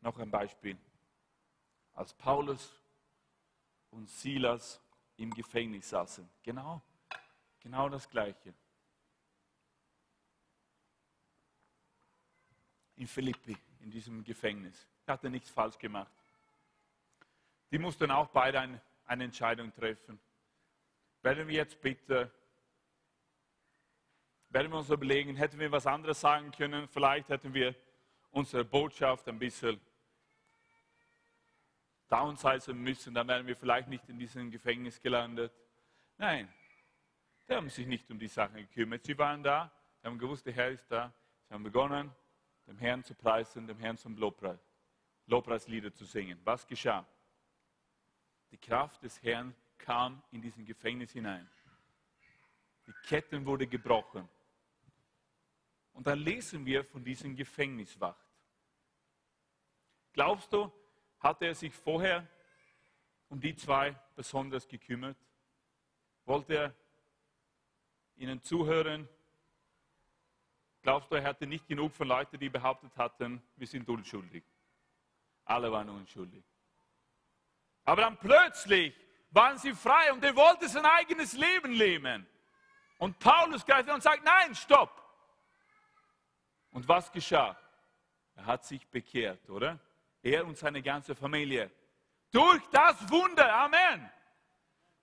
Noch 0.00 0.18
ein 0.18 0.30
Beispiel. 0.30 0.76
Als 1.94 2.12
Paulus 2.12 2.74
und 3.90 4.08
Silas 4.10 4.80
im 5.16 5.32
Gefängnis 5.32 5.88
saßen. 5.90 6.28
Genau, 6.42 6.82
genau 7.60 7.88
das 7.88 8.08
Gleiche. 8.08 8.52
In 12.96 13.06
Philippi, 13.06 13.56
in 13.80 13.90
diesem 13.90 14.24
Gefängnis. 14.24 14.86
Er 15.06 15.14
hatte 15.14 15.30
nichts 15.30 15.50
falsch 15.50 15.78
gemacht. 15.78 16.12
Die 17.70 17.78
mussten 17.78 18.10
auch 18.10 18.28
beide 18.28 18.60
ein, 18.60 18.80
eine 19.04 19.24
Entscheidung 19.24 19.72
treffen. 19.72 20.20
Werden 21.22 21.46
wir 21.46 21.54
jetzt 21.54 21.80
bitte, 21.80 22.30
werden 24.48 24.70
wir 24.70 24.78
uns 24.78 24.90
überlegen, 24.90 25.36
hätten 25.36 25.58
wir 25.58 25.70
was 25.70 25.86
anderes 25.86 26.20
sagen 26.20 26.50
können, 26.50 26.88
vielleicht 26.88 27.28
hätten 27.28 27.54
wir 27.54 27.74
unsere 28.30 28.64
Botschaft 28.64 29.28
ein 29.28 29.38
bisschen 29.38 29.80
downsizen 32.08 32.78
müssen, 32.82 33.14
dann 33.14 33.28
wären 33.28 33.46
wir 33.46 33.56
vielleicht 33.56 33.88
nicht 33.88 34.08
in 34.08 34.18
diesem 34.18 34.50
Gefängnis 34.50 35.00
gelandet. 35.00 35.52
Nein, 36.18 36.52
die 37.48 37.54
haben 37.54 37.70
sich 37.70 37.86
nicht 37.86 38.10
um 38.10 38.18
die 38.18 38.28
Sachen 38.28 38.56
gekümmert. 38.56 39.04
Sie 39.04 39.16
waren 39.16 39.42
da, 39.42 39.72
sie 40.00 40.06
haben 40.06 40.18
gewusst, 40.18 40.44
der 40.44 40.52
Herr 40.52 40.70
ist 40.70 40.90
da. 40.90 41.12
Sie 41.48 41.54
haben 41.54 41.62
begonnen, 41.62 42.10
dem 42.66 42.78
Herrn 42.78 43.02
zu 43.02 43.14
preisen, 43.14 43.66
dem 43.66 43.78
Herrn 43.78 43.96
zum 43.96 44.16
Lobpreis, 44.16 44.60
Lobpreislieder 45.26 45.92
zu 45.92 46.04
singen. 46.04 46.40
Was 46.44 46.66
geschah? 46.66 47.06
Die 48.52 48.58
Kraft 48.58 49.02
des 49.02 49.20
Herrn 49.22 49.54
kam 49.78 50.22
in 50.30 50.40
diesen 50.40 50.64
Gefängnis 50.64 51.10
hinein. 51.12 51.48
Die 52.86 52.92
Ketten 53.08 53.44
wurden 53.44 53.68
gebrochen. 53.68 54.28
Und 55.94 56.06
dann 56.06 56.18
lesen 56.18 56.64
wir 56.64 56.84
von 56.84 57.02
diesem 57.02 57.34
Gefängniswacht. 57.34 58.26
Glaubst 60.12 60.52
du, 60.52 60.70
hatte 61.18 61.46
er 61.46 61.54
sich 61.54 61.74
vorher 61.74 62.28
um 63.28 63.40
die 63.40 63.54
zwei 63.56 63.94
besonders 64.14 64.68
gekümmert? 64.68 65.16
Wollte 66.26 66.54
er 66.54 66.74
ihnen 68.16 68.42
zuhören? 68.42 69.08
Glaubst 70.82 71.10
du, 71.10 71.14
er 71.14 71.24
hatte 71.24 71.46
nicht 71.46 71.66
genug 71.66 71.92
von 71.92 72.08
Leuten, 72.08 72.38
die 72.38 72.50
behauptet 72.50 72.94
hatten, 72.96 73.42
wir 73.56 73.66
sind 73.66 73.88
unschuldig? 73.88 74.44
Alle 75.44 75.72
waren 75.72 75.88
unschuldig. 75.88 76.44
Aber 77.84 78.02
dann 78.02 78.16
plötzlich 78.16 78.94
waren 79.30 79.58
sie 79.58 79.74
frei 79.74 80.12
und 80.12 80.22
er 80.24 80.36
wollte 80.36 80.68
sein 80.68 80.84
eigenes 80.84 81.32
Leben 81.32 81.72
leben. 81.72 82.26
Und 82.98 83.18
Paulus 83.18 83.64
greift 83.64 83.90
und 83.90 84.02
sagt, 84.02 84.22
nein, 84.24 84.54
stopp. 84.54 85.02
Und 86.70 86.86
was 86.86 87.10
geschah? 87.10 87.56
Er 88.36 88.46
hat 88.46 88.64
sich 88.64 88.86
bekehrt, 88.88 89.48
oder? 89.50 89.78
Er 90.22 90.46
und 90.46 90.56
seine 90.56 90.82
ganze 90.82 91.14
Familie. 91.14 91.70
Durch 92.30 92.62
das 92.70 93.10
Wunder, 93.10 93.52
Amen. 93.52 94.10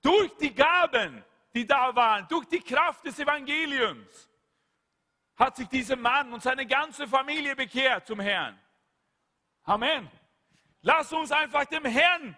Durch 0.02 0.36
die 0.38 0.54
Gaben, 0.54 1.24
die 1.54 1.66
da 1.66 1.94
waren, 1.96 2.28
durch 2.28 2.46
die 2.46 2.62
Kraft 2.62 3.06
des 3.06 3.20
Evangeliums, 3.20 4.30
hat 5.36 5.58
sich 5.58 5.68
dieser 5.68 5.96
Mann 5.96 6.32
und 6.34 6.42
seine 6.42 6.66
ganze 6.66 7.08
Familie 7.08 7.56
bekehrt 7.56 8.08
zum 8.08 8.20
Herrn. 8.20 8.60
Amen. 9.64 10.10
Lass 10.82 11.12
uns 11.12 11.32
einfach 11.32 11.66
dem 11.66 11.86
Herrn 11.86 12.38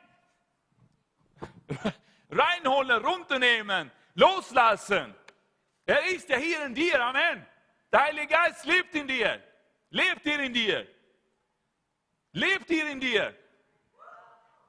reinholen, 2.29 3.03
runternehmen, 3.03 3.91
loslassen. 4.15 5.15
Er 5.85 6.05
ist 6.05 6.29
ja 6.29 6.37
hier 6.37 6.65
in 6.65 6.73
dir. 6.73 7.01
Amen. 7.03 7.45
Der 7.91 8.03
Heilige 8.03 8.27
Geist 8.27 8.65
lebt 8.65 8.95
in 8.95 9.07
dir. 9.07 9.41
Lebt 9.89 10.23
hier 10.23 10.39
in 10.39 10.53
dir. 10.53 10.87
Lebt 12.33 12.67
hier 12.67 12.87
in 12.89 12.99
dir. 12.99 13.35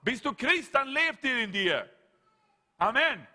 Bist 0.02 0.24
du 0.24 0.34
Christ, 0.34 0.74
dann 0.74 0.88
lebt 0.88 1.20
hier 1.20 1.38
in 1.44 1.52
dir. 1.52 1.88
Amen. 2.78 3.26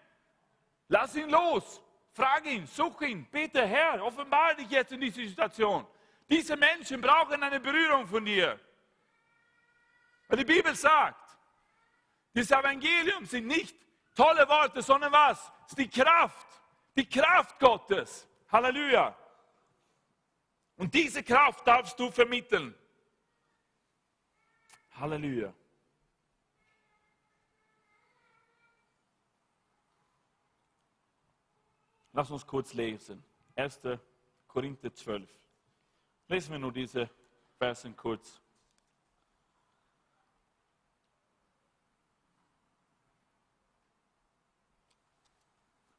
Lass 0.89 1.15
ihn 1.15 1.29
los. 1.29 1.81
Frag 2.11 2.45
ihn, 2.45 2.67
such 2.67 3.01
ihn. 3.01 3.25
Bitte, 3.31 3.65
Herr, 3.65 4.03
offenbar 4.03 4.55
dich 4.55 4.69
jetzt 4.69 4.91
in 4.91 4.99
diese 4.99 5.25
Situation. 5.25 5.87
Diese 6.29 6.57
Menschen 6.57 6.99
brauchen 6.99 7.41
eine 7.41 7.59
Berührung 7.59 8.05
von 8.07 8.25
dir. 8.25 8.59
Weil 10.27 10.39
die 10.39 10.45
Bibel 10.45 10.75
sagt, 10.75 11.26
das 12.37 12.51
Evangelium 12.51 13.25
sind 13.25 13.47
nicht 13.47 13.75
tolle 14.15 14.47
Worte, 14.47 14.81
sondern 14.81 15.11
was? 15.11 15.51
Es 15.65 15.71
ist 15.71 15.79
die 15.79 15.89
Kraft, 15.89 16.47
Die 16.95 17.07
Kraft 17.07 17.59
Gottes. 17.59 18.27
Halleluja. 18.51 19.15
Und 20.77 20.93
diese 20.93 21.23
Kraft 21.23 21.65
darfst 21.67 21.99
du 21.99 22.11
vermitteln. 22.11 22.73
Halleluja. 24.91 25.53
Lass 32.13 32.31
uns 32.31 32.45
kurz 32.45 32.73
lesen. 32.73 33.23
1. 33.55 33.79
Korinther 34.47 34.93
12. 34.93 35.29
Lesen 36.27 36.51
wir 36.51 36.59
nur 36.59 36.71
diese 36.71 37.09
Versen 37.57 37.95
kurz. 37.95 38.41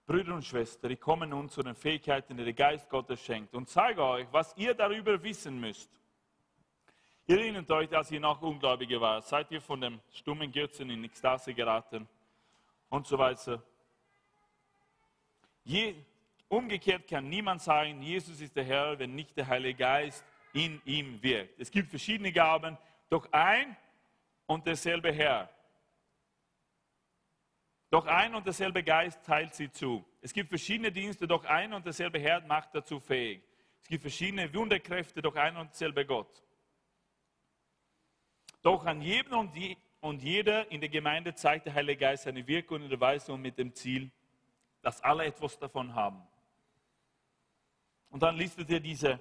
Brüder 0.09 0.35
und 0.35 0.43
Schwestern, 0.43 0.91
ich 0.91 1.01
komme 1.01 1.27
nun 1.27 1.51
zu 1.51 1.63
den 1.63 1.75
Fähigkeiten, 1.75 2.35
die 2.35 2.43
der 2.43 2.55
Geist 2.55 2.89
Gottes 2.89 3.21
schenkt 3.21 3.55
und 3.55 3.69
zeige 3.69 4.03
euch, 4.03 4.27
was 4.33 4.57
ihr 4.57 4.73
darüber 4.73 5.23
wissen 5.23 5.61
müsst. 5.61 5.91
Ihr 7.27 7.39
erinnert 7.39 7.71
euch, 7.71 7.95
als 7.95 8.11
ihr 8.11 8.19
noch 8.19 8.41
Ungläubige 8.41 8.99
wart, 9.03 9.27
seid 9.27 9.51
ihr 9.51 9.61
von 9.61 9.83
dem 9.83 10.01
stummen 10.11 10.51
Götzen 10.51 10.89
in 10.89 11.05
Ekstase 11.05 11.53
geraten 11.53 12.09
und 12.89 13.07
so 13.07 13.19
weiter. 13.19 13.63
Je, 15.63 15.95
umgekehrt 16.49 17.07
kann 17.07 17.29
niemand 17.29 17.61
sagen, 17.61 18.01
Jesus 18.01 18.41
ist 18.41 18.57
der 18.57 18.65
Herr, 18.65 18.99
wenn 18.99 19.15
nicht 19.15 19.37
der 19.37 19.47
Heilige 19.47 19.75
Geist 19.77 20.25
in 20.55 20.81
ihm 20.87 21.23
wirkt. 21.23 21.61
Es 21.61 21.71
gibt 21.71 21.91
verschiedene 21.91 22.33
Gaben, 22.33 22.79
doch 23.11 23.31
ein 23.31 23.77
und 24.47 24.67
derselbe 24.67 25.13
Herr. 25.13 25.51
Doch 27.91 28.07
ein 28.07 28.35
und 28.35 28.47
derselbe 28.47 28.83
Geist 28.83 29.25
teilt 29.25 29.55
sie 29.55 29.71
zu. 29.71 30.05
Es 30.21 30.33
gibt 30.33 30.51
verschiedene 30.51 30.93
Dienste, 30.93 31.27
doch 31.27 31.45
ein 31.45 31.73
und 31.73 31.87
derselbe 31.87 32.19
Herr 32.19 32.41
macht 32.43 32.75
dazu 32.75 33.01
fähig. 33.01 33.43
Es 33.83 33.89
gibt 33.89 34.03
verschiedene 34.03 34.53
Wunderkräfte, 34.53 35.23
doch 35.23 35.37
ein 35.37 35.57
und 35.57 35.71
derselbe 35.71 36.05
Gott. 36.05 36.43
Doch 38.61 38.85
an 38.85 39.01
jedem 39.01 39.39
und, 39.39 39.57
je, 39.57 39.77
und 40.01 40.23
jeder 40.23 40.71
in 40.71 40.81
der 40.81 40.91
Gemeinde 40.91 41.35
zeigt 41.35 41.67
der 41.67 41.75
Heilige 41.75 42.01
Geist 42.01 42.25
seine 42.25 42.47
Wirkung 42.47 42.83
in 42.83 42.91
der 42.91 43.29
und 43.31 43.41
mit 43.41 43.57
dem 43.57 43.75
Ziel, 43.75 44.11
dass 44.83 45.01
alle 45.03 45.25
etwas 45.25 45.59
davon 45.59 45.95
haben. 45.95 46.23
Und 48.11 48.23
dann 48.23 48.37
listet 48.37 48.69
er 48.71 48.81
diese 48.81 49.21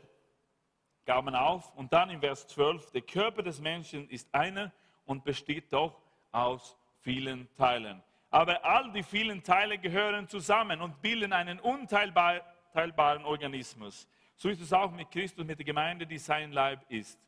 Gaben 1.06 1.36
auf 1.36 1.74
und 1.76 1.94
dann 1.94 2.10
im 2.10 2.20
Vers 2.20 2.48
12, 2.48 2.92
der 2.92 3.02
Körper 3.02 3.44
des 3.44 3.62
Menschen 3.62 4.10
ist 4.10 4.34
einer 4.34 4.74
und 5.06 5.24
besteht 5.24 5.72
doch 5.72 6.02
aus 6.32 6.78
vielen 7.00 7.48
Teilen. 7.56 8.04
Aber 8.30 8.64
all 8.66 8.92
die 8.92 9.04
vielen 9.04 9.42
Teile 9.44 9.78
gehören 9.78 10.28
zusammen 10.28 10.82
und 10.82 11.02
bilden 11.02 11.34
einen 11.34 11.60
unteilbaren 11.60 13.26
Organismus. 13.26 14.08
So 14.36 14.50
ist 14.50 14.62
es 14.62 14.74
auch 14.74 14.92
mit 14.92 15.10
Christus, 15.12 15.46
mit 15.46 15.58
der 15.58 15.66
Gemeinde, 15.66 16.06
die 16.06 16.18
sein 16.18 16.52
Leib 16.52 16.80
ist. 16.90 17.20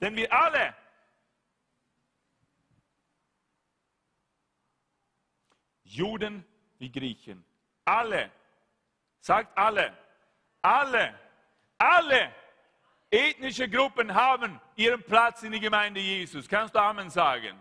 Denn 0.00 0.16
wir 0.16 0.32
alle, 0.32 0.74
Juden 5.84 6.44
wie 6.78 6.90
Griechen, 6.90 7.44
alle, 7.84 8.30
sagt 9.20 9.56
alle, 9.58 9.92
alle, 10.62 11.18
alle 11.76 12.34
ethnische 13.10 13.68
Gruppen 13.68 14.14
haben 14.14 14.60
ihren 14.76 15.02
Platz 15.02 15.42
in 15.42 15.50
der 15.50 15.60
Gemeinde 15.60 16.00
Jesus. 16.00 16.48
Kannst 16.48 16.74
du 16.74 16.78
Amen 16.78 17.10
sagen? 17.10 17.60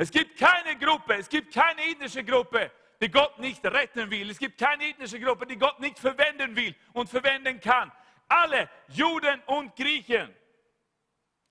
Es 0.00 0.10
gibt 0.10 0.38
keine 0.38 0.78
Gruppe, 0.78 1.16
es 1.16 1.28
gibt 1.28 1.52
keine 1.52 1.82
ethnische 1.82 2.24
Gruppe, 2.24 2.72
die 3.02 3.10
Gott 3.10 3.38
nicht 3.38 3.62
retten 3.66 4.10
will. 4.10 4.30
Es 4.30 4.38
gibt 4.38 4.56
keine 4.56 4.88
ethnische 4.88 5.20
Gruppe, 5.20 5.46
die 5.46 5.58
Gott 5.58 5.78
nicht 5.78 5.98
verwenden 5.98 6.56
will 6.56 6.74
und 6.94 7.10
verwenden 7.10 7.60
kann. 7.60 7.92
Alle 8.26 8.70
Juden 8.88 9.42
und 9.42 9.76
Griechen 9.76 10.34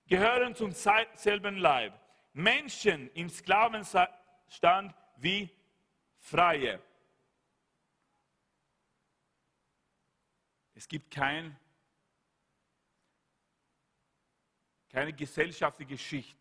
gehören 0.08 0.56
zum 0.56 0.72
selben 0.72 1.58
Leib. 1.58 1.94
Menschen 2.34 3.12
im 3.14 3.30
Sklavenstand 3.30 4.96
wie 5.18 5.56
Freie. 6.18 6.82
Es 10.74 10.88
gibt 10.88 11.14
kein, 11.14 11.56
keine 14.92 15.14
gesellschaftliche 15.14 16.00
Schicht, 16.00 16.39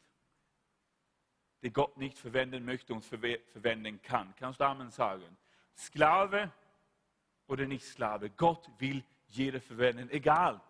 die 1.63 1.73
Gott 1.73 1.97
nicht 1.97 2.19
verwenden 2.19 2.65
möchte 2.65 2.95
und 2.95 3.05
verwenden 3.05 4.01
kann. 4.03 4.35
Kannst 4.37 4.61
du 4.61 4.65
Amen 4.65 4.91
sagen? 4.91 5.37
Sklave 5.77 6.53
oder 7.47 7.67
nicht 7.67 7.85
Sklave, 7.85 8.31
Gott 8.31 8.69
will 8.79 9.05
jeder 9.29 9.61
verwenden, 9.61 10.09
egal 10.11 10.61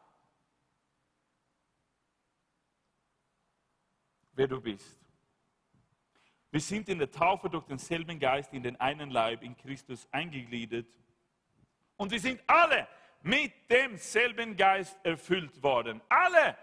wer 4.38 4.46
du 4.46 4.60
bist. 4.60 4.98
Wir 6.50 6.60
sind 6.60 6.88
in 6.88 6.98
der 6.98 7.10
Taufe 7.10 7.50
durch 7.50 7.66
denselben 7.66 8.18
Geist 8.18 8.52
in 8.54 8.62
den 8.62 8.80
einen 8.80 9.10
Leib 9.10 9.42
in 9.42 9.56
Christus 9.56 10.08
eingegliedert 10.12 10.86
und 11.96 12.10
wir 12.10 12.20
sind 12.20 12.40
alle 12.46 12.86
mit 13.22 13.52
demselben 13.68 14.56
Geist 14.56 14.96
erfüllt 15.02 15.62
worden. 15.62 16.00
Alle! 16.08 16.56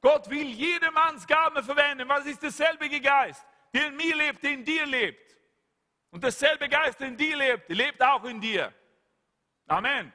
Gott 0.00 0.30
will 0.30 0.46
jedermanns 0.46 1.26
Gaben 1.26 1.62
verwenden. 1.62 2.08
Was 2.08 2.24
ist 2.24 2.42
derselbe 2.42 2.88
Geist? 2.88 3.44
Der 3.78 3.88
in 3.88 3.96
mir 3.96 4.16
lebt, 4.16 4.42
der 4.42 4.52
in 4.52 4.64
dir 4.64 4.86
lebt. 4.86 5.36
Und 6.10 6.24
derselbe 6.24 6.68
Geist, 6.68 6.98
der 6.98 7.08
in 7.08 7.16
dir 7.16 7.36
lebt, 7.36 7.68
lebt 7.68 8.02
auch 8.02 8.24
in 8.24 8.40
dir. 8.40 8.74
Amen. 9.66 10.12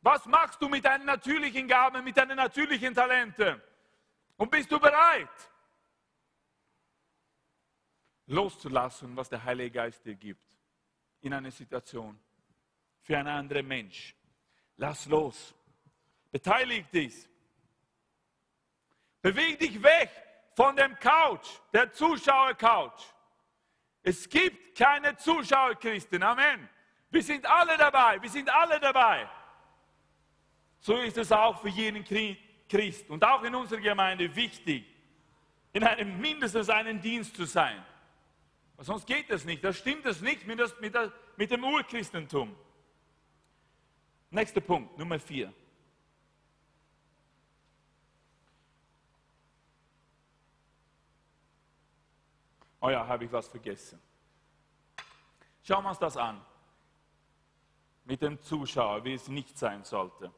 Was 0.00 0.24
machst 0.26 0.62
du 0.62 0.68
mit 0.68 0.84
deinen 0.84 1.04
natürlichen 1.04 1.66
Gaben, 1.66 2.02
mit 2.04 2.16
deinen 2.16 2.36
natürlichen 2.36 2.94
Talenten? 2.94 3.60
Und 4.36 4.50
bist 4.50 4.70
du 4.70 4.78
bereit, 4.78 5.50
loszulassen, 8.26 9.16
was 9.16 9.28
der 9.28 9.42
Heilige 9.42 9.72
Geist 9.72 10.04
dir 10.04 10.14
gibt 10.14 10.56
in 11.20 11.34
einer 11.34 11.50
Situation 11.50 12.18
für 13.02 13.18
einen 13.18 13.28
anderen 13.28 13.66
Mensch? 13.66 14.14
Lass 14.76 15.06
los. 15.06 15.54
Beteilig 16.30 16.86
dich. 16.90 17.28
Beweg 19.20 19.58
dich 19.58 19.82
weg 19.82 20.25
von 20.56 20.74
dem 20.74 20.98
Couch, 20.98 21.46
der 21.70 21.92
Zuschauer-Couch. 21.92 23.02
Es 24.02 24.26
gibt 24.26 24.74
keine 24.76 25.14
Zuschauerchristen. 25.16 26.22
Amen. 26.22 26.66
Wir 27.10 27.22
sind 27.22 27.44
alle 27.44 27.76
dabei. 27.76 28.20
Wir 28.22 28.30
sind 28.30 28.48
alle 28.48 28.80
dabei. 28.80 29.28
So 30.80 30.96
ist 30.96 31.18
es 31.18 31.30
auch 31.30 31.60
für 31.60 31.68
jeden 31.68 32.04
Christ 32.68 33.10
und 33.10 33.22
auch 33.22 33.42
in 33.42 33.54
unserer 33.54 33.80
Gemeinde 33.80 34.34
wichtig, 34.34 34.86
in 35.74 35.84
einem 35.84 36.18
mindestens 36.18 36.70
einen 36.70 37.02
Dienst 37.02 37.36
zu 37.36 37.44
sein. 37.44 37.84
Sonst 38.78 39.06
geht 39.06 39.28
das 39.30 39.44
nicht. 39.44 39.62
Das 39.62 39.76
stimmt 39.76 40.06
es 40.06 40.22
nicht 40.22 40.46
mit, 40.46 41.50
dem 41.50 41.64
Urchristentum. 41.64 42.56
Nächster 44.30 44.62
Punkt, 44.62 44.96
Nummer 44.96 45.18
vier. 45.18 45.52
Oh 52.86 52.90
ja, 52.90 53.04
habe 53.04 53.24
ich 53.24 53.32
was 53.32 53.48
vergessen. 53.48 54.00
Schauen 55.64 55.82
wir 55.82 55.88
uns 55.88 55.98
das 55.98 56.16
an. 56.16 56.40
Mit 58.04 58.22
dem 58.22 58.40
Zuschauer, 58.40 59.04
wie 59.04 59.14
es 59.14 59.26
nicht 59.26 59.58
sein 59.58 59.82
sollte. 59.82 60.30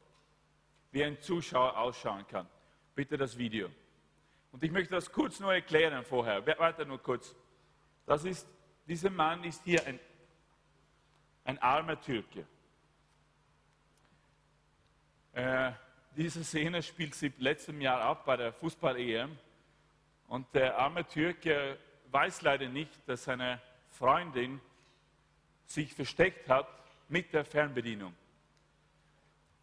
Wie 0.89 1.03
ein 1.03 1.21
Zuschauer 1.21 1.77
ausschauen 1.77 2.25
kann. 2.25 2.49
Bitte 2.95 3.17
das 3.17 3.37
Video. 3.37 3.69
Und 4.51 4.63
ich 4.63 4.71
möchte 4.71 4.95
das 4.95 5.11
kurz 5.11 5.39
nur 5.39 5.53
erklären 5.53 6.03
vorher. 6.03 6.43
Warte 6.57 6.87
nur 6.87 6.97
kurz. 6.97 7.35
Das 8.07 8.23
ist, 8.23 8.47
dieser 8.87 9.11
Mann 9.11 9.43
ist 9.43 9.63
hier 9.63 9.85
ein, 9.85 9.99
ein 11.43 11.59
armer 11.59 12.01
Türke. 12.01 12.47
Äh, 15.33 15.71
diese 16.15 16.43
Szene 16.43 16.81
spielt 16.81 17.13
sich 17.13 17.31
letztem 17.37 17.79
Jahr 17.79 18.01
ab 18.01 18.25
bei 18.25 18.37
der 18.37 18.51
Fußball-EM. 18.53 19.37
Und 20.27 20.47
der 20.55 20.79
arme 20.79 21.05
Türke 21.05 21.77
weiß 22.11 22.41
leider 22.41 22.67
nicht, 22.67 22.91
dass 23.07 23.23
seine 23.23 23.59
Freundin 23.91 24.61
sich 25.65 25.93
versteckt 25.93 26.49
hat 26.49 26.67
mit 27.07 27.33
der 27.33 27.45
Fernbedienung. 27.45 28.13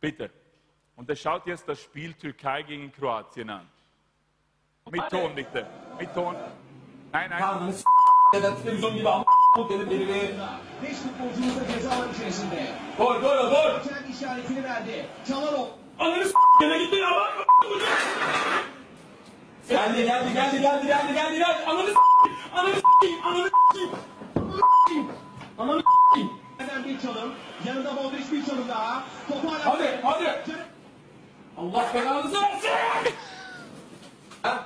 Bitte. 0.00 0.30
Und 0.96 1.08
er 1.10 1.16
schaut 1.16 1.46
jetzt 1.46 1.68
das 1.68 1.80
Spiel 1.80 2.14
Türkei 2.14 2.62
gegen 2.62 2.92
Kroatien 2.92 3.50
an. 3.50 3.68
Mit 4.90 5.08
Ton 5.10 5.34
bitte. 5.34 5.66
Mit 5.98 6.14
Ton. 6.14 6.36
Nein, 7.12 7.30
nein. 7.30 7.74
Beş 10.82 10.96
futbolcumuz 10.96 11.56
da 11.56 11.68
cezalar 11.72 12.10
içerisinde. 12.14 12.66
Gol, 12.98 13.20
gol, 13.20 13.50
gol. 13.50 13.82
Kendi 13.88 14.10
işaretini 14.10 14.64
verdi. 14.64 15.06
Çalarov. 15.28 15.66
Ananı 15.98 16.24
s*** 16.24 16.32
gene 16.60 16.78
gitti 16.78 16.96
ya. 16.96 17.10
Geldi, 19.68 20.04
geldi, 20.04 20.32
geldi, 20.32 20.60
geldi, 20.60 20.86
geldi, 20.86 21.14
geldi, 21.14 21.38
geldi. 21.38 21.64
Ananı 21.66 21.86
s***. 21.86 21.94
Ananı 22.56 22.74
s***. 22.74 22.82
Ananı 23.24 23.48
s***. 23.48 23.80
Ananı 24.36 24.60
s***. 24.88 24.94
Ananı 25.58 25.80
s***. 25.80 26.20
Hemen 26.58 26.84
bir 26.84 27.00
çalım. 27.00 27.32
Yanında 27.66 27.92
Modric 27.92 28.32
bir 28.32 28.46
çalım 28.46 28.68
daha. 28.68 29.02
Topu 29.28 29.52
hala... 29.52 29.76
Hadi 29.76 29.98
hadi. 30.02 30.26
Allah 31.58 31.84
belanızı 31.94 32.42
versin. 32.42 32.68
Ha? 34.42 34.64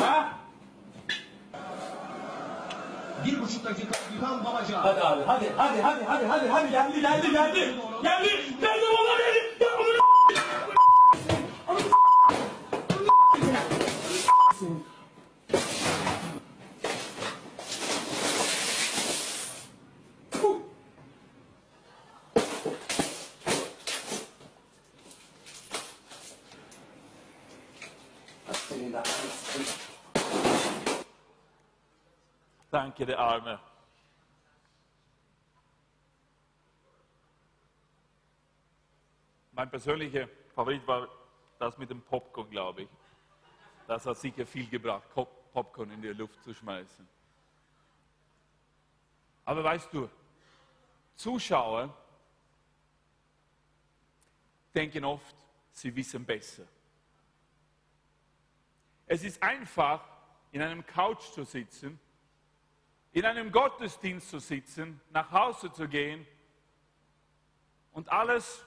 Ha? 0.00 0.28
Bir 3.26 3.42
buçuk 3.42 3.64
dakika 3.64 3.98
İlhan 4.18 4.44
Babacan. 4.44 4.82
Hadi 4.82 5.00
abi 5.00 5.22
hadi 5.26 5.52
hadi 5.56 5.82
hadi 5.82 6.04
hadi 6.04 6.26
hadi 6.26 6.48
hadi 6.48 6.70
geldi 6.70 7.00
geldi 7.00 7.32
geldi. 7.32 7.74
Geldi 8.02 8.28
geldi 8.60 8.84
bana 8.98 9.18
geldi. 9.18 9.56
Ya 9.60 9.68
bunu 9.78 10.01
Danke, 32.82 33.06
der 33.06 33.16
Arme. 33.16 33.60
Mein 39.52 39.70
persönlicher 39.70 40.26
Favorit 40.52 40.84
war 40.88 41.08
das 41.60 41.78
mit 41.78 41.90
dem 41.90 42.02
Popcorn, 42.02 42.50
glaube 42.50 42.82
ich. 42.82 42.88
Das 43.86 44.04
hat 44.04 44.16
sicher 44.16 44.44
viel 44.44 44.68
gebracht, 44.68 45.08
Pop- 45.14 45.52
Popcorn 45.52 45.92
in 45.92 46.02
die 46.02 46.08
Luft 46.08 46.42
zu 46.42 46.52
schmeißen. 46.52 47.08
Aber 49.44 49.62
weißt 49.62 49.92
du, 49.92 50.10
Zuschauer 51.14 51.96
denken 54.74 55.04
oft, 55.04 55.36
sie 55.70 55.94
wissen 55.94 56.24
besser. 56.24 56.64
Es 59.06 59.22
ist 59.22 59.40
einfach, 59.40 60.04
in 60.50 60.60
einem 60.62 60.84
Couch 60.84 61.22
zu 61.30 61.44
sitzen, 61.44 62.00
in 63.12 63.24
einem 63.24 63.52
Gottesdienst 63.52 64.30
zu 64.30 64.38
sitzen, 64.38 65.00
nach 65.10 65.30
Hause 65.30 65.70
zu 65.72 65.86
gehen 65.86 66.26
und 67.92 68.08
alles, 68.10 68.64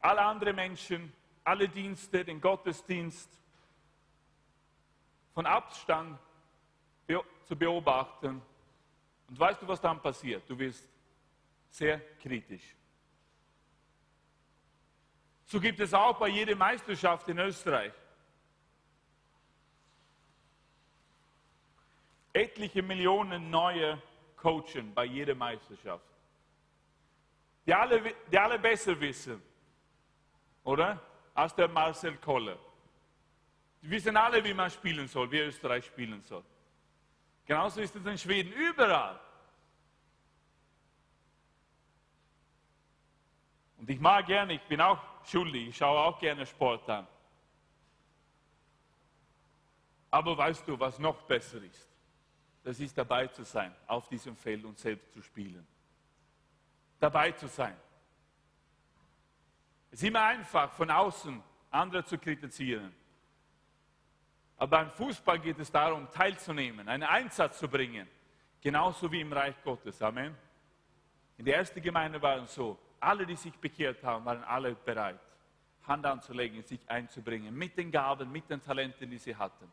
alle 0.00 0.22
anderen 0.22 0.56
Menschen, 0.56 1.12
alle 1.44 1.68
Dienste, 1.68 2.24
den 2.24 2.40
Gottesdienst 2.40 3.30
von 5.34 5.46
Abstand 5.46 6.18
zu 7.44 7.56
beobachten. 7.56 8.42
Und 9.28 9.38
weißt 9.38 9.62
du, 9.62 9.68
was 9.68 9.80
dann 9.80 10.00
passiert? 10.00 10.48
Du 10.48 10.58
wirst 10.58 10.86
sehr 11.70 12.00
kritisch. 12.18 12.74
So 15.44 15.58
gibt 15.58 15.80
es 15.80 15.94
auch 15.94 16.18
bei 16.18 16.28
jeder 16.28 16.54
Meisterschaft 16.54 17.28
in 17.28 17.38
Österreich. 17.38 17.92
Etliche 22.32 22.82
Millionen 22.82 23.50
neue 23.50 24.00
Coachen 24.36 24.94
bei 24.94 25.04
jeder 25.04 25.34
Meisterschaft. 25.34 26.04
Die 27.66 27.74
alle, 27.74 28.14
die 28.30 28.38
alle 28.38 28.58
besser 28.58 28.98
wissen, 28.98 29.42
oder? 30.64 31.00
Als 31.34 31.54
der 31.54 31.68
Marcel 31.68 32.16
Koller. 32.16 32.58
Die 33.82 33.90
wissen 33.90 34.16
alle, 34.16 34.42
wie 34.42 34.54
man 34.54 34.70
spielen 34.70 35.06
soll, 35.06 35.30
wie 35.30 35.38
Österreich 35.38 35.84
spielen 35.84 36.22
soll. 36.22 36.44
Genauso 37.46 37.80
ist 37.80 37.94
es 37.94 38.04
in 38.04 38.18
Schweden, 38.18 38.52
überall. 38.52 39.20
Und 43.78 43.88
ich 43.88 44.00
mag 44.00 44.26
gerne, 44.26 44.54
ich 44.54 44.62
bin 44.62 44.80
auch 44.80 44.98
schuldig, 45.24 45.68
ich 45.68 45.76
schaue 45.76 45.98
auch 45.98 46.18
gerne 46.18 46.44
Sport 46.44 46.88
an. 46.90 47.06
Aber 50.10 50.36
weißt 50.36 50.66
du, 50.66 50.78
was 50.78 50.98
noch 50.98 51.22
besser 51.22 51.62
ist? 51.62 51.87
Das 52.68 52.78
ist 52.80 52.98
dabei 52.98 53.26
zu 53.28 53.44
sein, 53.44 53.74
auf 53.86 54.10
diesem 54.10 54.36
Feld 54.36 54.62
und 54.66 54.78
selbst 54.78 55.10
zu 55.14 55.22
spielen. 55.22 55.66
Dabei 57.00 57.32
zu 57.32 57.48
sein. 57.48 57.74
Es 59.90 60.02
ist 60.02 60.06
immer 60.06 60.22
einfach, 60.24 60.70
von 60.72 60.90
außen 60.90 61.42
andere 61.70 62.04
zu 62.04 62.18
kritisieren. 62.18 62.94
Aber 64.58 64.76
beim 64.76 64.90
Fußball 64.90 65.38
geht 65.38 65.58
es 65.58 65.72
darum, 65.72 66.10
teilzunehmen, 66.10 66.86
einen 66.90 67.04
Einsatz 67.04 67.58
zu 67.58 67.68
bringen. 67.68 68.06
Genauso 68.60 69.10
wie 69.10 69.22
im 69.22 69.32
Reich 69.32 69.56
Gottes. 69.64 70.02
Amen. 70.02 70.36
In 71.38 71.46
der 71.46 71.56
ersten 71.56 71.80
Gemeinde 71.80 72.20
war 72.20 72.42
es 72.42 72.54
so, 72.54 72.78
alle, 73.00 73.24
die 73.24 73.36
sich 73.36 73.58
bekehrt 73.58 74.04
haben, 74.04 74.26
waren 74.26 74.44
alle 74.44 74.74
bereit, 74.74 75.20
Hand 75.86 76.04
anzulegen, 76.04 76.62
sich 76.62 76.80
einzubringen, 76.86 77.54
mit 77.54 77.78
den 77.78 77.90
Gaben, 77.90 78.30
mit 78.30 78.50
den 78.50 78.62
Talenten, 78.62 79.08
die 79.08 79.16
sie 79.16 79.34
hatten. 79.34 79.72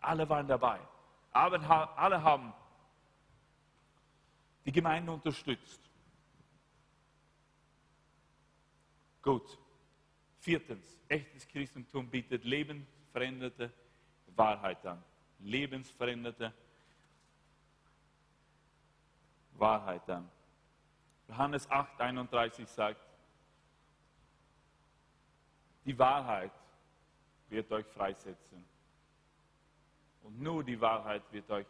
Alle 0.00 0.28
waren 0.28 0.48
dabei. 0.48 0.80
Aber 1.32 1.98
alle 1.98 2.22
haben 2.22 2.52
die 4.64 4.72
Gemeinde 4.72 5.12
unterstützt. 5.12 5.80
Gut. 9.22 9.58
Viertens, 10.40 10.98
echtes 11.08 11.46
Christentum 11.46 12.08
bietet 12.08 12.44
lebensveränderte 12.44 13.72
Wahrheit 14.34 14.84
an. 14.84 15.02
Lebensveränderte 15.38 16.52
Wahrheit 19.52 20.08
an. 20.10 20.28
Johannes 21.28 21.70
8, 21.70 22.00
31 22.00 22.68
sagt, 22.68 23.00
die 25.84 25.96
Wahrheit 25.98 26.52
wird 27.48 27.70
euch 27.70 27.86
freisetzen. 27.86 28.71
Und 30.22 30.40
nur 30.40 30.62
die 30.64 30.80
Wahrheit 30.80 31.22
wird 31.30 31.50
euch 31.50 31.66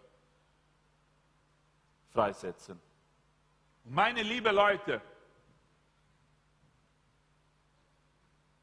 freisetzen. 2.11 2.81
Und 3.85 3.95
meine 3.95 4.23
liebe 4.23 4.51
Leute, 4.51 5.01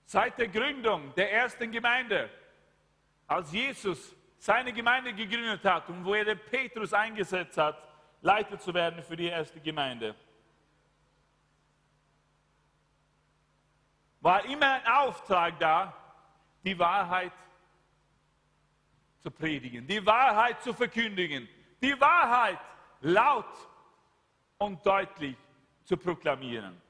seit 0.06 0.38
der 0.38 0.48
Gründung 0.48 1.14
der 1.16 1.32
ersten 1.32 1.72
Gemeinde, 1.72 2.30
als 3.28 3.52
Jesus 3.52 4.16
seine 4.38 4.72
Gemeinde 4.72 5.14
gegründet 5.14 5.64
hat 5.66 5.90
und 5.90 6.06
wo 6.06 6.14
er 6.14 6.26
den 6.26 6.40
Petrus 6.40 6.94
eingesetzt 6.94 7.58
hat, 7.58 7.78
Leiter 8.22 8.58
zu 8.58 8.74
werden 8.74 9.04
für 9.04 9.16
die 9.16 9.28
erste 9.28 9.60
Gemeinde, 9.60 10.16
war 14.22 14.44
immer 14.46 14.74
ein 14.74 14.88
Auftrag 14.88 15.60
da, 15.60 15.94
die 16.64 16.78
Wahrheit 16.78 17.32
zu 17.32 17.49
predigen, 19.30 19.86
die 19.86 20.06
Wahrheit 20.06 20.62
zu 20.62 20.74
verkündigen, 20.74 21.48
die 21.82 22.00
Wahrheit 22.00 22.60
laut 23.02 23.46
und 24.58 24.86
deutlich 24.86 25.36
zu 25.84 25.98
proklamieren. 25.98 26.82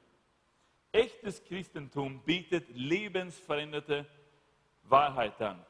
Echtes 0.92 1.42
Christentum 1.44 2.20
bietet 2.22 2.68
lebensveränderte 2.70 4.06
Wahrheit 4.84 5.40
an. 5.40 5.64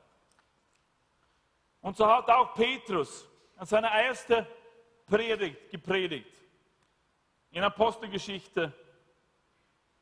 Und 1.82 1.96
so 1.96 2.06
hat 2.06 2.28
auch 2.28 2.54
Petrus 2.54 3.26
an 3.56 3.66
seiner 3.66 3.88
ersten 3.88 4.46
Predigt 5.06 5.70
gepredigt. 5.70 6.34
In 7.50 7.62
Apostelgeschichte 7.62 8.72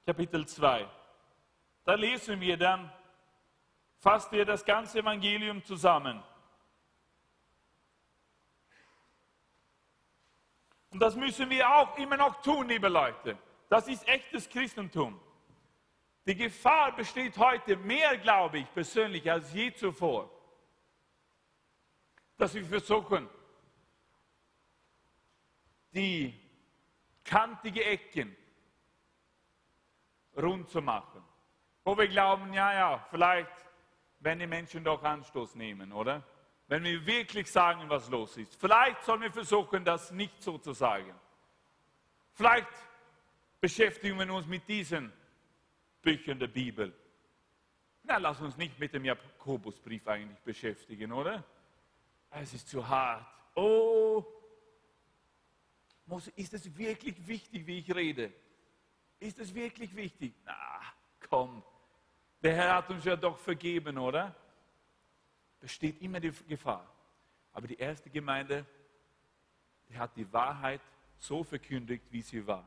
Kapitel 0.05 0.47
2. 0.47 0.89
Da 1.85 1.95
lesen 1.95 2.41
wir 2.41 2.57
dann, 2.57 2.93
fasst 3.99 4.33
er 4.33 4.45
das 4.45 4.65
ganze 4.65 5.01
Evangelium 5.01 5.65
zusammen. 5.65 6.23
Und 10.91 11.01
das 11.01 11.17
müssen 11.17 11.51
wir 11.51 11.69
auch 11.69 11.97
immer 11.99 12.17
noch 12.17 12.41
tun, 12.43 12.69
liebe 12.69 12.89
Leute. 12.89 13.39
Das 13.69 13.89
ist 13.89 14.07
echtes 14.09 14.49
Christentum. 14.49 15.21
Die 16.27 16.35
Gefahr 16.35 16.95
besteht 16.95 17.37
heute 17.39 17.77
mehr, 17.77 18.17
glaube 18.19 18.59
ich, 18.59 18.73
persönlich 18.73 19.31
als 19.31 19.53
je 19.53 19.73
zuvor, 19.73 20.31
dass 22.37 22.55
wir 22.55 22.65
versuchen, 22.65 23.29
die 25.93 26.39
kantige 27.25 27.85
Ecken 27.85 28.37
rund 30.37 30.69
zu 30.69 30.81
machen. 30.81 31.23
Wo 31.85 31.97
wir 31.97 32.09
glauben, 32.09 32.53
ja, 32.53 32.73
ja, 32.73 33.07
vielleicht 33.11 33.51
werden 34.21 34.41
die 34.41 34.47
Menschen 34.47 34.85
doch 34.85 35.03
Anstoß 35.03 35.55
nehmen, 35.55 35.93
oder? 35.93 36.23
Wenn 36.69 36.85
wir 36.85 37.05
wirklich 37.05 37.51
sagen, 37.51 37.89
was 37.89 38.09
los 38.11 38.37
ist. 38.37 38.55
Vielleicht 38.57 39.03
sollen 39.03 39.23
wir 39.23 39.33
versuchen, 39.33 39.85
das 39.85 40.11
nicht 40.13 40.43
so 40.43 40.59
zu 40.59 40.73
sagen. 40.73 41.15
Vielleicht 42.35 42.69
beschäftigen 43.61 44.19
wir 44.19 44.33
uns 44.33 44.47
mit 44.47 44.69
diesen 44.69 45.13
Büchern 46.03 46.39
der 46.39 46.49
Bibel. 46.49 46.95
Na, 48.03 48.19
lass 48.19 48.41
uns 48.41 48.57
nicht 48.57 48.79
mit 48.79 48.93
dem 48.93 49.05
Jakobusbrief 49.07 50.07
eigentlich 50.07 50.39
beschäftigen, 50.41 51.11
oder? 51.11 51.43
Es 52.31 52.53
ist 52.53 52.69
zu 52.69 52.87
hart. 52.87 53.27
Oh, 53.55 54.25
Mose, 56.05 56.31
ist 56.37 56.55
es 56.55 56.77
wirklich 56.77 57.27
wichtig, 57.27 57.67
wie 57.67 57.79
ich 57.79 57.95
rede? 57.95 58.33
Ist 59.21 59.39
es 59.39 59.55
wirklich 59.55 59.95
wichtig? 59.97 60.35
Na, 60.45 60.81
komm. 61.29 61.63
Der 62.43 62.55
Herr 62.55 62.75
hat 62.77 62.91
uns 62.91 63.05
ja 63.05 63.17
doch 63.17 63.37
vergeben, 63.39 63.99
oder? 63.99 64.35
Besteht 65.61 66.01
immer 66.01 66.21
die 66.21 66.33
Gefahr. 66.49 66.87
Aber 67.53 67.67
die 67.67 67.77
erste 67.77 68.11
Gemeinde, 68.11 68.65
die 69.89 69.99
hat 69.99 70.15
die 70.17 70.31
Wahrheit 70.33 70.81
so 71.19 71.43
verkündigt, 71.43 72.05
wie 72.11 72.23
sie 72.23 72.47
war. 72.47 72.67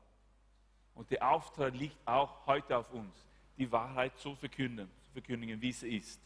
Und 0.94 1.10
der 1.10 1.28
Auftrag 1.30 1.74
liegt 1.74 1.98
auch 2.06 2.46
heute 2.46 2.78
auf 2.78 2.92
uns, 2.92 3.16
die 3.58 3.72
Wahrheit 3.72 4.18
so 4.18 4.36
verkünden, 4.36 4.89
zu 5.04 5.12
verkündigen, 5.12 5.62
wie 5.62 5.72
sie 5.72 5.96
ist. 5.98 6.22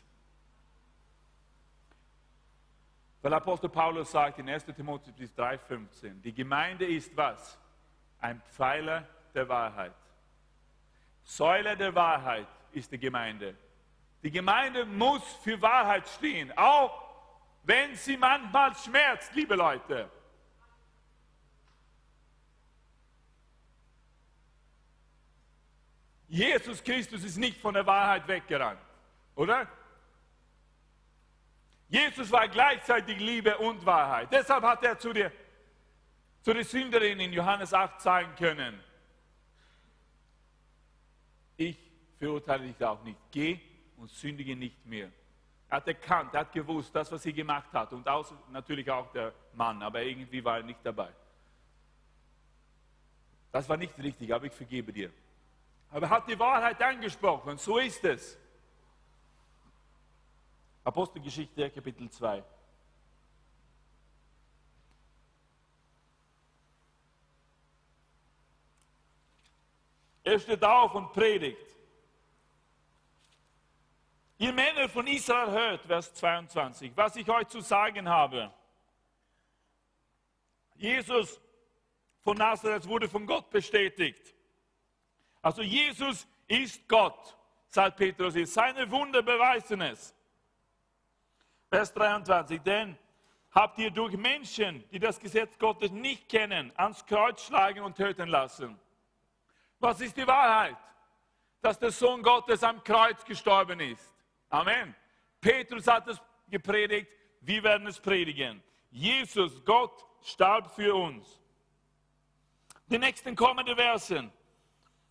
Weil 3.22 3.34
Apostel 3.34 3.70
Paulus 3.70 4.12
sagt 4.12 4.40
in 4.40 4.50
1. 4.50 4.66
Timotheus 4.66 5.32
3,15, 5.36 6.22
die 6.22 6.34
Gemeinde 6.34 6.86
ist 6.86 7.16
was? 7.18 7.58
Ein 8.20 8.42
Pfeiler 8.42 9.08
der 9.34 9.48
Wahrheit. 9.50 9.96
Säule 11.24 11.76
der 11.76 11.94
Wahrheit 11.96 12.48
ist 12.72 12.92
die 12.92 13.00
Gemeinde. 13.00 13.56
Die 14.26 14.32
Gemeinde 14.32 14.86
muss 14.86 15.22
für 15.44 15.62
Wahrheit 15.62 16.10
stehen, 16.10 16.52
auch 16.58 17.00
wenn 17.62 17.96
sie 17.96 18.18
manchmal 18.18 18.74
schmerzt, 18.76 19.36
liebe 19.36 19.54
Leute. 19.54 20.10
Jesus 26.28 26.84
Christus 26.84 27.24
ist 27.24 27.38
nicht 27.38 27.62
von 27.62 27.76
der 27.76 27.86
Wahrheit 27.86 28.28
weggerannt, 28.28 28.80
oder? 29.36 29.68
Jesus 31.88 32.32
war 32.32 32.48
gleichzeitig 32.48 33.20
Liebe 33.20 33.56
und 33.60 33.86
Wahrheit. 33.86 34.30
Deshalb 34.32 34.64
hat 34.64 34.84
er 34.84 34.98
zu 34.98 35.14
der, 35.14 35.32
zu 36.42 36.52
der 36.52 36.66
Sünderin 36.66 37.20
in 37.20 37.32
Johannes 37.32 37.72
8 37.76 38.02
sagen 38.02 38.34
können, 38.36 38.84
ich 41.58 41.78
verurteile 42.18 42.66
dich 42.66 42.84
auch 42.84 43.04
nicht. 43.04 43.20
Geh 43.30 43.75
und 43.98 44.10
sündige 44.10 44.56
nicht 44.56 44.86
mehr. 44.86 45.12
Er 45.70 45.78
hat 45.78 45.88
erkannt, 45.88 46.34
er 46.34 46.42
hat 46.42 46.52
gewusst, 46.52 46.94
das, 46.96 47.12
was 47.12 47.24
sie 47.24 47.34
gemacht 47.34 47.72
hat. 47.74 47.92
Und 47.94 48.08
auch, 48.08 48.26
natürlich 48.52 48.90
auch 48.90 49.12
der 49.12 49.34
Mann, 49.54 49.82
aber 49.82 50.04
irgendwie 50.04 50.44
war 50.44 50.58
er 50.58 50.64
nicht 50.64 50.80
dabei. 50.84 51.10
Das 53.52 53.68
war 53.68 53.78
nicht 53.78 53.98
richtig, 53.98 54.34
aber 54.34 54.46
ich 54.46 54.54
vergebe 54.54 54.92
dir. 54.92 55.12
Aber 55.92 56.08
er 56.08 56.10
hat 56.10 56.28
die 56.28 56.38
Wahrheit 56.38 56.82
angesprochen, 56.82 57.58
so 57.58 57.78
ist 57.78 58.04
es. 58.04 58.38
Apostelgeschichte, 60.84 61.70
Kapitel 61.72 62.10
2. 62.10 62.44
Er 70.26 70.40
steht 70.40 70.64
auf 70.64 70.94
und 70.96 71.14
predigt. 71.14 71.75
Ihr 74.38 74.52
Männer 74.52 74.90
von 74.90 75.08
Israel 75.08 75.50
hört, 75.50 75.86
Vers 75.86 76.14
22, 76.14 76.92
was 76.96 77.16
ich 77.16 77.30
euch 77.30 77.48
zu 77.48 77.62
sagen 77.62 78.08
habe. 78.10 78.52
Jesus 80.76 81.40
von 82.22 82.36
Nazareth 82.36 82.88
wurde 82.88 83.08
von 83.08 83.26
Gott 83.26 83.50
bestätigt. 83.50 84.36
Also 85.42 85.62
Jesus 85.62 86.28
ist 86.48 86.88
Gott, 86.88 87.38
sagt 87.68 87.98
Petrus. 87.98 88.34
Seine 88.54 88.90
Wunder 88.92 89.22
beweisen 89.22 89.82
es. 89.82 90.14
Vers 91.70 91.94
23, 91.94 92.62
denn 92.62 92.98
habt 93.52 93.78
ihr 93.80 93.90
durch 93.90 94.18
Menschen, 94.18 94.84
die 94.90 95.00
das 95.00 95.18
Gesetz 95.18 95.58
Gottes 95.58 95.92
nicht 95.92 96.28
kennen, 96.28 96.74
ans 96.76 97.06
Kreuz 97.06 97.46
schlagen 97.46 97.84
und 97.84 97.96
töten 97.96 98.28
lassen. 98.28 98.78
Was 99.80 100.02
ist 100.02 100.18
die 100.18 100.28
Wahrheit? 100.28 100.78
Dass 101.62 101.80
der 101.80 101.92
Sohn 101.92 102.22
Gottes 102.22 102.64
am 102.64 102.84
Kreuz 102.84 103.24
gestorben 103.24 103.80
ist. 103.80 104.15
Amen. 104.56 104.96
Petrus 105.42 105.86
hat 105.86 106.08
es 106.08 106.22
gepredigt, 106.50 107.12
wir 107.42 107.62
werden 107.62 107.88
es 107.88 108.00
predigen. 108.00 108.64
Jesus, 108.90 109.64
Gott, 109.66 110.06
starb 110.24 110.74
für 110.74 110.96
uns. 110.96 111.42
Die 112.88 112.98
nächsten 112.98 113.36
kommenden 113.36 113.76
Versen 113.76 114.32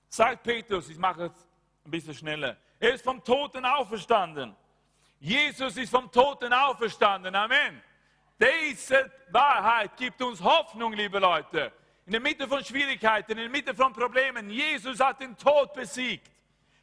sagt 0.09 0.45
Petrus, 0.45 0.88
ich 0.88 0.97
mache 0.97 1.26
es 1.26 1.47
ein 1.84 1.90
bisschen 1.90 2.14
schneller, 2.14 2.57
er 2.80 2.95
ist 2.95 3.05
vom 3.05 3.22
Toten 3.22 3.66
auferstanden. 3.66 4.57
Jesus 5.20 5.76
ist 5.76 5.90
vom 5.90 6.11
Toten 6.11 6.53
auferstanden. 6.53 7.34
Amen. 7.34 7.82
Diese 8.40 9.11
Wahrheit 9.30 9.95
gibt 9.97 10.22
uns 10.22 10.40
Hoffnung, 10.40 10.95
liebe 10.95 11.18
Leute. 11.18 11.70
In 12.07 12.12
der 12.12 12.20
Mitte 12.20 12.49
von 12.49 12.64
Schwierigkeiten, 12.64 13.32
in 13.32 13.38
der 13.38 13.49
Mitte 13.51 13.74
von 13.74 13.92
Problemen. 13.92 14.49
Jesus 14.49 15.01
hat 15.01 15.20
den 15.20 15.36
Tod 15.36 15.74
besiegt. 15.74 16.30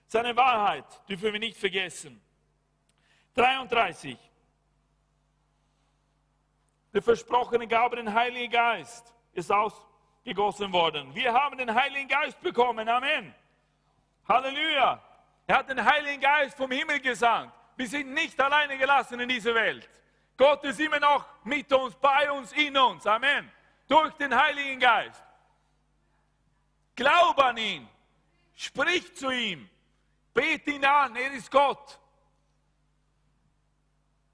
Seine 0.06 0.36
Wahrheit 0.36 0.86
dürfen 1.10 1.34
wir 1.34 1.40
nicht 1.40 1.58
vergessen. 1.58 2.22
33. 3.36 4.18
Der 6.94 7.02
versprochene 7.02 7.68
Gabe, 7.68 7.96
den 7.96 8.14
Heiligen 8.14 8.52
Geist, 8.52 9.14
ist 9.34 9.52
ausgegossen 9.52 10.74
worden. 10.74 11.16
Wir 11.16 11.34
haben 11.34 11.58
den 11.58 11.74
Heiligen 11.74 12.08
Geist 12.08 12.40
bekommen. 12.42 12.88
Amen. 12.90 13.34
Halleluja. 14.28 15.02
Er 15.48 15.58
hat 15.58 15.70
den 15.70 15.84
Heiligen 15.84 16.22
Geist 16.22 16.58
vom 16.58 16.72
Himmel 16.72 17.00
gesandt. 17.00 17.54
Wir 17.78 17.88
sind 17.88 18.14
nicht 18.14 18.40
alleine 18.40 18.78
gelassen 18.78 19.20
in 19.20 19.30
dieser 19.30 19.56
Welt. 19.56 19.90
Gott 20.38 20.64
ist 20.64 20.80
immer 20.80 21.00
noch 21.00 21.26
mit 21.44 21.72
uns, 21.72 21.96
bei 21.96 22.30
uns, 22.32 22.52
in 22.54 22.76
uns. 22.78 23.06
Amen. 23.08 23.52
Durch 23.88 24.14
den 24.14 24.36
Heiligen 24.36 24.80
Geist. 24.80 25.24
Glaub 26.96 27.40
an 27.40 27.58
ihn. 27.58 27.88
Sprich 28.56 29.16
zu 29.16 29.32
ihm. 29.32 29.70
Bet 30.34 30.68
ihn 30.68 30.84
an. 30.84 31.16
Er 31.16 31.32
ist 31.32 31.50
Gott. 31.50 32.01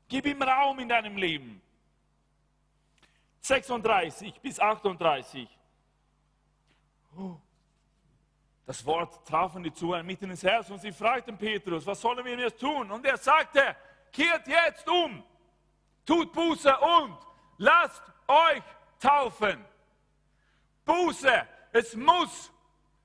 Gib 0.08 0.26
ihm 0.26 0.42
Raum 0.42 0.80
in 0.80 0.90
deinem 0.90 1.18
Leben. 1.18 1.62
36 3.42 4.40
bis 4.42 4.60
38. 4.60 5.48
Das 8.66 8.86
Wort 8.86 9.26
traf 9.26 9.54
die 9.58 9.74
Zuhörer 9.74 10.04
mitten 10.04 10.30
ins 10.30 10.44
Herz 10.44 10.70
und 10.70 10.80
sie 10.80 10.92
fragten 10.92 11.38
Petrus, 11.38 11.86
was 11.86 12.02
sollen 12.02 12.24
wir 12.26 12.38
jetzt 12.38 12.60
tun? 12.60 12.92
Und 12.92 13.06
er 13.06 13.18
sagte, 13.18 13.76
kehrt 14.12 14.48
jetzt 14.48 14.88
um, 14.90 15.24
tut 16.06 16.34
Buße 16.34 16.78
und 16.78 17.18
lasst 17.58 18.04
euch 18.28 18.64
taufen. 19.00 19.64
Buße, 20.84 21.48
es 21.72 21.96
muss 21.96 22.52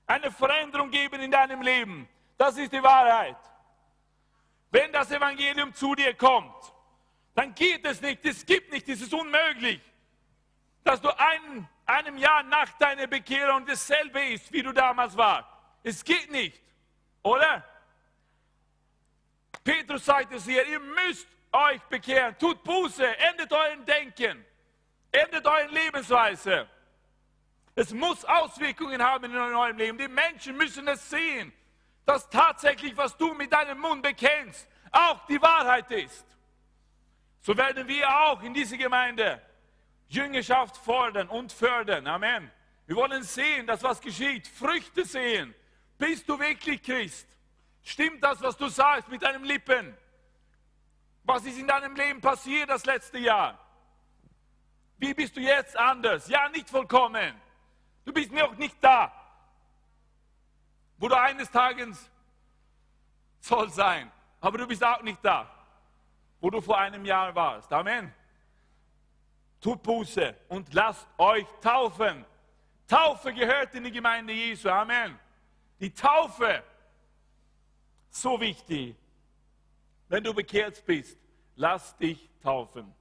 eine 0.07 0.31
Veränderung 0.31 0.91
geben 0.91 1.21
in 1.21 1.31
deinem 1.31 1.63
Leben. 1.63 2.09
Das 2.37 2.57
ist 2.59 2.73
die 2.73 2.83
Wahrheit. 2.83 3.37
Wenn 4.71 4.93
das 4.93 5.11
Evangelium 5.11 5.73
zu 5.75 5.95
dir 5.95 6.15
kommt, 6.15 6.72
dann 7.35 7.55
geht 7.55 7.85
es 7.85 8.01
nicht, 8.01 8.25
es 8.25 8.45
gibt 8.45 8.73
nicht, 8.73 8.89
es 8.89 9.01
ist 9.01 9.15
unmöglich, 9.15 9.81
dass 10.85 11.01
du 11.01 11.09
ein, 11.17 11.69
einem 11.87 12.17
Jahr 12.19 12.43
nach 12.43 12.71
deiner 12.79 13.07
Bekehrung 13.07 13.65
dasselbe 13.67 14.21
ist, 14.27 14.53
wie 14.53 14.63
du 14.63 14.73
damals 14.73 15.17
warst. 15.17 15.49
Es 15.83 16.05
geht 16.05 16.31
nicht, 16.31 16.61
oder? 17.23 17.65
Petrus 19.65 20.05
sagt 20.05 20.33
es 20.33 20.45
hier, 20.45 20.67
ihr 20.67 20.81
müsst 20.81 21.27
euch 21.53 21.81
bekehren, 21.83 22.37
tut 22.39 22.63
Buße, 22.65 23.07
endet 23.19 23.53
euren 23.53 23.85
Denken, 23.85 24.45
endet 25.11 25.47
eure 25.47 25.69
Lebensweise. 25.69 26.69
Es 27.75 27.93
muss 27.93 28.25
Auswirkungen 28.25 29.03
haben 29.03 29.25
in 29.25 29.37
eurem 29.37 29.79
Leben. 29.79 29.97
Die 29.97 30.09
Menschen 30.09 30.57
müssen 30.57 30.87
es 30.89 31.09
sehen, 31.09 31.53
dass 32.05 32.29
tatsächlich, 32.29 32.97
was 32.97 33.17
du 33.17 33.33
mit 33.33 33.53
deinem 33.53 33.79
Mund 33.79 34.03
bekennst, 34.03 34.69
auch 34.91 35.25
die 35.27 35.41
Wahrheit 35.41 35.91
ist. 35.91 36.27
So 37.43 37.57
werden 37.57 37.89
wir 37.89 38.09
auch 38.09 38.41
in 38.43 38.55
dieser 38.55 38.77
Gemeinde 38.77 39.43
Jüngerschaft 40.09 40.77
fordern 40.77 41.29
und 41.29 41.53
fördern. 41.53 42.07
Amen. 42.07 42.51
Wir 42.87 42.95
wollen 42.95 43.25
sehen, 43.25 43.67
dass 43.67 43.83
was 43.83 44.01
geschieht, 44.01 44.47
Früchte 44.47 45.05
sehen. 45.05 45.53
Bist 45.99 46.29
du 46.29 46.39
wirklich 46.39 46.81
Christ? 46.83 47.27
Stimmt 47.83 48.23
das, 48.23 48.41
was 48.41 48.57
du 48.57 48.69
sagst 48.69 49.09
mit 49.09 49.23
deinen 49.23 49.45
Lippen? 49.45 49.97
Was 51.25 51.45
ist 51.45 51.59
in 51.59 51.67
deinem 51.67 51.97
Leben 51.97 52.21
passiert 52.21 52.71
das 52.71 52.85
letzte 52.85 53.19
Jahr? 53.19 53.59
Wie 54.99 55.13
bist 55.13 55.37
du 55.37 55.41
jetzt 55.41 55.77
anders? 55.77 56.29
Ja, 56.29 56.49
nicht 56.49 56.71
vollkommen. 56.71 57.35
Du 58.05 58.13
bist 58.13 58.31
noch 58.31 58.55
nicht 58.57 58.77
da, 58.81 59.13
wo 60.97 61.09
du 61.09 61.19
eines 61.19 61.51
Tages 61.51 62.09
soll 63.41 63.69
sein. 63.71 64.13
Aber 64.41 64.59
du 64.59 64.67
bist 64.67 64.85
auch 64.85 65.03
nicht 65.03 65.19
da 65.25 65.62
wo 66.43 66.51
du 66.51 66.61
vor 66.61 66.77
einem 66.77 67.05
Jahr 67.05 67.33
warst. 67.35 67.73
Amen. 67.73 68.13
Tut 69.61 69.81
Buße 69.81 70.35
und 70.49 70.75
lasst 70.75 71.07
euch 71.17 71.47
taufen. 71.61 72.27
Taufe 72.89 73.33
gehört 73.33 73.73
in 73.77 73.85
die 73.85 73.93
Gemeinde 73.93 74.33
Jesu. 74.33 74.69
Amen. 74.69 75.17
Die 75.79 75.95
Taufe, 75.95 76.65
so 78.11 78.41
wichtig. 78.41 78.97
Wenn 80.09 80.25
du 80.25 80.35
bekehrt 80.35 80.85
bist, 80.85 81.17
lass 81.55 81.97
dich 81.97 82.29
taufen. 82.43 82.93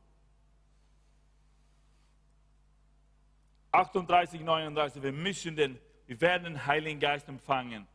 38, 3.71 4.41
39, 4.41 5.01
wir 5.01 5.11
müssen 5.11 5.55
den, 5.55 5.79
wir 6.05 6.21
werden 6.21 6.43
den 6.43 6.65
Heiligen 6.67 6.99
Geist 6.99 7.27
empfangen. 7.27 7.87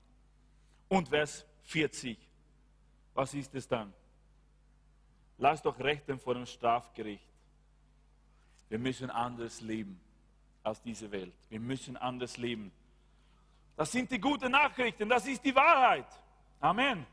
Und 0.89 1.09
Vers 1.09 1.47
40, 1.63 2.19
was 3.15 3.33
ist 3.33 3.55
es 3.55 3.69
dann? 3.69 3.95
Lass 5.39 5.63
doch 5.63 5.79
Rechten 5.79 6.19
vor 6.19 6.35
dem 6.35 6.47
Strafgericht. 6.47 7.29
Wir 8.69 8.79
müssen 8.79 9.11
anders 9.11 9.61
leben 9.61 10.01
als 10.63 10.83
diese 10.83 11.11
Welt. 11.13 11.35
Wir 11.49 11.61
müssen 11.61 11.97
anders 11.97 12.37
leben. 12.37 12.73
Das 13.77 13.93
sind 13.93 14.11
die 14.11 14.19
guten 14.19 14.51
Nachrichten, 14.51 15.09
das 15.09 15.27
ist 15.27 15.45
die 15.45 15.55
Wahrheit. 15.55 16.07
Amen. 16.61 17.07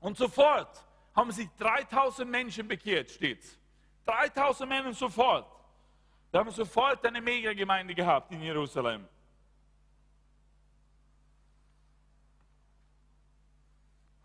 Und 0.00 0.16
sofort 0.16 0.82
haben 1.14 1.30
sich 1.30 1.48
3000 1.58 2.28
Menschen 2.28 2.66
bekehrt, 2.66 3.10
steht's. 3.10 3.58
3000 4.06 4.68
Menschen 4.68 4.94
sofort. 4.94 5.46
Wir 6.30 6.40
haben 6.40 6.50
sofort 6.50 7.04
eine 7.04 7.20
Megagemeinde 7.20 7.94
gehabt 7.94 8.32
in 8.32 8.42
Jerusalem. 8.42 9.06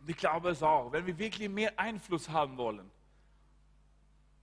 Und 0.06 0.12
ich 0.12 0.18
glaube 0.18 0.51
es 0.51 0.62
auch, 0.62 0.91
wenn 0.91 1.03
wir 1.08 1.18
wirklich 1.18 1.49
mehr 1.49 1.80
Einfluss 1.80 2.30
haben 2.30 2.58
wollen. 2.58 2.91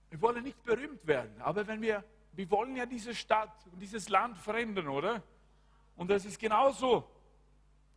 Wir 0.09 0.21
wollen 0.21 0.43
nicht 0.43 0.61
berühmt 0.61 1.07
werden, 1.07 1.41
aber 1.41 1.65
wenn 1.65 1.81
wir, 1.81 2.03
wir 2.33 2.51
wollen 2.51 2.75
ja 2.75 2.85
diese 2.85 3.15
Stadt 3.15 3.65
und 3.71 3.79
dieses 3.79 4.09
Land 4.09 4.37
verändern, 4.37 4.89
oder? 4.89 5.23
Und 5.95 6.09
das 6.09 6.25
ist 6.25 6.37
genauso, 6.37 7.09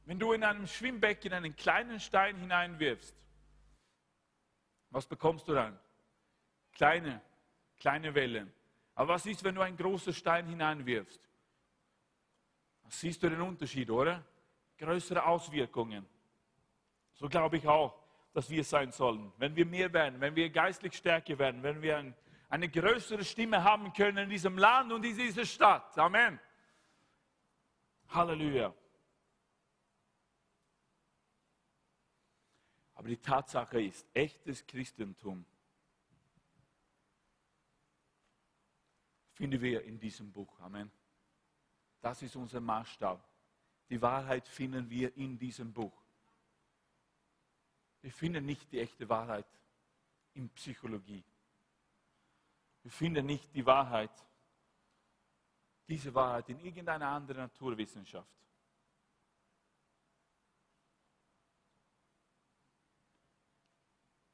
wenn 0.04 0.16
du 0.16 0.32
in 0.32 0.44
einem 0.44 0.68
Schwimmbecken 0.68 1.32
einen 1.32 1.56
kleinen 1.56 1.98
Stein 1.98 2.36
hineinwirfst. 2.36 3.16
Was 4.90 5.04
bekommst 5.04 5.48
du 5.48 5.54
dann? 5.54 5.76
Kleine, 6.70 7.20
kleine 7.80 8.14
Wellen. 8.14 8.52
Aber 8.94 9.14
was 9.14 9.26
ist, 9.26 9.42
wenn 9.42 9.56
du 9.56 9.62
einen 9.62 9.76
großen 9.76 10.14
Stein 10.14 10.46
hineinwirfst? 10.46 11.20
Siehst 12.90 13.24
du 13.24 13.28
den 13.28 13.40
Unterschied, 13.40 13.90
oder? 13.90 14.24
Größere 14.78 15.26
Auswirkungen. 15.26 16.06
So 17.16 17.28
glaube 17.28 17.56
ich 17.56 17.66
auch, 17.66 17.98
dass 18.32 18.50
wir 18.50 18.62
sein 18.64 18.92
sollen. 18.92 19.32
Wenn 19.38 19.56
wir 19.56 19.66
mehr 19.66 19.92
werden, 19.92 20.20
wenn 20.20 20.36
wir 20.36 20.50
geistlich 20.50 20.94
stärker 20.94 21.38
werden, 21.38 21.62
wenn 21.62 21.80
wir 21.80 21.96
ein, 21.96 22.14
eine 22.48 22.68
größere 22.68 23.24
Stimme 23.24 23.64
haben 23.64 23.92
können 23.92 24.18
in 24.18 24.30
diesem 24.30 24.58
Land 24.58 24.92
und 24.92 25.04
in 25.04 25.16
dieser 25.16 25.46
Stadt. 25.46 25.96
Amen. 25.98 26.38
Halleluja. 28.08 28.74
Aber 32.94 33.08
die 33.08 33.16
Tatsache 33.16 33.82
ist, 33.82 34.06
echtes 34.14 34.66
Christentum 34.66 35.44
finden 39.32 39.60
wir 39.60 39.82
in 39.82 39.98
diesem 39.98 40.32
Buch. 40.32 40.58
Amen. 40.60 40.90
Das 42.00 42.22
ist 42.22 42.36
unser 42.36 42.60
Maßstab. 42.60 43.22
Die 43.88 44.00
Wahrheit 44.00 44.48
finden 44.48 44.88
wir 44.88 45.16
in 45.16 45.38
diesem 45.38 45.72
Buch. 45.72 46.05
Wir 48.06 48.12
finden 48.12 48.46
nicht 48.46 48.70
die 48.70 48.78
echte 48.78 49.08
Wahrheit 49.08 49.48
in 50.34 50.48
Psychologie. 50.50 51.24
Wir 52.84 52.92
finden 52.92 53.26
nicht 53.26 53.52
die 53.52 53.66
Wahrheit 53.66 54.12
diese 55.88 56.14
Wahrheit 56.14 56.48
in 56.50 56.60
irgendeiner 56.60 57.08
anderen 57.08 57.42
Naturwissenschaft. 57.42 58.30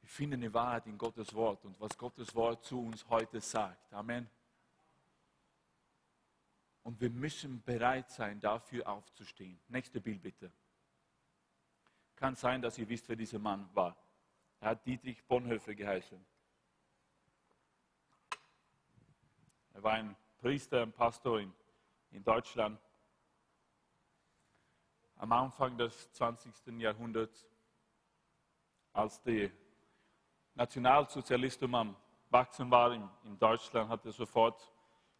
Wir 0.02 0.08
finden 0.10 0.42
die 0.42 0.52
Wahrheit 0.52 0.86
in 0.86 0.98
Gottes 0.98 1.32
Wort 1.32 1.64
und 1.64 1.80
was 1.80 1.96
Gottes 1.96 2.34
Wort 2.34 2.62
zu 2.66 2.78
uns 2.78 3.08
heute 3.08 3.40
sagt. 3.40 3.90
Amen. 3.94 4.28
Und 6.82 7.00
wir 7.00 7.08
müssen 7.08 7.62
bereit 7.62 8.10
sein, 8.10 8.38
dafür 8.38 8.86
aufzustehen. 8.86 9.58
Nächste 9.68 9.98
Bild 9.98 10.20
bitte. 10.20 10.52
Kann 12.16 12.34
sein, 12.34 12.62
dass 12.62 12.78
ihr 12.78 12.88
wisst, 12.88 13.08
wer 13.08 13.16
dieser 13.16 13.38
Mann 13.38 13.68
war. 13.74 13.96
Er 14.60 14.70
hat 14.70 14.86
Dietrich 14.86 15.24
Bonhoeffer 15.24 15.74
geheißen. 15.74 16.24
Er 19.74 19.82
war 19.82 19.92
ein 19.94 20.16
Priester 20.38 20.82
und 20.82 20.94
Pastor 20.94 21.40
in, 21.40 21.52
in 22.10 22.22
Deutschland. 22.22 22.78
Am 25.16 25.32
Anfang 25.32 25.76
des 25.78 26.12
20. 26.12 26.80
Jahrhunderts, 26.80 27.48
als 28.92 29.22
die 29.22 29.50
Nationalsozialistum 30.54 31.74
am 31.74 31.96
Wachsen 32.28 32.70
war 32.70 32.92
in, 32.92 33.08
in 33.24 33.38
Deutschland, 33.38 33.88
hat 33.88 34.04
er 34.04 34.12
sofort 34.12 34.72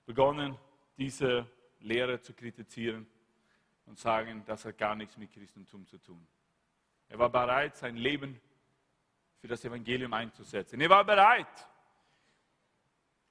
begonnen, 0.04 0.58
diese 0.96 1.46
Lehre 1.80 2.20
zu 2.20 2.34
kritisieren 2.34 3.06
und 3.86 3.98
sagen, 3.98 4.44
das 4.46 4.64
hat 4.64 4.78
gar 4.78 4.94
nichts 4.94 5.16
mit 5.16 5.32
Christentum 5.32 5.86
zu 5.86 5.98
tun. 5.98 6.26
Er 7.12 7.18
war 7.18 7.28
bereit, 7.28 7.76
sein 7.76 7.94
Leben 7.96 8.40
für 9.38 9.46
das 9.46 9.62
Evangelium 9.66 10.14
einzusetzen. 10.14 10.80
Er 10.80 10.88
war 10.88 11.04
bereit, 11.04 11.68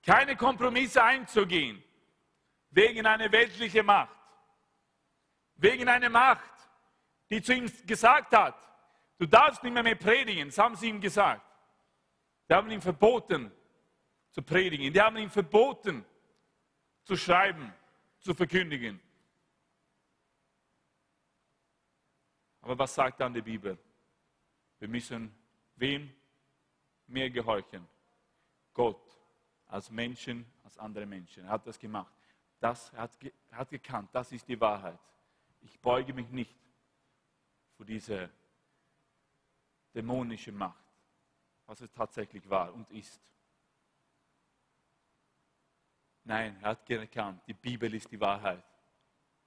keine 0.04 0.36
Kompromisse 0.36 1.04
einzugehen 1.04 1.84
wegen 2.70 3.04
einer 3.08 3.32
weltlichen 3.32 3.84
Macht. 3.84 4.16
Wegen 5.56 5.88
einer 5.88 6.10
Macht, 6.10 6.54
die 7.32 7.42
zu 7.42 7.56
ihm 7.56 7.72
gesagt 7.88 8.36
hat, 8.36 8.56
du 9.18 9.26
darfst 9.26 9.64
nicht 9.64 9.74
mehr, 9.74 9.82
mehr 9.82 9.96
predigen. 9.96 10.50
Das 10.50 10.60
haben 10.60 10.76
sie 10.76 10.90
ihm 10.90 11.02
gesagt. 11.02 11.42
Die 12.48 12.54
haben 12.54 12.70
ihm 12.70 12.84
verboten 12.84 13.52
zu 14.30 14.44
predigen. 14.44 14.94
Die 14.94 15.02
haben 15.02 15.18
ihm 15.18 15.32
verboten 15.32 16.06
zu 17.04 17.18
schreiben, 17.18 17.74
zu 18.20 18.36
verkündigen. 18.36 19.02
Aber 22.62 22.78
was 22.78 22.94
sagt 22.94 23.20
dann 23.20 23.34
die 23.34 23.42
Bibel? 23.42 23.78
Wir 24.80 24.88
müssen 24.88 25.34
wem 25.76 26.12
mehr 27.08 27.30
gehorchen? 27.30 27.88
Gott 28.74 29.02
als 29.68 29.90
Menschen, 29.90 30.46
als 30.64 30.78
andere 30.78 31.06
Menschen. 31.06 31.44
Er 31.46 31.52
hat 31.52 31.66
das 31.68 31.80
gemacht. 31.80 32.14
Das 32.60 32.92
hat, 32.94 33.12
hat 33.52 33.70
gekannt, 33.70 34.10
das 34.14 34.32
ist 34.32 34.48
die 34.48 34.60
Wahrheit. 34.60 35.00
Ich 35.62 35.80
beuge 35.80 36.14
mich 36.14 36.30
nicht 36.30 36.56
vor 37.76 37.86
dieser 37.86 38.30
dämonischen 39.94 40.56
Macht, 40.56 40.86
was 41.66 41.82
es 41.82 41.92
tatsächlich 41.92 42.48
war 42.50 42.74
und 42.74 42.90
ist. 42.92 43.20
Nein, 46.24 46.58
er 46.62 46.70
hat 46.70 46.90
erkannt, 46.90 47.42
die 47.48 47.54
Bibel 47.54 47.92
ist 47.94 48.12
die 48.12 48.20
Wahrheit. 48.20 48.64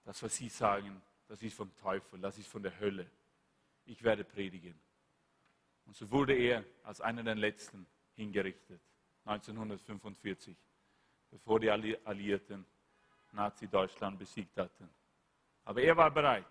Das, 0.03 0.23
was 0.23 0.35
Sie 0.35 0.49
sagen, 0.49 1.01
das 1.35 1.43
ist 1.43 1.57
vom 1.57 1.75
Teufel, 1.75 2.21
das 2.21 2.39
ist 2.39 2.47
von 2.47 2.63
der 2.63 2.79
Hölle. 2.79 3.11
Ich 3.87 4.05
werde 4.05 4.23
predigen. 4.23 4.79
Und 5.85 5.97
so 5.97 6.09
wurde 6.09 6.33
er 6.33 6.65
als 6.85 7.01
einer 7.01 7.25
der 7.25 7.35
Letzten 7.35 7.89
hingerichtet. 8.15 8.81
1945, 9.25 10.57
bevor 11.33 11.59
die 11.59 11.73
Alliierten 11.73 12.65
Nazi-Deutschland 13.33 14.17
besiegt 14.17 14.57
hatten. 14.57 14.89
Aber 15.65 15.83
er 15.83 15.97
war 15.97 16.13
bereit, 16.13 16.47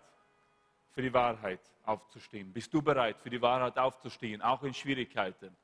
für 0.90 1.00
die 1.00 1.14
Wahrheit 1.14 1.62
aufzustehen. 1.84 2.52
Bist 2.52 2.74
du 2.74 2.82
bereit, 2.82 3.18
für 3.22 3.30
die 3.30 3.40
Wahrheit 3.40 3.78
aufzustehen, 3.78 4.42
auch 4.42 4.62
in 4.64 4.74
Schwierigkeiten? 4.74 5.56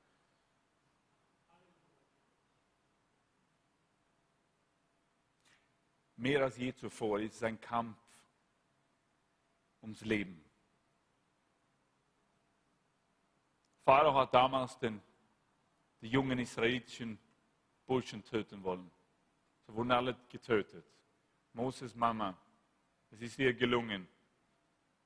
Mehr 6.17 6.43
als 6.43 6.57
je 6.57 6.75
zuvor 6.75 7.21
ist 7.21 7.35
es 7.35 7.43
ein 7.43 7.61
Kampf 7.61 8.00
ums 9.83 10.01
Leben. 10.03 10.45
Pharao 13.85 14.15
hat 14.15 14.35
damals 14.35 14.79
den 14.79 15.01
die 16.01 16.09
jungen 16.09 16.39
israelitischen 16.39 17.19
Burschen 17.87 18.25
töten 18.25 18.63
wollen. 18.63 18.91
Sie 19.67 19.75
wurden 19.75 19.93
alle 19.93 20.17
getötet. 20.29 20.85
Moses 21.53 21.95
Mama, 21.95 22.37
es 23.11 23.21
ist 23.21 23.39
ihr 23.39 23.53
gelungen, 23.53 24.09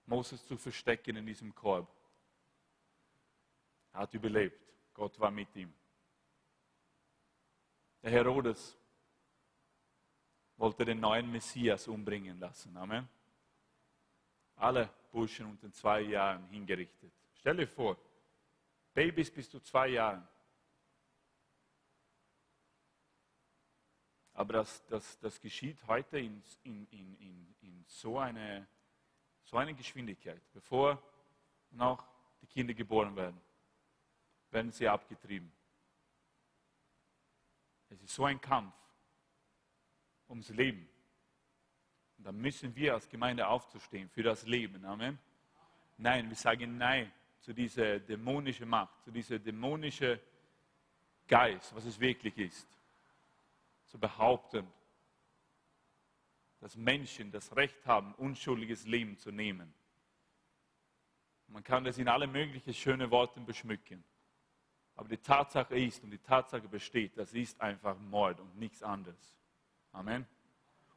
Moses 0.07 0.45
zu 0.47 0.57
verstecken 0.57 1.17
in 1.17 1.27
diesem 1.27 1.55
Korb. 1.55 1.89
Er 3.93 4.01
hat 4.01 4.15
überlebt. 4.15 4.61
Gott 4.93 5.19
war 5.19 5.31
mit 5.31 5.55
ihm. 5.57 5.73
Der 8.03 8.11
Herodes 8.11 8.77
wollte 10.57 10.85
den 10.85 11.01
neuen 11.01 11.31
Messias 11.31 11.89
umbringen 11.89 12.39
lassen. 12.39 12.77
Amen. 12.77 13.09
Alle 14.57 14.89
Burschen 15.11 15.47
unter 15.47 15.71
zwei 15.73 16.01
Jahren 16.01 16.47
hingerichtet. 16.49 17.13
Stell 17.35 17.57
dir 17.57 17.69
vor, 17.69 17.97
Babys 18.93 19.31
bis 19.31 19.51
zu 19.51 19.61
zwei 19.61 19.89
Jahren. 19.89 20.27
Aber 24.35 24.55
das, 24.55 24.85
das, 24.87 25.19
das 25.21 25.41
geschieht 25.41 25.79
heute 25.87 26.19
in, 26.19 26.43
in, 26.65 26.87
in, 26.91 27.55
in 27.61 27.85
so, 27.87 28.19
eine, 28.19 28.67
so 29.45 29.57
eine 29.57 29.75
Geschwindigkeit. 29.75 30.43
Bevor 30.53 31.01
noch 31.71 32.05
die 32.41 32.47
Kinder 32.47 32.75
geboren 32.75 33.15
werden, 33.15 33.41
werden 34.51 34.73
sie 34.73 34.89
abgetrieben. 34.89 35.53
Es 37.91 38.03
ist 38.03 38.15
so 38.15 38.25
ein 38.25 38.41
Kampf 38.41 38.75
ums 40.29 40.49
Leben. 40.49 40.89
Und 42.19 42.25
dann 42.25 42.37
müssen 42.37 42.75
wir 42.75 42.95
als 42.95 43.09
Gemeinde 43.09 43.47
aufzustehen 43.47 44.09
für 44.09 44.23
das 44.23 44.47
Leben. 44.47 44.85
Amen. 44.85 45.19
Nein, 45.97 46.29
wir 46.29 46.37
sagen 46.37 46.77
Nein 46.77 47.13
zu 47.41 47.53
dieser 47.53 48.01
dämonischen 48.01 48.69
Macht, 48.69 49.03
zu 49.03 49.11
dieser 49.11 49.39
dämonischen 49.39 50.19
Geist, 51.27 51.75
was 51.75 51.85
es 51.85 51.99
wirklich 52.01 52.37
ist. 52.39 52.69
Zu 53.87 53.99
behaupten, 53.99 54.67
dass 56.61 56.77
Menschen 56.77 57.31
das 57.31 57.55
Recht 57.55 57.85
haben, 57.87 58.15
unschuldiges 58.15 58.87
Leben 58.87 59.19
zu 59.19 59.31
nehmen. 59.31 59.73
Man 61.49 61.63
kann 61.63 61.85
das 61.85 61.99
in 61.99 62.09
alle 62.09 62.27
möglichen 62.27 62.73
schönen 62.73 63.11
Worten 63.11 63.45
beschmücken. 63.45 64.03
Aber 64.97 65.09
die 65.09 65.19
Tatsache 65.19 65.79
ist 65.79 66.03
und 66.03 66.11
die 66.11 66.19
Tatsache 66.19 66.69
besteht, 66.69 67.17
das 67.19 67.35
ist 67.35 67.61
einfach 67.61 67.99
Mord 67.99 68.41
und 68.41 68.57
nichts 68.57 68.83
anderes. 68.83 69.37
Amen. 69.93 70.27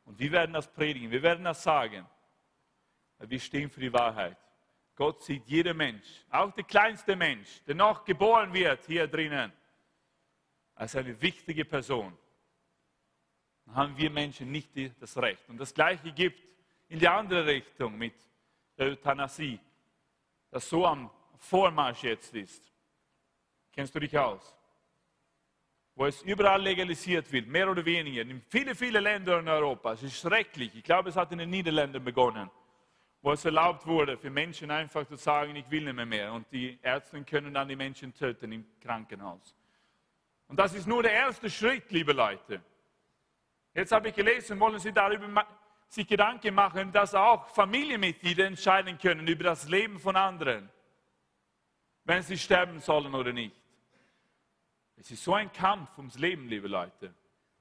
Und 0.08 0.18
wir 0.18 0.32
werden 0.32 0.54
das 0.54 0.72
predigen, 0.72 1.12
wir 1.12 1.22
werden 1.22 1.44
das 1.44 1.62
sagen. 1.62 2.08
Wir 3.20 3.40
stehen 3.40 3.70
für 3.70 3.82
die 3.82 3.92
Wahrheit. 3.92 4.38
Gott 4.96 5.22
sieht 5.22 5.46
jeden 5.48 5.76
Mensch, 5.76 6.26
auch 6.30 6.52
der 6.54 6.64
kleinste 6.64 7.16
Mensch, 7.16 7.62
der 7.66 7.76
noch 7.76 8.04
geboren 8.04 8.52
wird 8.54 8.86
hier 8.86 9.08
drinnen, 9.08 9.52
als 10.74 10.96
eine 10.96 11.22
wichtige 11.22 11.66
Person. 11.66 12.18
Dann 13.66 13.76
haben 13.76 13.98
wir 13.98 14.10
Menschen 14.10 14.50
nicht 14.50 14.72
das 15.00 15.18
Recht. 15.18 15.48
Und 15.50 15.58
das 15.58 15.74
Gleiche 15.74 16.12
gibt 16.14 16.42
in 16.88 17.00
die 17.00 17.08
andere 17.08 17.46
Richtung 17.46 17.98
mit 17.98 18.16
der 18.78 18.88
Euthanasie, 18.88 19.60
das 20.50 20.70
so 20.70 20.86
am 20.86 21.12
Vormarsch 21.36 22.04
jetzt 22.04 22.34
ist. 22.34 22.72
Kennst 23.74 23.94
du 23.94 24.00
dich 24.00 24.18
aus? 24.18 24.56
Wo 25.98 26.06
es 26.06 26.22
überall 26.22 26.62
legalisiert 26.62 27.32
wird, 27.32 27.48
mehr 27.48 27.72
oder 27.72 27.84
weniger, 27.84 28.22
in 28.22 28.40
viele, 28.50 28.76
viele 28.76 29.00
Länder 29.00 29.40
in 29.40 29.48
Europa. 29.48 29.94
Es 29.94 30.04
ist 30.04 30.20
schrecklich. 30.20 30.76
Ich 30.76 30.84
glaube, 30.84 31.10
es 31.10 31.16
hat 31.16 31.32
in 31.32 31.40
den 31.40 31.50
Niederlanden 31.50 32.04
begonnen, 32.04 32.52
wo 33.24 33.32
es 33.32 33.44
erlaubt 33.44 33.88
wurde, 33.88 34.16
für 34.16 34.30
Menschen 34.30 34.70
einfach 34.70 35.08
zu 35.08 35.16
sagen, 35.16 35.56
ich 35.56 35.70
will 35.72 35.86
nicht 35.86 35.96
mehr, 35.96 36.06
mehr. 36.06 36.34
Und 36.34 36.46
die 36.52 36.78
Ärzte 36.84 37.20
können 37.24 37.52
dann 37.52 37.68
die 37.68 37.76
Menschen 37.76 38.14
töten 38.14 38.52
im 38.52 38.64
Krankenhaus. 38.80 39.56
Und 40.48 40.60
das 40.60 40.76
ist 40.76 40.86
nur 40.86 41.02
der 41.02 41.14
erste 41.14 41.50
Schritt, 41.50 41.92
liebe 41.92 42.14
Leute. 42.14 42.62
Jetzt 43.74 43.92
habe 43.92 44.10
ich 44.10 44.16
gelesen, 44.16 44.60
wollen 44.60 44.78
Sie 44.78 44.94
darüber 44.94 45.48
sich 45.88 46.08
Gedanken 46.08 46.54
machen, 46.54 46.92
dass 46.92 47.16
auch 47.16 47.48
Familienmitglieder 47.50 48.46
entscheiden 48.46 49.00
können 49.00 49.28
über 49.28 49.46
das 49.46 49.68
Leben 49.68 49.98
von 49.98 50.16
anderen, 50.16 50.70
wenn 52.04 52.22
sie 52.22 52.38
sterben 52.38 52.80
sollen 52.82 53.16
oder 53.16 53.34
nicht. 53.34 53.56
Es 54.98 55.12
ist 55.12 55.24
so 55.24 55.34
ein 55.34 55.52
Kampf 55.54 55.98
ums 55.98 56.18
Leben, 56.18 56.48
liebe 56.48 56.68
Leute. 56.68 57.14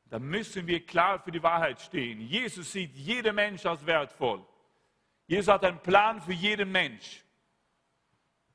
Da 0.09 0.18
müssen 0.18 0.66
wir 0.66 0.84
klar 0.84 1.18
für 1.18 1.30
die 1.30 1.43
Wahrheit 1.43 1.80
stehen. 1.80 2.20
Jesus 2.20 2.72
sieht 2.72 2.95
jeden 2.95 3.34
Mensch 3.34 3.66
als 3.66 3.84
wertvoll. 3.84 4.45
Jesus 5.26 5.49
hat 5.49 5.64
einen 5.64 5.80
Plan 5.80 6.20
für 6.20 6.32
jeden 6.32 6.70
Mensch. 6.70 7.22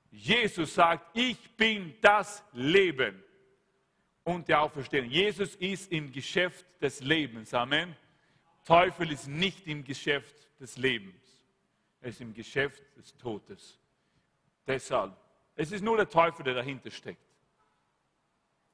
Jesus 0.09 0.73
sagt, 0.73 1.15
ich 1.15 1.37
bin 1.55 1.93
das 2.01 2.43
Leben 2.53 3.21
und 4.23 4.47
der 4.47 4.61
Auferstehung. 4.61 5.09
Jesus 5.09 5.55
ist 5.55 5.91
im 5.91 6.11
Geschäft 6.11 6.65
des 6.81 7.01
Lebens. 7.01 7.53
Amen. 7.53 7.95
Teufel 8.65 9.11
ist 9.11 9.27
nicht 9.27 9.67
im 9.67 9.83
Geschäft 9.83 10.35
des 10.59 10.77
Lebens. 10.77 11.15
Er 12.01 12.09
ist 12.09 12.21
im 12.21 12.33
Geschäft 12.33 12.83
des 12.97 13.15
Todes. 13.17 13.77
Deshalb, 14.65 15.15
es 15.55 15.71
ist 15.71 15.83
nur 15.83 15.97
der 15.97 16.09
Teufel, 16.09 16.43
der 16.43 16.55
dahinter 16.55 16.91
steckt. 16.91 17.30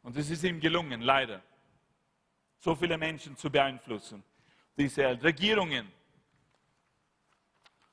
Und 0.07 0.15
es 0.15 0.29
ist 0.29 0.41
ihm 0.45 0.57
gelungen, 0.57 1.01
leider, 1.01 1.41
so 2.59 2.73
viele 2.73 2.97
Menschen 2.97 3.35
zu 3.35 3.49
beeinflussen. 3.49 4.23
Diese 4.77 5.21
Regierungen, 5.21 5.91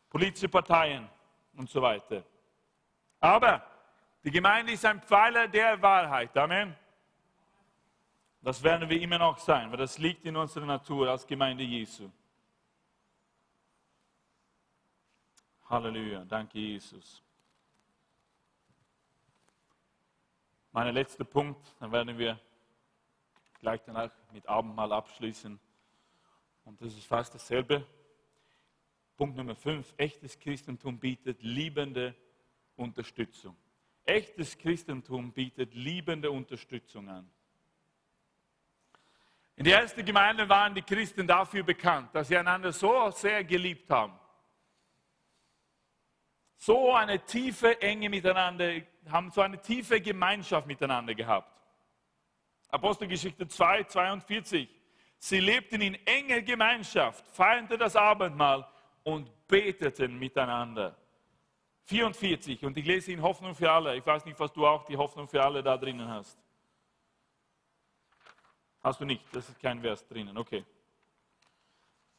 politische 0.09 0.49
Parteien 0.49 1.09
und 1.57 1.69
so 1.69 1.83
weiter. 1.83 2.23
Aber 3.19 3.67
die 4.23 4.31
Gemeinde 4.31 4.71
ist 4.71 4.85
ein 4.85 5.03
Pfeiler 5.03 5.49
der 5.49 5.83
Wahrheit. 5.83 6.37
Amen. 6.37 6.77
Das 8.43 8.63
werden 8.63 8.89
wir 8.89 9.03
immer 9.03 9.19
noch 9.19 9.39
sein, 9.39 9.69
weil 9.73 9.79
das 9.79 9.99
liegt 9.99 10.25
in 10.25 10.37
unserer 10.37 10.67
Natur 10.67 11.11
als 11.11 11.27
Gemeinde 11.27 11.65
Jesu. 11.65 12.09
Halleluja, 15.69 16.25
danke 16.27 16.61
Jesus. 16.61 17.21
Mein 20.77 20.93
letzter 20.93 21.23
Punkt, 21.23 21.65
dann 21.79 21.93
werden 21.93 22.19
wir 22.19 22.37
gleich 23.61 23.81
danach 23.87 24.11
mit 24.33 24.45
Abendmahl 24.49 24.91
abschließen. 24.91 25.61
Und 26.65 26.81
das 26.81 26.95
ist 26.95 27.07
fast 27.07 27.33
dasselbe. 27.33 27.87
Punkt 29.17 29.37
Nummer 29.37 29.55
5. 29.55 29.95
Echtes 29.97 30.37
Christentum 30.37 30.99
bietet 30.99 31.41
liebende 31.45 32.17
Unterstützung. 32.75 33.57
Echtes 34.05 34.59
Christentum 34.59 35.31
bietet 35.31 35.73
liebende 35.75 36.29
Unterstützung 36.33 37.09
an. 37.09 37.31
In 39.55 39.67
der 39.67 39.79
ersten 39.79 40.05
Gemeinde 40.05 40.49
waren 40.49 40.75
die 40.75 40.83
Christen 40.83 41.25
dafür 41.25 41.63
bekannt, 41.63 42.13
dass 42.17 42.27
sie 42.27 42.37
einander 42.37 42.73
so 42.73 43.13
sehr 43.13 43.45
geliebt 43.45 43.89
haben. 43.91 44.19
So 46.57 46.93
eine 46.93 47.25
tiefe 47.25 47.81
Enge 47.81 48.11
miteinander, 48.11 48.83
haben 49.11 49.31
so 49.31 49.41
eine 49.41 49.61
tiefe 49.61 50.01
Gemeinschaft 50.01 50.67
miteinander 50.67 51.15
gehabt. 51.15 51.51
Apostelgeschichte 52.69 53.47
2, 53.47 53.85
42. 53.85 54.69
Sie 55.19 55.41
lebten 55.41 55.81
in 55.81 55.95
enger 56.07 56.43
Gemeinschaft, 56.43 57.27
feierten 57.29 57.79
das 57.79 57.97
Abendmahl 57.97 58.67
und 59.05 59.31
beteten 59.47 60.19
miteinander. 60.19 60.97
44. 61.85 62.65
Und 62.65 62.77
ich 62.77 62.87
lese 62.87 63.13
in 63.13 63.23
Hoffnung 63.23 63.55
für 63.55 63.71
alle. 63.71 63.97
Ich 63.97 64.05
weiß 64.05 64.25
nicht, 64.25 64.39
was 64.41 64.53
du 64.53 64.67
auch 64.67 64.85
die 64.85 64.97
Hoffnung 64.97 65.29
für 65.29 65.43
alle 65.43 65.63
da 65.63 65.77
drinnen 65.77 66.09
hast. 66.09 66.39
Hast 68.83 69.01
du 69.01 69.05
nicht, 69.05 69.23
das 69.33 69.49
ist 69.49 69.61
kein 69.61 69.81
Vers 69.81 70.07
drinnen, 70.07 70.37
okay. 70.37 70.65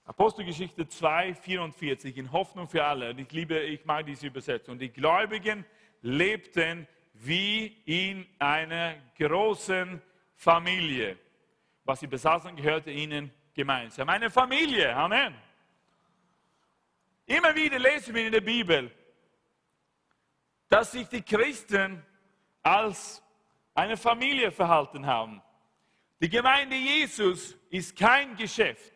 Apostelgeschichte 0.05 0.87
2, 0.87 1.33
44, 1.33 2.17
in 2.17 2.31
Hoffnung 2.31 2.67
für 2.67 2.83
alle. 2.83 3.09
Und 3.09 3.19
ich 3.19 3.31
liebe, 3.31 3.59
ich 3.59 3.85
mag 3.85 4.05
diese 4.05 4.27
Übersetzung. 4.27 4.77
Die 4.77 4.89
Gläubigen 4.89 5.65
lebten 6.05 6.87
wie 7.13 7.81
in 7.85 8.27
einer 8.37 8.95
großen 9.17 10.01
Familie. 10.35 11.17
Was 11.83 11.99
sie 11.99 12.07
besaßen, 12.07 12.55
gehörte 12.55 12.91
ihnen 12.91 13.31
gemeinsam. 13.53 14.07
Eine 14.09 14.29
Familie, 14.29 14.95
Amen. 14.95 15.35
Immer 17.25 17.55
wieder 17.55 17.79
lesen 17.79 18.13
wir 18.13 18.27
in 18.27 18.31
der 18.31 18.41
Bibel, 18.41 18.91
dass 20.69 20.91
sich 20.91 21.07
die 21.07 21.23
Christen 21.23 22.05
als 22.61 23.23
eine 23.73 23.97
Familie 23.97 24.51
verhalten 24.51 25.07
haben. 25.07 25.41
Die 26.21 26.29
Gemeinde 26.29 26.75
Jesus 26.75 27.57
ist 27.71 27.97
kein 27.97 28.35
Geschäft. 28.35 28.93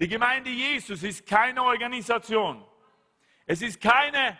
Die 0.00 0.08
Gemeinde 0.08 0.50
Jesus 0.50 1.04
ist 1.04 1.24
keine 1.26 1.62
Organisation. 1.62 2.64
Es 3.46 3.62
ist 3.62 3.80
keine, 3.80 4.38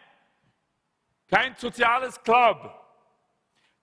kein 1.31 1.55
soziales 1.57 2.21
Club. 2.23 2.75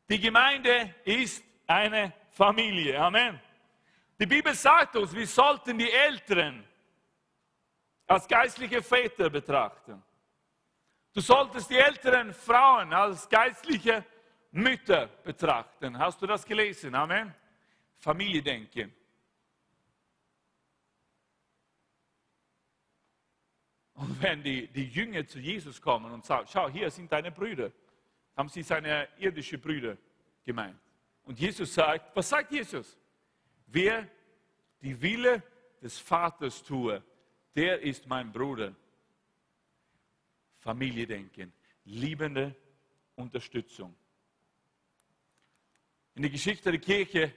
Die 0.09 0.19
Gemeinde 0.19 0.95
ist 1.05 1.43
eine 1.65 2.13
Familie. 2.31 2.99
Amen. 2.99 3.39
Die 4.19 4.25
Bibel 4.25 4.53
sagt 4.53 4.95
uns, 4.95 5.13
wir 5.13 5.27
sollten 5.27 5.77
die 5.77 5.91
Älteren 5.91 6.65
als 8.05 8.27
geistliche 8.27 8.81
Väter 8.81 9.29
betrachten. 9.29 10.01
Du 11.13 11.21
solltest 11.21 11.69
die 11.69 11.77
älteren 11.77 12.33
Frauen 12.33 12.93
als 12.93 13.27
geistliche 13.27 14.05
Mütter 14.51 15.07
betrachten. 15.23 15.97
Hast 15.97 16.21
du 16.21 16.27
das 16.27 16.45
gelesen? 16.45 16.95
Amen. 16.95 17.33
Familie 17.97 18.41
denken. 18.41 18.93
Und 23.97 24.21
wenn 24.21 24.43
die, 24.43 24.67
die 24.67 24.87
Jünger 24.87 25.25
zu 25.25 25.39
Jesus 25.39 25.81
kommen 25.81 26.11
und 26.11 26.23
sagen, 26.23 26.47
schau, 26.51 26.69
hier 26.69 26.89
sind 26.91 27.11
deine 27.11 27.31
Brüder, 27.31 27.71
haben 28.35 28.47
sie 28.47 28.61
seine 28.61 29.07
irdischen 29.17 29.59
Brüder 29.59 29.97
gemeint. 30.43 30.79
Und 31.23 31.39
Jesus 31.39 31.73
sagt, 31.73 32.15
was 32.15 32.29
sagt 32.29 32.51
Jesus? 32.51 32.95
Wer 33.65 34.07
die 34.81 35.01
Wille 35.01 35.41
des 35.81 35.97
Vaters 35.97 36.63
tue, 36.63 37.03
der 37.55 37.81
ist 37.81 38.07
mein 38.07 38.31
Bruder. 38.31 38.75
Familie 40.59 41.07
denken, 41.07 41.51
liebende 41.85 42.55
Unterstützung. 43.15 43.95
In 46.13 46.21
der 46.21 46.31
Geschichte 46.31 46.69
der 46.69 46.79
Kirche 46.79 47.33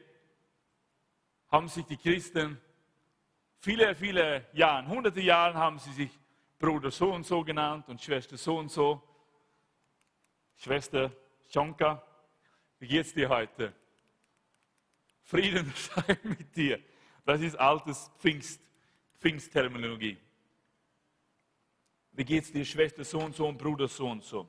haben 1.48 1.68
sich 1.68 1.86
die 1.86 1.96
Christen 1.96 2.60
viele, 3.60 3.94
viele 3.94 4.46
Jahre, 4.52 4.86
hunderte 4.88 5.22
Jahre 5.22 5.54
haben 5.54 5.78
sie 5.78 5.92
sich 5.92 6.19
Bruder 6.60 6.90
so 6.90 7.14
und 7.14 7.24
so 7.24 7.42
genannt 7.42 7.88
und 7.88 8.02
Schwester 8.02 8.36
so 8.36 8.58
und 8.58 8.70
so. 8.70 9.02
Schwester 10.56 11.10
Schonka, 11.50 12.06
wie 12.78 12.86
geht's 12.86 13.14
dir 13.14 13.30
heute? 13.30 13.74
Frieden 15.22 15.72
sei 15.74 16.18
mit 16.22 16.54
dir. 16.54 16.78
Das 17.24 17.40
ist 17.40 17.56
altes 17.56 18.10
Pfingst, 18.18 18.60
Pfingstterminologie. 19.18 20.18
Wie 22.12 22.24
geht 22.24 22.44
es 22.44 22.52
dir, 22.52 22.64
Schwester 22.64 23.04
so 23.04 23.20
und 23.20 23.34
so 23.34 23.48
und 23.48 23.56
Bruder 23.56 23.88
so 23.88 24.10
und 24.10 24.22
so? 24.22 24.46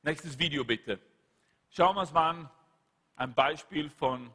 Nächstes 0.00 0.38
Video 0.38 0.64
bitte. 0.64 0.98
Schauen 1.68 1.94
wir 1.94 2.00
uns 2.00 2.12
mal 2.12 2.30
an, 2.30 2.50
ein 3.16 3.34
Beispiel 3.34 3.90
von 3.90 4.34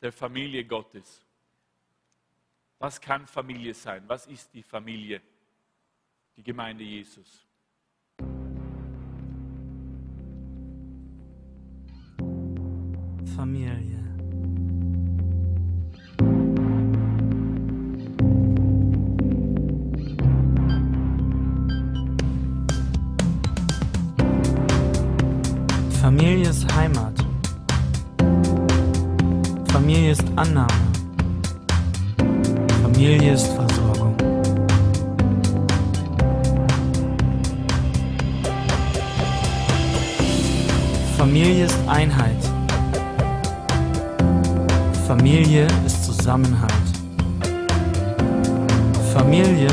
der 0.00 0.12
Familie 0.12 0.64
Gottes. 0.64 1.27
Was 2.80 3.00
kann 3.00 3.26
Familie 3.26 3.74
sein? 3.74 4.04
Was 4.06 4.26
ist 4.26 4.54
die 4.54 4.62
Familie? 4.62 5.20
Die 6.36 6.42
Gemeinde 6.44 6.84
Jesus. 6.84 7.44
Familie. 13.34 13.98
Familie 26.00 26.48
ist 26.48 26.74
Heimat. 26.76 27.14
Familie 29.72 30.12
ist 30.12 30.24
Annahme. 30.36 30.97
Familie 32.98 33.32
ist 33.32 33.46
Versorgung. 33.52 34.16
Familie 41.16 41.66
ist 41.66 41.78
Einheit. 41.86 42.42
Familie 45.06 45.68
ist 45.86 46.06
Zusammenhalt. 46.06 46.72
Familie 49.14 49.68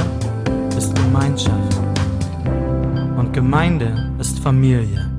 ist 0.78 0.94
Gemeinschaft. 0.94 1.80
Und 3.18 3.34
Gemeinde 3.34 4.12
ist 4.20 4.38
Familie. 4.38 5.15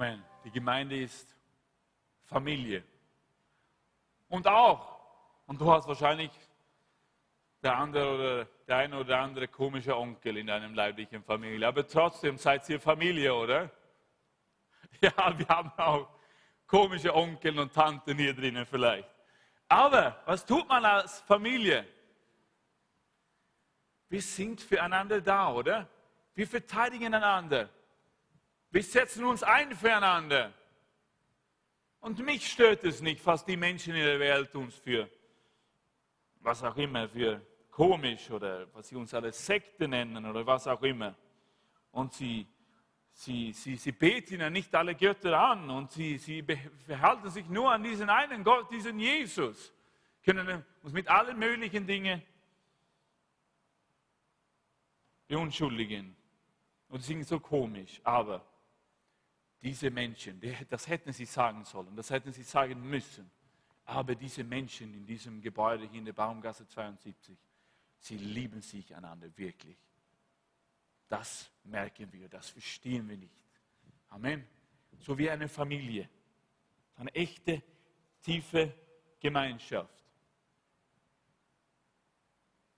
Amen. 0.00 0.24
Die 0.44 0.50
Gemeinde 0.50 0.98
ist 0.98 1.36
Familie. 2.24 2.82
Und 4.30 4.46
auch, 4.48 4.98
und 5.44 5.60
du 5.60 5.70
hast 5.70 5.86
wahrscheinlich 5.86 6.30
der 7.62 7.76
andere 7.76 8.14
oder 8.14 8.44
der 8.66 8.76
eine 8.78 8.98
oder 8.98 9.18
andere 9.18 9.46
komische 9.48 9.94
Onkel 9.94 10.38
in 10.38 10.46
deinem 10.46 10.74
leiblichen 10.74 11.22
Familie, 11.22 11.68
aber 11.68 11.86
trotzdem 11.86 12.38
seid 12.38 12.66
ihr 12.70 12.80
Familie, 12.80 13.34
oder? 13.34 13.70
Ja, 15.02 15.38
wir 15.38 15.48
haben 15.48 15.70
auch 15.76 16.08
komische 16.66 17.14
Onkel 17.14 17.58
und 17.58 17.74
Tanten 17.74 18.16
hier 18.16 18.32
drinnen 18.32 18.64
vielleicht. 18.64 19.08
Aber 19.68 20.22
was 20.24 20.46
tut 20.46 20.66
man 20.66 20.82
als 20.82 21.20
Familie? 21.20 21.86
Wir 24.08 24.22
sind 24.22 24.62
füreinander 24.62 25.20
da, 25.20 25.52
oder? 25.52 25.86
Wir 26.34 26.46
verteidigen 26.46 27.14
einander. 27.14 27.68
Wir 28.70 28.82
setzen 28.82 29.24
uns 29.24 29.42
ein 29.42 29.74
füreinander. 29.74 30.52
Und 32.00 32.18
mich 32.20 32.50
stört 32.50 32.84
es 32.84 33.00
nicht, 33.00 33.24
was 33.26 33.44
die 33.44 33.56
Menschen 33.56 33.94
in 33.94 34.04
der 34.04 34.18
Welt 34.20 34.54
uns 34.54 34.76
für, 34.76 35.10
was 36.36 36.62
auch 36.62 36.76
immer, 36.76 37.08
für 37.08 37.44
komisch 37.70 38.30
oder 38.30 38.72
was 38.72 38.88
sie 38.88 38.96
uns 38.96 39.12
alle 39.12 39.32
Sekte 39.32 39.88
nennen 39.88 40.24
oder 40.24 40.46
was 40.46 40.66
auch 40.66 40.82
immer. 40.82 41.14
Und 41.90 42.12
sie, 42.14 42.46
sie, 43.12 43.52
sie, 43.52 43.76
sie 43.76 43.92
beten 43.92 44.40
ja 44.40 44.48
nicht 44.48 44.74
alle 44.74 44.94
Götter 44.94 45.38
an 45.38 45.68
und 45.68 45.90
sie, 45.90 46.16
sie 46.16 46.44
verhalten 46.86 47.28
sich 47.28 47.48
nur 47.48 47.72
an 47.72 47.82
diesen 47.82 48.08
einen 48.08 48.44
Gott, 48.44 48.70
diesen 48.70 48.98
Jesus. 48.98 49.74
Können 50.24 50.64
uns 50.82 50.92
mit 50.92 51.08
allen 51.08 51.38
möglichen 51.38 51.86
Dingen 51.86 52.22
beunschuldigen. 55.26 56.16
Und 56.88 57.00
sie 57.00 57.14
sind 57.14 57.26
so 57.26 57.40
komisch, 57.40 58.00
aber 58.04 58.44
diese 59.62 59.90
Menschen, 59.90 60.40
das 60.68 60.88
hätten 60.88 61.12
sie 61.12 61.26
sagen 61.26 61.64
sollen, 61.64 61.94
das 61.94 62.10
hätten 62.10 62.32
sie 62.32 62.42
sagen 62.42 62.80
müssen. 62.88 63.30
Aber 63.84 64.14
diese 64.14 64.44
Menschen 64.44 64.94
in 64.94 65.04
diesem 65.04 65.40
Gebäude 65.40 65.86
hier 65.86 65.98
in 65.98 66.04
der 66.04 66.12
Baumgasse 66.12 66.66
72, 66.66 67.36
sie 67.98 68.16
lieben 68.16 68.62
sich 68.62 68.94
einander 68.94 69.28
wirklich. 69.36 69.76
Das 71.08 71.50
merken 71.64 72.10
wir, 72.12 72.28
das 72.28 72.50
verstehen 72.50 73.08
wir 73.08 73.16
nicht. 73.16 73.42
Amen. 74.08 74.46
So 75.00 75.18
wie 75.18 75.28
eine 75.28 75.48
Familie. 75.48 76.08
Eine 76.96 77.12
echte, 77.14 77.62
tiefe 78.22 78.72
Gemeinschaft. 79.18 80.04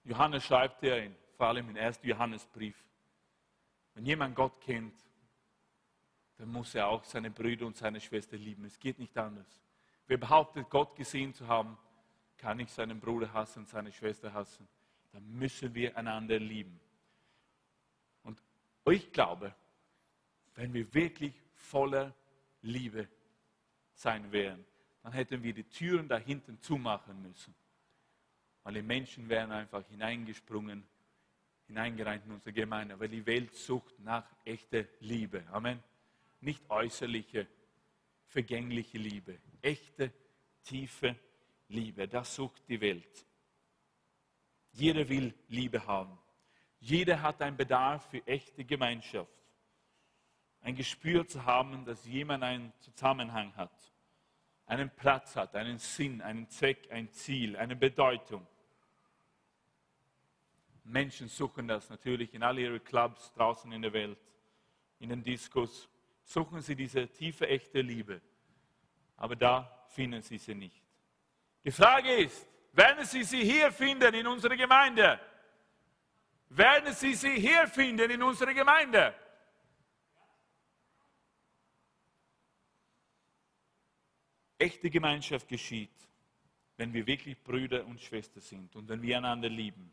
Johannes 0.04 0.44
schreibt 0.44 0.82
ja, 0.82 0.96
in, 0.96 1.14
vor 1.36 1.46
allem 1.46 1.68
im 1.70 1.76
ersten 1.76 2.06
Johannesbrief, 2.08 2.76
wenn 3.94 4.06
jemand 4.06 4.34
Gott 4.34 4.60
kennt, 4.60 4.94
dann 6.42 6.50
muss 6.50 6.74
er 6.74 6.88
auch 6.88 7.04
seine 7.04 7.30
Brüder 7.30 7.66
und 7.66 7.76
seine 7.76 8.00
Schwester 8.00 8.36
lieben. 8.36 8.64
Es 8.64 8.76
geht 8.76 8.98
nicht 8.98 9.16
anders. 9.16 9.46
Wer 10.08 10.16
behauptet, 10.16 10.68
Gott 10.70 10.96
gesehen 10.96 11.32
zu 11.32 11.46
haben, 11.46 11.78
kann 12.36 12.56
nicht 12.56 12.70
seinen 12.70 12.98
Bruder 12.98 13.32
hassen 13.32 13.64
seine 13.64 13.92
Schwester 13.92 14.32
hassen. 14.32 14.66
Dann 15.12 15.24
müssen 15.38 15.72
wir 15.72 15.96
einander 15.96 16.40
lieben. 16.40 16.80
Und 18.24 18.42
ich 18.90 19.12
glaube, 19.12 19.54
wenn 20.56 20.74
wir 20.74 20.92
wirklich 20.92 21.40
voller 21.54 22.12
Liebe 22.62 23.06
sein 23.94 24.32
wären, 24.32 24.64
dann 25.04 25.12
hätten 25.12 25.44
wir 25.44 25.54
die 25.54 25.68
Türen 25.68 26.08
da 26.08 26.18
hinten 26.18 26.60
zumachen 26.60 27.22
müssen. 27.22 27.54
Weil 28.64 28.74
die 28.74 28.82
Menschen 28.82 29.28
wären 29.28 29.52
einfach 29.52 29.86
hineingesprungen, 29.86 30.82
hineingereint 31.68 32.26
in 32.26 32.32
unsere 32.32 32.52
Gemeinde. 32.52 32.98
Weil 32.98 33.10
die 33.10 33.24
Welt 33.26 33.54
sucht 33.54 33.96
nach 34.00 34.26
echter 34.44 34.86
Liebe. 34.98 35.44
Amen 35.52 35.80
nicht 36.42 36.68
äußerliche, 36.68 37.46
vergängliche 38.26 38.98
Liebe. 38.98 39.38
Echte, 39.60 40.12
tiefe 40.64 41.16
Liebe. 41.68 42.08
Das 42.08 42.34
sucht 42.34 42.68
die 42.68 42.80
Welt. 42.80 43.26
Jeder 44.72 45.08
will 45.08 45.34
Liebe 45.48 45.86
haben. 45.86 46.18
Jeder 46.80 47.22
hat 47.22 47.40
einen 47.42 47.56
Bedarf 47.56 48.10
für 48.10 48.26
echte 48.26 48.64
Gemeinschaft. 48.64 49.30
Ein 50.62 50.74
Gespür 50.74 51.26
zu 51.26 51.44
haben, 51.44 51.84
dass 51.84 52.04
jemand 52.06 52.42
einen 52.44 52.72
Zusammenhang 52.80 53.54
hat, 53.56 53.92
einen 54.66 54.90
Platz 54.90 55.36
hat, 55.36 55.54
einen 55.54 55.78
Sinn, 55.78 56.20
einen 56.20 56.48
Zweck, 56.48 56.90
ein 56.90 57.10
Ziel, 57.12 57.56
eine 57.56 57.76
Bedeutung. 57.76 58.46
Menschen 60.84 61.28
suchen 61.28 61.68
das 61.68 61.90
natürlich 61.90 62.34
in 62.34 62.42
all 62.42 62.58
ihren 62.58 62.82
Clubs 62.82 63.32
draußen 63.32 63.70
in 63.72 63.82
der 63.82 63.92
Welt, 63.92 64.18
in 64.98 65.10
den 65.10 65.22
Diskos, 65.22 65.88
suchen 66.24 66.60
sie 66.60 66.74
diese 66.74 67.08
tiefe, 67.08 67.48
echte 67.48 67.80
Liebe. 67.80 68.20
Aber 69.16 69.36
da 69.36 69.84
finden 69.88 70.22
sie 70.22 70.38
sie 70.38 70.54
nicht. 70.54 70.82
Die 71.64 71.70
Frage 71.70 72.12
ist, 72.14 72.46
werden 72.72 73.04
sie 73.04 73.22
sie 73.22 73.42
hier 73.44 73.70
finden 73.70 74.14
in 74.14 74.26
unserer 74.26 74.56
Gemeinde? 74.56 75.20
Werden 76.48 76.92
sie 76.92 77.14
sie 77.14 77.34
hier 77.34 77.66
finden 77.68 78.10
in 78.10 78.22
unserer 78.22 78.52
Gemeinde? 78.52 79.14
Echte 84.58 84.90
Gemeinschaft 84.90 85.48
geschieht, 85.48 85.90
wenn 86.76 86.92
wir 86.92 87.06
wirklich 87.06 87.38
Brüder 87.42 87.84
und 87.84 88.00
Schwestern 88.00 88.42
sind 88.42 88.76
und 88.76 88.88
wenn 88.88 89.02
wir 89.02 89.18
einander 89.18 89.48
lieben. 89.48 89.92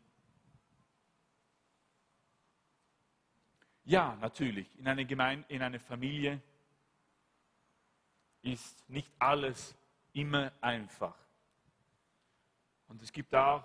Ja, 3.90 4.16
natürlich, 4.20 4.68
in 4.78 4.86
einer 4.86 5.04
Gemeinde, 5.04 5.44
in 5.48 5.60
einer 5.62 5.80
Familie 5.80 6.40
ist 8.40 8.88
nicht 8.88 9.10
alles 9.18 9.74
immer 10.12 10.52
einfach. 10.60 11.16
Und 12.86 13.02
es 13.02 13.10
gibt 13.10 13.34
auch 13.34 13.64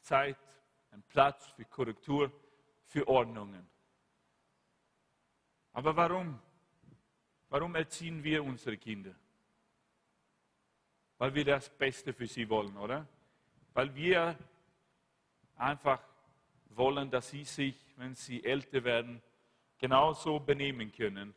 Zeit, 0.00 0.38
einen 0.90 1.02
Platz 1.02 1.48
für 1.48 1.66
Korrektur, 1.66 2.32
für 2.86 3.06
Ordnungen. 3.06 3.68
Aber 5.74 5.94
warum? 5.94 6.40
Warum 7.50 7.74
erziehen 7.74 8.24
wir 8.24 8.42
unsere 8.42 8.78
Kinder? 8.78 9.14
weil 11.18 11.34
wir 11.34 11.44
das 11.44 11.68
Beste 11.68 12.12
für 12.12 12.26
sie 12.26 12.48
wollen, 12.48 12.76
oder? 12.76 13.06
Weil 13.74 13.94
wir 13.94 14.38
einfach 15.56 16.00
wollen, 16.70 17.10
dass 17.10 17.30
sie 17.30 17.44
sich, 17.44 17.74
wenn 17.96 18.14
sie 18.14 18.42
älter 18.44 18.84
werden, 18.84 19.20
genauso 19.78 20.40
benehmen 20.40 20.92
können. 20.92 21.34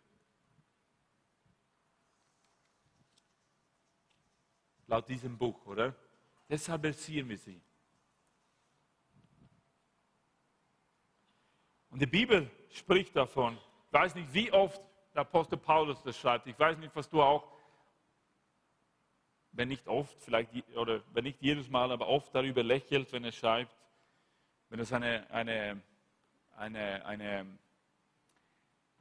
Laut 4.87 5.07
diesem 5.07 5.37
Buch, 5.37 5.65
oder? 5.65 5.95
Deshalb 6.49 6.83
erziehen 6.83 7.29
wir 7.29 7.37
sie. 7.37 7.61
Und 11.89 12.01
die 12.01 12.07
Bibel 12.07 12.49
spricht 12.71 13.15
davon. 13.15 13.57
Ich 13.87 13.93
weiß 13.93 14.15
nicht, 14.15 14.33
wie 14.33 14.51
oft 14.51 14.81
der 15.13 15.21
Apostel 15.21 15.57
Paulus 15.57 16.01
das 16.03 16.17
schreibt. 16.17 16.47
Ich 16.47 16.57
weiß 16.57 16.77
nicht, 16.77 16.95
was 16.95 17.09
du 17.09 17.21
auch, 17.21 17.47
wenn 19.51 19.67
nicht 19.67 19.87
oft, 19.87 20.21
vielleicht, 20.21 20.49
oder 20.75 21.01
wenn 21.13 21.25
nicht 21.25 21.41
jedes 21.41 21.69
Mal, 21.69 21.91
aber 21.91 22.07
oft 22.07 22.33
darüber 22.33 22.63
lächelt, 22.63 23.11
wenn 23.11 23.25
er 23.25 23.33
schreibt, 23.33 23.75
wenn 24.69 24.79
es 24.79 24.93
eine, 24.93 25.29
eine, 25.29 25.81
eine, 26.55 27.05
eine, 27.05 27.45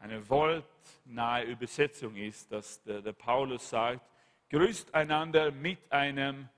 eine 0.01 0.29
wortnahe 0.29 1.45
Übersetzung 1.45 2.17
ist, 2.17 2.51
dass 2.51 2.83
der, 2.83 3.03
der 3.03 3.13
Paulus 3.13 3.69
sagt, 3.69 4.01
grüßt 4.49 4.95
einander 4.95 5.51
mit 5.51 5.79
einem 5.93 6.49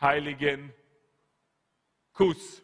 heiligen 0.00 0.72
Kuss, 2.12 2.62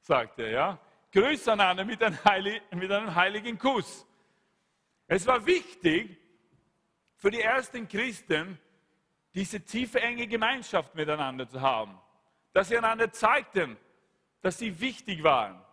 sagt 0.00 0.38
er, 0.38 0.50
ja. 0.50 0.78
Grüßt 1.12 1.48
einander 1.48 1.84
mit 1.84 2.02
einem, 2.02 2.22
heiligen, 2.24 2.78
mit 2.78 2.92
einem 2.92 3.14
heiligen 3.14 3.58
Kuss. 3.58 4.06
Es 5.06 5.26
war 5.26 5.44
wichtig 5.46 6.18
für 7.16 7.30
die 7.30 7.40
ersten 7.40 7.88
Christen, 7.88 8.58
diese 9.32 9.60
tiefe, 9.60 10.00
enge 10.00 10.26
Gemeinschaft 10.26 10.94
miteinander 10.94 11.48
zu 11.48 11.60
haben. 11.60 11.98
Dass 12.52 12.68
sie 12.68 12.76
einander 12.76 13.10
zeigten, 13.10 13.78
dass 14.42 14.58
sie 14.58 14.78
wichtig 14.78 15.22
waren. 15.22 15.64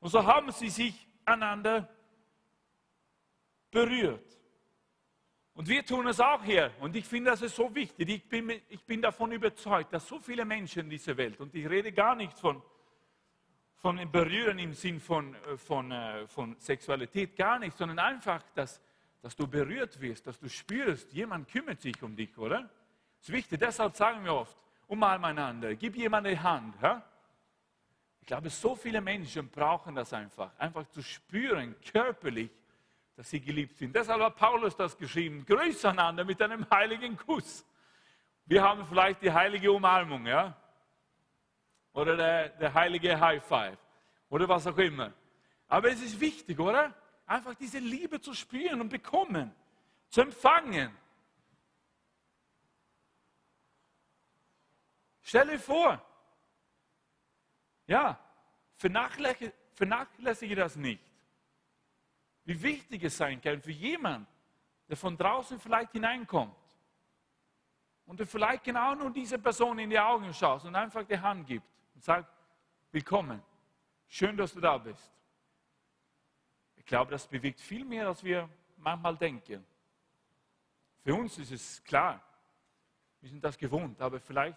Und 0.00 0.10
so 0.10 0.24
haben 0.24 0.52
sie 0.52 0.68
sich 0.68 1.07
einander 1.28 1.88
berührt. 3.70 4.38
Und 5.54 5.68
wir 5.68 5.84
tun 5.84 6.06
es 6.06 6.20
auch 6.20 6.44
hier. 6.44 6.70
Und 6.80 6.94
ich 6.94 7.04
finde, 7.04 7.30
das 7.30 7.42
ist 7.42 7.56
so 7.56 7.74
wichtig. 7.74 8.08
Ich 8.08 8.28
bin, 8.28 8.50
ich 8.68 8.84
bin 8.84 9.02
davon 9.02 9.32
überzeugt, 9.32 9.92
dass 9.92 10.06
so 10.06 10.20
viele 10.20 10.44
Menschen 10.44 10.82
in 10.82 10.90
dieser 10.90 11.16
Welt, 11.16 11.40
und 11.40 11.52
ich 11.54 11.68
rede 11.68 11.90
gar 11.90 12.14
nicht 12.14 12.38
von, 12.38 12.62
von 13.74 14.10
Berühren 14.10 14.58
im 14.60 14.72
Sinn 14.72 15.00
von, 15.00 15.34
äh, 15.34 15.56
von, 15.56 15.90
äh, 15.90 16.26
von 16.28 16.54
Sexualität, 16.60 17.36
gar 17.36 17.58
nicht, 17.58 17.76
sondern 17.76 17.98
einfach, 17.98 18.42
dass, 18.54 18.80
dass 19.20 19.34
du 19.34 19.48
berührt 19.48 20.00
wirst, 20.00 20.26
dass 20.28 20.38
du 20.38 20.48
spürst, 20.48 21.12
jemand 21.12 21.48
kümmert 21.48 21.80
sich 21.80 22.00
um 22.04 22.14
dich, 22.14 22.38
oder? 22.38 22.62
Das 23.18 23.28
ist 23.28 23.32
wichtig. 23.32 23.58
Deshalb 23.58 23.96
sagen 23.96 24.24
wir 24.24 24.34
oft, 24.34 24.56
umarm 24.86 25.24
einander, 25.24 25.74
gib 25.74 25.96
jemandem 25.96 26.34
die 26.34 26.40
Hand. 26.40 26.74
Ja? 26.80 27.04
Ich 28.28 28.30
glaube, 28.30 28.50
so 28.50 28.74
viele 28.74 29.00
Menschen 29.00 29.48
brauchen 29.48 29.94
das 29.94 30.12
einfach, 30.12 30.50
einfach 30.58 30.86
zu 30.90 31.00
spüren, 31.00 31.74
körperlich, 31.80 32.50
dass 33.16 33.30
sie 33.30 33.40
geliebt 33.40 33.78
sind. 33.78 33.96
Deshalb 33.96 34.20
hat 34.20 34.36
Paulus 34.36 34.76
das 34.76 34.98
geschrieben, 34.98 35.46
grüß 35.46 35.86
einander 35.86 36.26
mit 36.26 36.42
einem 36.42 36.68
heiligen 36.68 37.16
Kuss. 37.16 37.64
Wir 38.44 38.62
haben 38.62 38.86
vielleicht 38.86 39.22
die 39.22 39.32
heilige 39.32 39.72
Umarmung, 39.72 40.26
ja? 40.26 40.54
Oder 41.94 42.18
der, 42.18 42.48
der 42.50 42.74
heilige 42.74 43.18
High 43.18 43.42
Five. 43.42 43.78
Oder 44.28 44.46
was 44.46 44.66
auch 44.66 44.76
immer. 44.76 45.10
Aber 45.66 45.88
es 45.88 46.02
ist 46.02 46.20
wichtig, 46.20 46.60
oder? 46.60 46.92
Einfach 47.24 47.54
diese 47.54 47.78
Liebe 47.78 48.20
zu 48.20 48.34
spüren 48.34 48.82
und 48.82 48.90
bekommen, 48.90 49.54
zu 50.10 50.20
empfangen. 50.20 50.94
Stell 55.22 55.46
dir 55.46 55.58
vor, 55.58 56.02
ja, 57.88 58.16
vernachlässige, 58.76 59.52
vernachlässige 59.72 60.54
das 60.54 60.76
nicht 60.76 61.08
wie 62.48 62.62
wichtig 62.62 63.04
es 63.04 63.14
sein 63.14 63.38
kann 63.42 63.60
für 63.60 63.72
jemanden, 63.72 64.26
der 64.88 64.96
von 64.96 65.14
draußen 65.14 65.60
vielleicht 65.60 65.92
hineinkommt 65.92 66.56
und 68.06 68.18
der 68.18 68.26
vielleicht 68.26 68.64
genau 68.64 68.94
nur 68.94 69.10
diese 69.10 69.38
Person 69.38 69.78
in 69.78 69.90
die 69.90 69.98
Augen 69.98 70.32
schaut 70.32 70.64
und 70.64 70.74
einfach 70.74 71.04
die 71.04 71.18
Hand 71.18 71.46
gibt 71.46 71.66
und 71.94 72.02
sagt, 72.02 72.32
willkommen, 72.90 73.42
schön, 74.06 74.34
dass 74.34 74.54
du 74.54 74.60
da 74.60 74.78
bist. 74.78 75.12
Ich 76.76 76.86
glaube, 76.86 77.10
das 77.10 77.26
bewegt 77.26 77.60
viel 77.60 77.84
mehr, 77.84 78.08
als 78.08 78.24
wir 78.24 78.48
manchmal 78.78 79.18
denken. 79.18 79.62
Für 81.04 81.14
uns 81.14 81.36
ist 81.36 81.50
es 81.50 81.84
klar, 81.84 82.18
wir 83.20 83.28
sind 83.28 83.44
das 83.44 83.58
gewohnt, 83.58 84.00
aber 84.00 84.18
vielleicht 84.20 84.56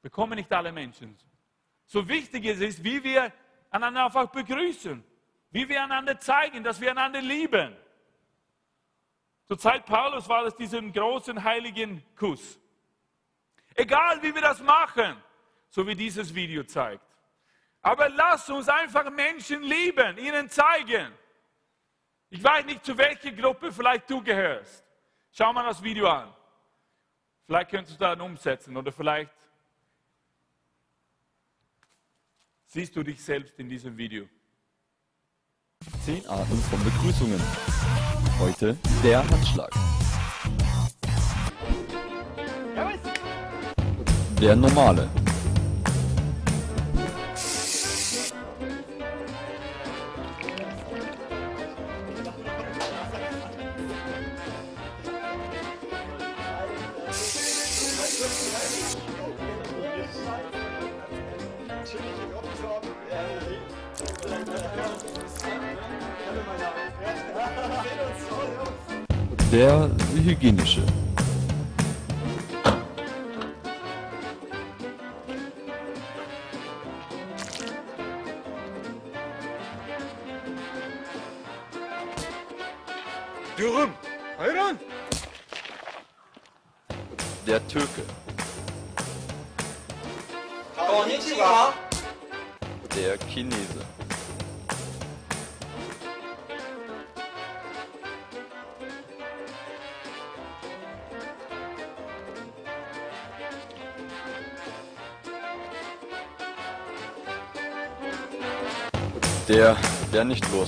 bekommen 0.00 0.36
nicht 0.36 0.50
alle 0.50 0.72
Menschen. 0.72 1.18
So 1.86 2.08
wichtig 2.08 2.44
es 2.44 2.60
ist, 2.60 2.84
wie 2.84 3.02
wir 3.02 3.32
einander 3.70 4.04
einfach 4.04 4.26
begrüßen. 4.26 5.02
Wie 5.50 5.68
wir 5.68 5.82
einander 5.82 6.18
zeigen, 6.18 6.62
dass 6.62 6.80
wir 6.80 6.90
einander 6.90 7.22
lieben. 7.22 7.76
Zur 9.46 9.58
Zeit 9.58 9.86
Paulus 9.86 10.28
war 10.28 10.44
es 10.44 10.56
diesen 10.56 10.92
großen 10.92 11.42
heiligen 11.42 12.02
Kuss. 12.16 12.60
Egal 13.74 14.20
wie 14.22 14.34
wir 14.34 14.42
das 14.42 14.60
machen, 14.60 15.22
so 15.68 15.86
wie 15.86 15.94
dieses 15.94 16.34
Video 16.34 16.64
zeigt. 16.64 17.04
Aber 17.82 18.08
lass 18.08 18.50
uns 18.50 18.68
einfach 18.68 19.08
Menschen 19.10 19.62
lieben, 19.62 20.18
ihnen 20.18 20.48
zeigen. 20.50 21.12
Ich 22.28 22.42
weiß 22.42 22.64
nicht, 22.64 22.84
zu 22.84 22.98
welcher 22.98 23.30
Gruppe 23.30 23.70
vielleicht 23.70 24.10
du 24.10 24.20
gehörst. 24.20 24.84
Schau 25.30 25.52
mal 25.52 25.64
das 25.64 25.80
Video 25.80 26.08
an. 26.08 26.34
Vielleicht 27.44 27.70
könntest 27.70 28.00
du 28.00 28.04
dann 28.04 28.20
umsetzen 28.20 28.76
oder 28.76 28.90
vielleicht 28.90 29.30
siehst 32.76 32.94
du 32.94 33.02
dich 33.02 33.22
selbst 33.22 33.58
in 33.58 33.70
diesem 33.70 33.96
Video. 33.96 34.24
Zehn 36.04 36.26
Arten 36.26 36.58
von 36.68 36.84
Begrüßungen. 36.84 37.40
Heute 38.38 38.76
der 39.02 39.26
Handschlag. 39.30 39.72
Der 44.42 44.56
normale. 44.56 45.08
Der 69.56 69.88
hygienische. 70.14 70.82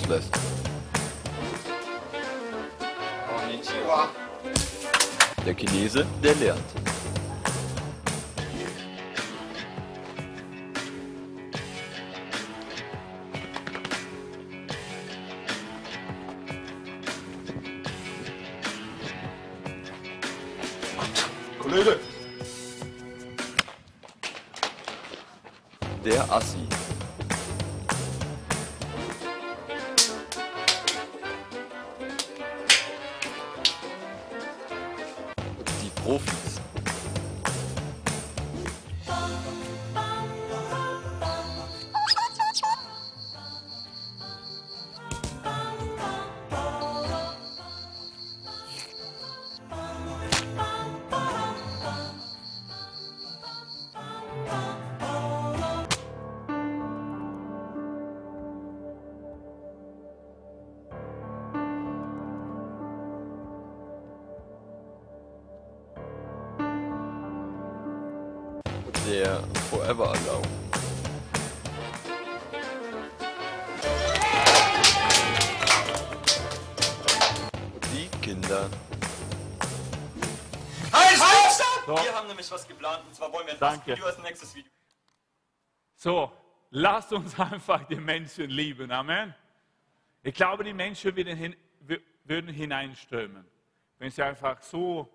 Nicht 0.08 0.37
nächstes 84.28 84.54
Video. 84.54 84.70
So, 85.94 86.32
lasst 86.70 87.12
uns 87.12 87.38
einfach 87.40 87.84
die 87.84 87.96
Menschen 87.96 88.50
lieben. 88.50 88.90
Amen. 88.90 89.34
Ich 90.22 90.34
glaube, 90.34 90.64
die 90.64 90.72
Menschen 90.72 91.14
würden, 91.16 91.36
hin, 91.36 91.56
wür- 91.86 92.02
würden 92.24 92.52
hineinströmen, 92.52 93.46
wenn 93.98 94.10
sie 94.10 94.22
einfach 94.22 94.60
so 94.62 95.12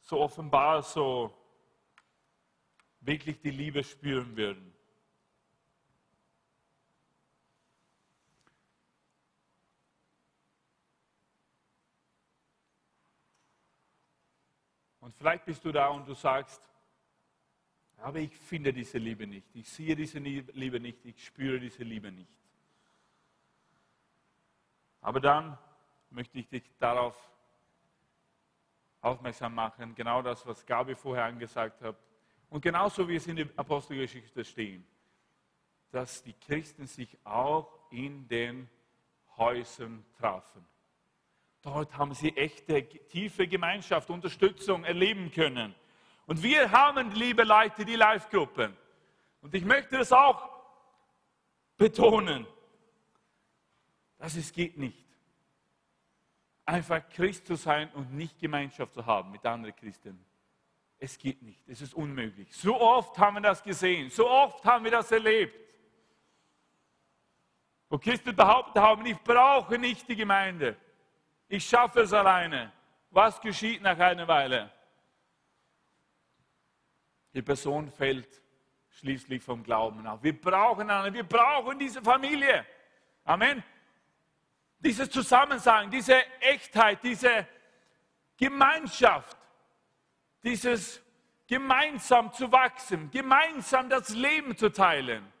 so 0.00 0.20
offenbar, 0.20 0.82
so 0.82 1.32
wirklich 3.00 3.40
die 3.40 3.50
Liebe 3.50 3.82
spüren 3.82 4.36
würden. 4.36 4.73
Und 15.04 15.14
vielleicht 15.14 15.44
bist 15.44 15.62
du 15.62 15.70
da 15.70 15.88
und 15.88 16.08
du 16.08 16.14
sagst, 16.14 16.62
aber 17.98 18.20
ich 18.20 18.34
finde 18.34 18.72
diese 18.72 18.96
Liebe 18.96 19.26
nicht, 19.26 19.46
ich 19.54 19.68
sehe 19.68 19.94
diese 19.94 20.18
Liebe 20.18 20.80
nicht, 20.80 21.04
ich 21.04 21.22
spüre 21.22 21.60
diese 21.60 21.84
Liebe 21.84 22.10
nicht. 22.10 22.32
Aber 25.02 25.20
dann 25.20 25.58
möchte 26.08 26.38
ich 26.38 26.48
dich 26.48 26.62
darauf 26.78 27.14
aufmerksam 29.02 29.54
machen, 29.54 29.94
genau 29.94 30.22
das, 30.22 30.46
was 30.46 30.64
Gabi 30.64 30.94
vorher 30.94 31.26
angesagt 31.26 31.82
hat. 31.82 31.96
Und 32.48 32.62
genauso 32.62 33.06
wie 33.06 33.16
es 33.16 33.26
in 33.26 33.36
der 33.36 33.48
Apostelgeschichte 33.56 34.42
stehen, 34.42 34.86
dass 35.90 36.22
die 36.22 36.32
Christen 36.32 36.86
sich 36.86 37.14
auch 37.24 37.90
in 37.90 38.26
den 38.26 38.70
Häusern 39.36 40.02
trafen. 40.16 40.64
Dort 41.64 41.96
haben 41.96 42.12
sie 42.12 42.36
echte, 42.36 42.86
tiefe 42.86 43.48
Gemeinschaft, 43.48 44.10
Unterstützung 44.10 44.84
erleben 44.84 45.32
können. 45.32 45.74
Und 46.26 46.42
wir 46.42 46.70
haben, 46.70 47.10
liebe 47.12 47.42
Leute, 47.42 47.86
die 47.86 47.96
Live-Gruppen. 47.96 48.76
Und 49.40 49.54
ich 49.54 49.64
möchte 49.64 49.96
das 49.96 50.12
auch 50.12 50.50
betonen, 51.78 52.46
dass 54.18 54.36
es 54.36 54.52
geht 54.52 54.76
nicht. 54.76 55.06
Einfach 56.66 57.08
Christ 57.08 57.46
zu 57.46 57.54
sein 57.54 57.90
und 57.94 58.12
nicht 58.12 58.38
Gemeinschaft 58.38 58.92
zu 58.92 59.04
haben 59.06 59.30
mit 59.30 59.44
anderen 59.46 59.74
Christen. 59.74 60.22
Es 60.98 61.16
geht 61.16 61.40
nicht, 61.40 61.66
es 61.66 61.80
ist 61.80 61.94
unmöglich. 61.94 62.54
So 62.54 62.78
oft 62.78 63.18
haben 63.18 63.36
wir 63.36 63.40
das 63.40 63.62
gesehen, 63.62 64.10
so 64.10 64.28
oft 64.28 64.62
haben 64.66 64.84
wir 64.84 64.90
das 64.90 65.10
erlebt. 65.10 65.58
Wo 67.88 67.96
Christen 67.96 68.36
behauptet 68.36 68.82
haben, 68.82 69.06
ich 69.06 69.18
brauche 69.20 69.78
nicht 69.78 70.06
die 70.06 70.16
Gemeinde. 70.16 70.76
Ich 71.54 71.68
schaffe 71.68 72.00
es 72.00 72.12
alleine. 72.12 72.72
Was 73.10 73.40
geschieht 73.40 73.80
nach 73.80 73.96
einer 73.96 74.26
Weile? 74.26 74.72
Die 77.32 77.42
Person 77.42 77.88
fällt 77.88 78.42
schließlich 78.90 79.40
vom 79.40 79.62
Glauben 79.62 80.04
ab. 80.04 80.18
Wir 80.20 80.40
brauchen 80.40 80.90
eine, 80.90 81.14
wir 81.14 81.22
brauchen 81.22 81.78
diese 81.78 82.02
Familie. 82.02 82.66
Amen. 83.22 83.62
Dieses 84.80 85.08
Zusammensein, 85.08 85.92
diese 85.92 86.16
Echtheit, 86.40 87.04
diese 87.04 87.46
Gemeinschaft, 88.36 89.38
dieses 90.42 91.00
gemeinsam 91.46 92.32
zu 92.32 92.50
wachsen, 92.50 93.12
gemeinsam 93.12 93.88
das 93.88 94.08
Leben 94.08 94.56
zu 94.56 94.72
teilen. 94.72 95.32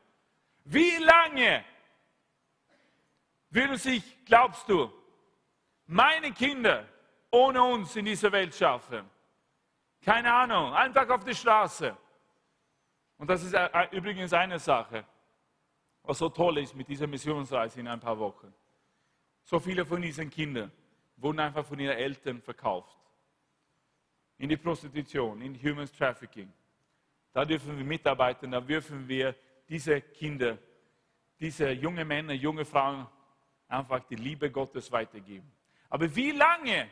Wie 0.62 0.96
lange 0.98 1.64
würden 3.50 3.76
sich, 3.76 4.24
glaubst 4.24 4.68
du, 4.68 4.92
meine 5.86 6.32
Kinder 6.32 6.86
ohne 7.30 7.62
uns 7.62 7.96
in 7.96 8.04
dieser 8.04 8.30
Welt 8.32 8.54
schaffen? 8.54 9.08
Keine 10.00 10.32
Ahnung, 10.32 10.72
einfach 10.72 11.08
auf 11.08 11.24
die 11.24 11.34
Straße. 11.34 11.96
Und 13.16 13.30
das 13.30 13.42
ist 13.42 13.54
äh, 13.54 13.88
übrigens 13.92 14.32
eine 14.32 14.58
Sache, 14.58 15.04
was 16.02 16.18
so 16.18 16.28
toll 16.28 16.58
ist 16.58 16.74
mit 16.74 16.88
dieser 16.88 17.06
Missionsreise 17.06 17.80
in 17.80 17.88
ein 17.88 18.00
paar 18.00 18.18
Wochen. 18.18 18.52
So 19.44 19.58
viele 19.58 19.84
von 19.84 20.02
diesen 20.02 20.28
Kindern 20.28 20.70
wurden 21.16 21.40
einfach 21.40 21.64
von 21.64 21.78
ihren 21.78 21.96
Eltern 21.96 22.40
verkauft. 22.40 22.98
In 24.38 24.48
die 24.48 24.56
Prostitution, 24.56 25.40
in 25.40 25.54
Human 25.62 25.86
Trafficking. 25.86 26.52
Da 27.32 27.44
dürfen 27.44 27.76
wir 27.76 27.84
mitarbeiten, 27.84 28.50
da 28.50 28.60
dürfen 28.60 29.08
wir 29.08 29.34
diese 29.68 30.00
Kinder, 30.00 30.58
diese 31.40 31.70
junge 31.70 32.04
Männer, 32.04 32.32
junge 32.32 32.64
Frauen 32.64 33.06
einfach 33.68 34.04
die 34.04 34.16
Liebe 34.16 34.50
Gottes 34.50 34.90
weitergeben. 34.90 35.50
Aber 35.94 36.12
wie 36.16 36.32
lange 36.32 36.90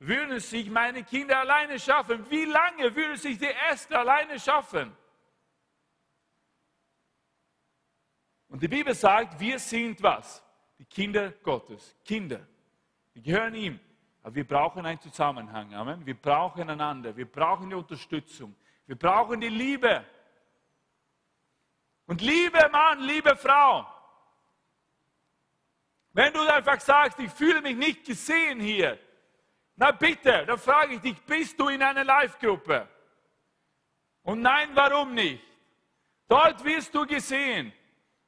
würden 0.00 0.40
sich 0.40 0.68
meine 0.68 1.04
Kinder 1.04 1.38
alleine 1.38 1.78
schaffen? 1.78 2.28
Wie 2.28 2.46
lange 2.46 2.96
würde 2.96 3.16
sich 3.16 3.38
die 3.38 3.44
Erste 3.44 3.96
alleine 3.96 4.40
schaffen? 4.40 4.90
Und 8.48 8.60
die 8.60 8.66
Bibel 8.66 8.92
sagt, 8.92 9.38
wir 9.38 9.56
sind 9.60 10.02
was? 10.02 10.42
Die 10.80 10.84
Kinder 10.84 11.30
Gottes. 11.30 11.94
Kinder. 12.04 12.44
Wir 13.12 13.22
gehören 13.22 13.54
ihm. 13.54 13.78
Aber 14.20 14.34
wir 14.34 14.48
brauchen 14.48 14.84
einen 14.84 15.00
Zusammenhang. 15.00 15.72
Amen. 15.72 16.04
Wir 16.04 16.20
brauchen 16.20 16.68
einander. 16.68 17.16
Wir 17.16 17.30
brauchen 17.30 17.70
die 17.70 17.76
Unterstützung. 17.76 18.56
Wir 18.84 18.96
brauchen 18.96 19.40
die 19.40 19.48
Liebe. 19.48 20.04
Und 22.06 22.20
liebe 22.20 22.68
Mann, 22.72 22.98
liebe 22.98 23.36
Frau, 23.36 23.86
wenn 26.12 26.32
du 26.32 26.40
einfach 26.40 26.80
sagst, 26.80 27.18
ich 27.18 27.30
fühle 27.30 27.62
mich 27.62 27.76
nicht 27.76 28.04
gesehen 28.04 28.60
hier, 28.60 28.98
na 29.76 29.92
bitte, 29.92 30.44
dann 30.46 30.58
frage 30.58 30.94
ich 30.96 31.00
dich, 31.00 31.20
bist 31.22 31.58
du 31.58 31.68
in 31.68 31.82
einer 31.82 32.04
Live-Gruppe? 32.04 32.88
Und 34.22 34.42
nein, 34.42 34.70
warum 34.74 35.14
nicht? 35.14 35.42
Dort 36.28 36.62
wirst 36.64 36.94
du 36.94 37.06
gesehen. 37.06 37.72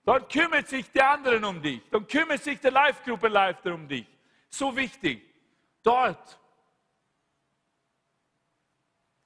Dort 0.04 0.32
kümmert 0.32 0.68
sich 0.68 0.90
die 0.90 1.02
anderen 1.02 1.44
um 1.44 1.60
dich. 1.60 1.82
Dann 1.90 2.06
kümmert 2.06 2.42
sich 2.42 2.58
der 2.58 2.70
Live-Gruppe-Leiter 2.70 3.74
um 3.74 3.86
dich. 3.86 4.06
So 4.48 4.74
wichtig. 4.74 5.22
Dort 5.82 6.38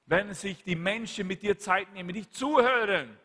werden 0.05 0.33
sich 0.33 0.63
die 0.63 0.75
Menschen 0.75 1.27
mit 1.27 1.41
dir 1.41 1.57
Zeit 1.57 1.91
nehmen, 1.93 2.13
dich 2.13 2.29
zuhören. 2.31 3.17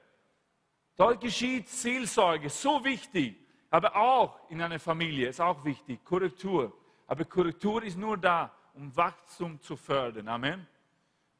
Dort 0.96 1.20
geschieht 1.20 1.68
Seelsorge, 1.68 2.48
so 2.48 2.84
wichtig. 2.84 3.41
Aber 3.72 3.96
auch 3.96 4.50
in 4.50 4.60
einer 4.60 4.78
Familie 4.78 5.30
ist 5.30 5.40
auch 5.40 5.64
wichtig, 5.64 6.04
Korrektur. 6.04 6.76
Aber 7.06 7.24
Korrektur 7.24 7.82
ist 7.82 7.96
nur 7.96 8.18
da, 8.18 8.54
um 8.74 8.94
Wachstum 8.94 9.58
zu 9.62 9.76
fördern. 9.76 10.28
Amen. 10.28 10.66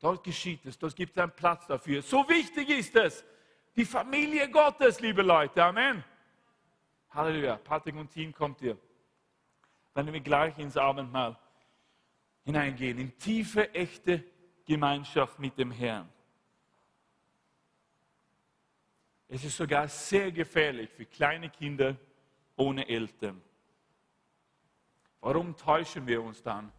Dort 0.01 0.24
geschieht 0.24 0.64
es, 0.64 0.78
dort 0.78 0.97
gibt 0.97 1.14
es 1.14 1.22
einen 1.22 1.33
Platz 1.33 1.66
dafür. 1.66 2.01
So 2.01 2.26
wichtig 2.30 2.70
ist 2.70 2.97
es. 2.97 3.22
Die 3.76 3.85
Familie 3.85 4.49
Gottes, 4.51 4.99
liebe 5.01 5.20
Leute. 5.20 5.62
Amen. 5.62 6.03
Halleluja. 7.11 7.57
Patrick 7.57 7.97
und 7.97 8.11
Team 8.11 8.33
kommt 8.33 8.62
ihr. 8.62 8.78
Wenn 9.93 10.11
wir 10.11 10.20
gleich 10.20 10.59
ins 10.59 10.78
Abendmahl 10.78 11.39
hineingehen, 12.47 12.99
in 12.99 13.18
tiefe, 13.18 13.74
echte 13.74 14.24
Gemeinschaft 14.64 15.39
mit 15.39 15.59
dem 15.59 15.70
Herrn. 15.70 16.09
Es 19.28 19.45
ist 19.45 19.55
sogar 19.55 19.87
sehr 19.87 20.33
gefährlich 20.33 20.89
für 20.89 21.05
kleine 21.05 21.51
Kinder 21.51 21.95
ohne 22.57 22.88
Eltern. 22.88 23.42
Warum 25.20 25.57
täuschen 25.57 26.07
wir 26.07 26.22
uns 26.22 26.42
dann, 26.42 26.72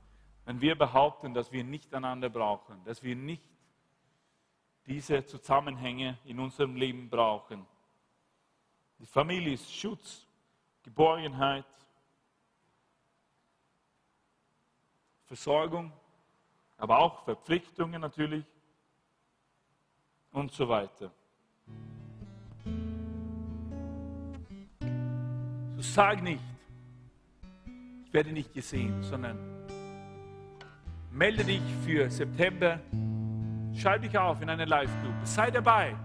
wenn 0.46 0.60
wir 0.60 0.78
behaupten, 0.78 1.34
dass 1.34 1.52
wir 1.52 1.64
nicht 1.64 1.94
einander 1.94 2.30
brauchen, 2.30 2.84
dass 2.84 3.02
wir 3.02 3.16
nicht 3.16 3.50
diese 4.86 5.26
Zusammenhänge 5.26 6.18
in 6.26 6.40
unserem 6.40 6.76
Leben 6.76 7.10
brauchen? 7.10 7.66
Die 9.00 9.06
Familie 9.06 9.54
ist 9.54 9.74
Schutz, 9.74 10.28
Geborgenheit. 10.84 11.66
Versorgung, 15.26 15.92
aber 16.78 17.00
auch 17.00 17.24
Verpflichtungen 17.24 18.02
natürlich 18.02 18.46
und 20.32 20.52
so 20.52 20.68
weiter. 20.68 21.12
So 25.76 25.82
sag 25.82 26.22
nicht, 26.22 26.44
ich 28.06 28.14
werde 28.14 28.32
nicht 28.32 28.54
gesehen, 28.54 29.02
sondern 29.02 29.38
melde 31.12 31.44
dich 31.44 31.62
für 31.84 32.10
September, 32.10 32.80
schreib 33.76 34.02
dich 34.02 34.18
auf 34.18 34.42
in 34.42 34.50
eine 34.50 34.66
Live-Gruppe, 34.66 35.26
sei 35.26 35.50
dabei. 35.50 35.96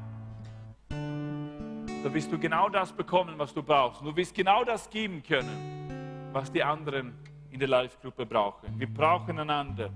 Da 0.89 2.15
wirst 2.15 2.33
du 2.33 2.39
genau 2.39 2.69
das 2.69 2.93
bekommen, 2.93 3.35
was 3.37 3.53
du 3.53 3.63
brauchst. 3.63 4.01
Du 4.03 4.15
wirst 4.17 4.35
genau 4.35 4.65
das 4.65 4.89
geben 4.89 5.23
können, 5.23 6.31
was 6.33 6.51
die 6.51 6.63
anderen 6.63 7.13
in 7.51 7.59
der 7.59 7.69
Live-Gruppe 7.69 8.25
brauchen. 8.25 8.79
Wir 8.79 8.87
brauchen 8.87 9.39
einander, 9.39 9.91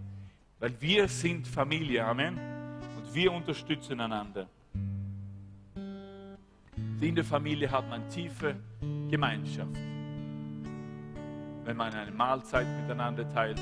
weil 0.58 0.74
wir 0.80 1.08
sind 1.08 1.46
Familie. 1.46 2.04
Amen. 2.04 2.38
Und 2.98 3.14
wir 3.14 3.32
unterstützen 3.32 4.00
einander. 4.00 4.46
In 7.00 7.14
der 7.14 7.24
Familie 7.24 7.70
hat 7.70 7.88
man 7.88 8.08
tiefe 8.08 8.56
Gemeinschaft. 9.12 9.76
Wenn 11.64 11.76
man 11.76 11.92
eine 11.92 12.10
Mahlzeit 12.12 12.66
miteinander 12.80 13.28
teilt, 13.28 13.60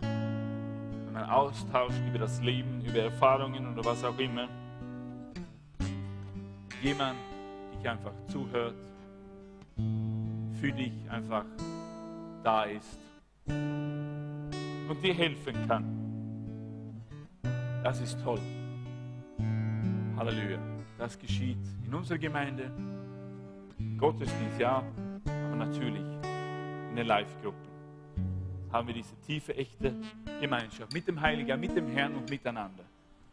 wenn 0.00 1.12
man 1.12 1.24
austauscht 1.24 1.98
über 2.08 2.20
das 2.20 2.40
Leben, 2.40 2.80
über 2.84 3.00
Erfahrungen 3.00 3.72
oder 3.72 3.84
was 3.84 4.04
auch 4.04 4.16
immer. 4.20 4.46
Jemand 6.80 7.18
dich 7.76 7.88
einfach 7.88 8.12
zuhört, 8.28 8.76
für 10.60 10.72
dich 10.72 10.92
einfach 11.10 11.44
da 12.44 12.62
ist 12.62 13.00
und 13.44 15.02
dir 15.02 15.14
helfen 15.14 15.56
kann. 15.66 17.02
Das 17.82 18.00
ist 18.00 18.16
toll. 18.22 18.38
Halleluja. 20.16 20.60
Das 20.98 21.18
geschieht 21.18 21.58
in 21.84 21.92
unserer 21.92 22.18
Gemeinde, 22.18 22.70
Gottesdienst, 24.02 24.58
ja, 24.58 24.82
aber 25.26 25.54
natürlich 25.54 26.02
in 26.90 26.96
den 26.96 27.06
Live-Gruppen. 27.06 27.70
Haben 28.72 28.88
wir 28.88 28.94
diese 28.94 29.14
tiefe, 29.24 29.54
echte 29.54 29.94
Gemeinschaft 30.40 30.92
mit 30.92 31.06
dem 31.06 31.20
Heiligen, 31.20 31.60
mit 31.60 31.76
dem 31.76 31.86
Herrn 31.86 32.16
und 32.16 32.28
miteinander. 32.28 32.82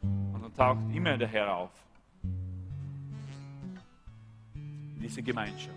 Und 0.04 0.44
dann 0.44 0.54
taucht 0.54 0.96
immer 0.96 1.18
der 1.18 1.28
Herr 1.28 1.56
auf. 1.56 1.72
In 4.54 5.00
diese 5.02 5.24
Gemeinschaft. 5.24 5.74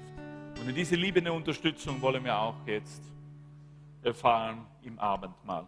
Und 0.60 0.68
in 0.68 0.74
diese 0.74 0.94
liebende 0.94 1.32
Unterstützung 1.32 1.98
wollen 2.02 2.22
wir 2.22 2.36
auch 2.36 2.66
jetzt 2.66 3.02
erfahren 4.02 4.58
im 4.82 4.98
Abendmahl. 4.98 5.66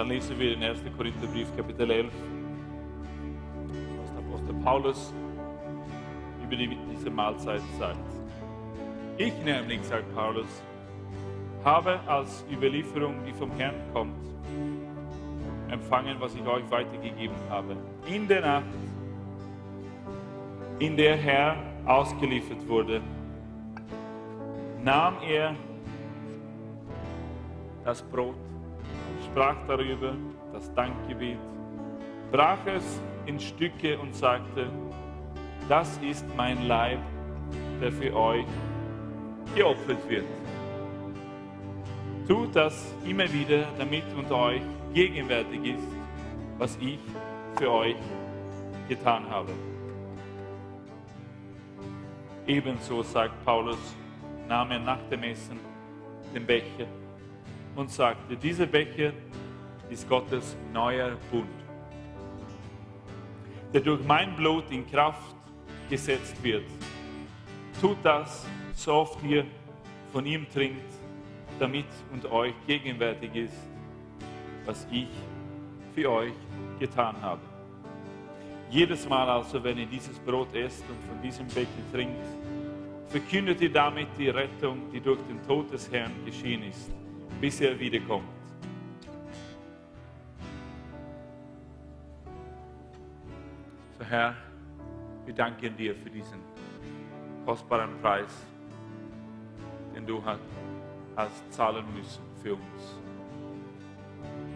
Dann 0.00 0.08
lesen 0.08 0.38
wir 0.38 0.56
den 0.56 0.62
1. 0.62 0.80
Korintherbrief, 0.96 1.54
Kapitel 1.54 1.90
11, 1.90 2.10
was 4.00 4.10
der 4.12 4.18
Apostel 4.24 4.54
Paulus 4.64 5.12
über 6.42 6.56
die, 6.56 6.74
diese 6.90 7.10
Mahlzeit 7.10 7.60
sagt. 7.78 7.98
Ich 9.18 9.34
nämlich, 9.44 9.82
sagt 9.82 10.06
Paulus, 10.14 10.46
habe 11.66 12.00
als 12.06 12.46
Überlieferung, 12.50 13.16
die 13.26 13.34
vom 13.34 13.50
Herrn 13.58 13.74
kommt, 13.92 14.14
empfangen, 15.68 16.16
was 16.18 16.34
ich 16.34 16.46
euch 16.46 16.64
weitergegeben 16.70 17.36
habe. 17.50 17.76
In 18.06 18.26
der 18.26 18.40
Nacht, 18.40 18.64
in 20.78 20.96
der 20.96 21.14
Herr 21.14 21.56
ausgeliefert 21.84 22.66
wurde, 22.66 23.02
nahm 24.82 25.16
er 25.28 25.54
das 27.84 28.00
Brot, 28.00 28.49
sprach 29.30 29.56
darüber, 29.68 30.14
das 30.52 30.72
Dankgebet, 30.74 31.38
brach 32.32 32.58
es 32.66 33.00
in 33.26 33.38
Stücke 33.38 33.98
und 33.98 34.14
sagte, 34.14 34.68
das 35.68 35.98
ist 35.98 36.24
mein 36.36 36.66
Leib, 36.66 36.98
der 37.80 37.92
für 37.92 38.14
euch 38.14 38.46
geopfert 39.54 40.08
wird. 40.08 40.26
Tut 42.26 42.54
das 42.54 42.92
immer 43.04 43.32
wieder, 43.32 43.66
damit 43.78 44.04
unter 44.16 44.36
euch 44.36 44.62
gegenwärtig 44.94 45.64
ist, 45.64 45.88
was 46.58 46.76
ich 46.80 46.98
für 47.56 47.70
euch 47.70 47.96
getan 48.88 49.28
habe. 49.28 49.52
Ebenso, 52.46 53.02
sagt 53.02 53.44
Paulus, 53.44 53.78
nahm 54.48 54.72
er 54.72 54.80
nach 54.80 55.02
dem 55.08 55.22
Essen 55.22 55.60
den 56.34 56.46
Becher 56.46 56.86
und 57.76 57.90
sagte, 57.90 58.36
dieser 58.36 58.66
Becher 58.66 59.12
ist 59.88 60.08
Gottes 60.08 60.56
neuer 60.72 61.16
Bund, 61.30 61.48
der 63.72 63.80
durch 63.80 64.02
mein 64.04 64.34
Blut 64.36 64.70
in 64.70 64.86
Kraft 64.88 65.34
gesetzt 65.88 66.42
wird. 66.42 66.64
Tut 67.80 67.98
das, 68.02 68.46
so 68.74 68.92
oft 68.92 69.22
ihr 69.24 69.44
von 70.12 70.26
ihm 70.26 70.48
trinkt, 70.50 70.92
damit 71.58 71.86
unter 72.12 72.32
euch 72.32 72.54
gegenwärtig 72.66 73.34
ist, 73.34 73.68
was 74.64 74.86
ich 74.90 75.08
für 75.94 76.10
euch 76.10 76.32
getan 76.78 77.16
habe. 77.20 77.40
Jedes 78.70 79.08
Mal 79.08 79.28
also, 79.28 79.62
wenn 79.64 79.78
ihr 79.78 79.86
dieses 79.86 80.18
Brot 80.20 80.54
esst 80.54 80.84
und 80.88 81.02
von 81.08 81.20
diesem 81.20 81.46
Becher 81.48 81.66
trinkt, 81.92 82.24
verkündet 83.08 83.60
ihr 83.60 83.72
damit 83.72 84.06
die 84.16 84.28
Rettung, 84.28 84.90
die 84.92 85.00
durch 85.00 85.20
den 85.28 85.42
Tod 85.42 85.72
des 85.72 85.90
Herrn 85.90 86.12
geschehen 86.24 86.62
ist, 86.62 86.92
bis 87.40 87.60
er 87.60 87.78
wiederkommt. 87.78 88.28
So 93.98 94.04
Herr, 94.04 94.34
wir 95.24 95.34
danken 95.34 95.76
dir 95.76 95.94
für 95.94 96.10
diesen 96.10 96.40
kostbaren 97.46 97.98
Preis, 98.02 98.44
den 99.94 100.06
du 100.06 100.22
hast 101.16 101.52
zahlen 101.52 101.84
müssen 101.94 102.22
für 102.42 102.54
uns. 102.54 102.96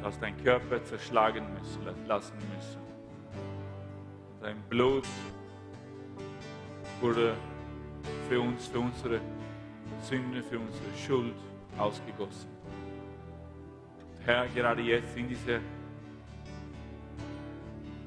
Du 0.01 0.07
hast 0.07 0.21
deinen 0.21 0.37
Körper 0.45 0.85
zerschlagen 0.85 1.45
müssen, 1.55 2.07
lassen 2.07 2.37
müssen. 2.55 2.81
Dein 4.43 4.61
Blut 4.69 5.07
wurde 7.01 7.35
für 8.29 8.41
uns, 8.41 8.67
für 8.67 8.81
unsere 8.81 9.21
Sünde, 10.03 10.43
für 10.43 10.59
unsere 10.59 10.95
Schuld 10.95 11.37
ausgegossen. 11.79 12.54
Herr, 14.27 14.49
gerade 14.49 14.81
jetzt 14.81 15.15
in 15.19 15.29
dieser 15.29 15.61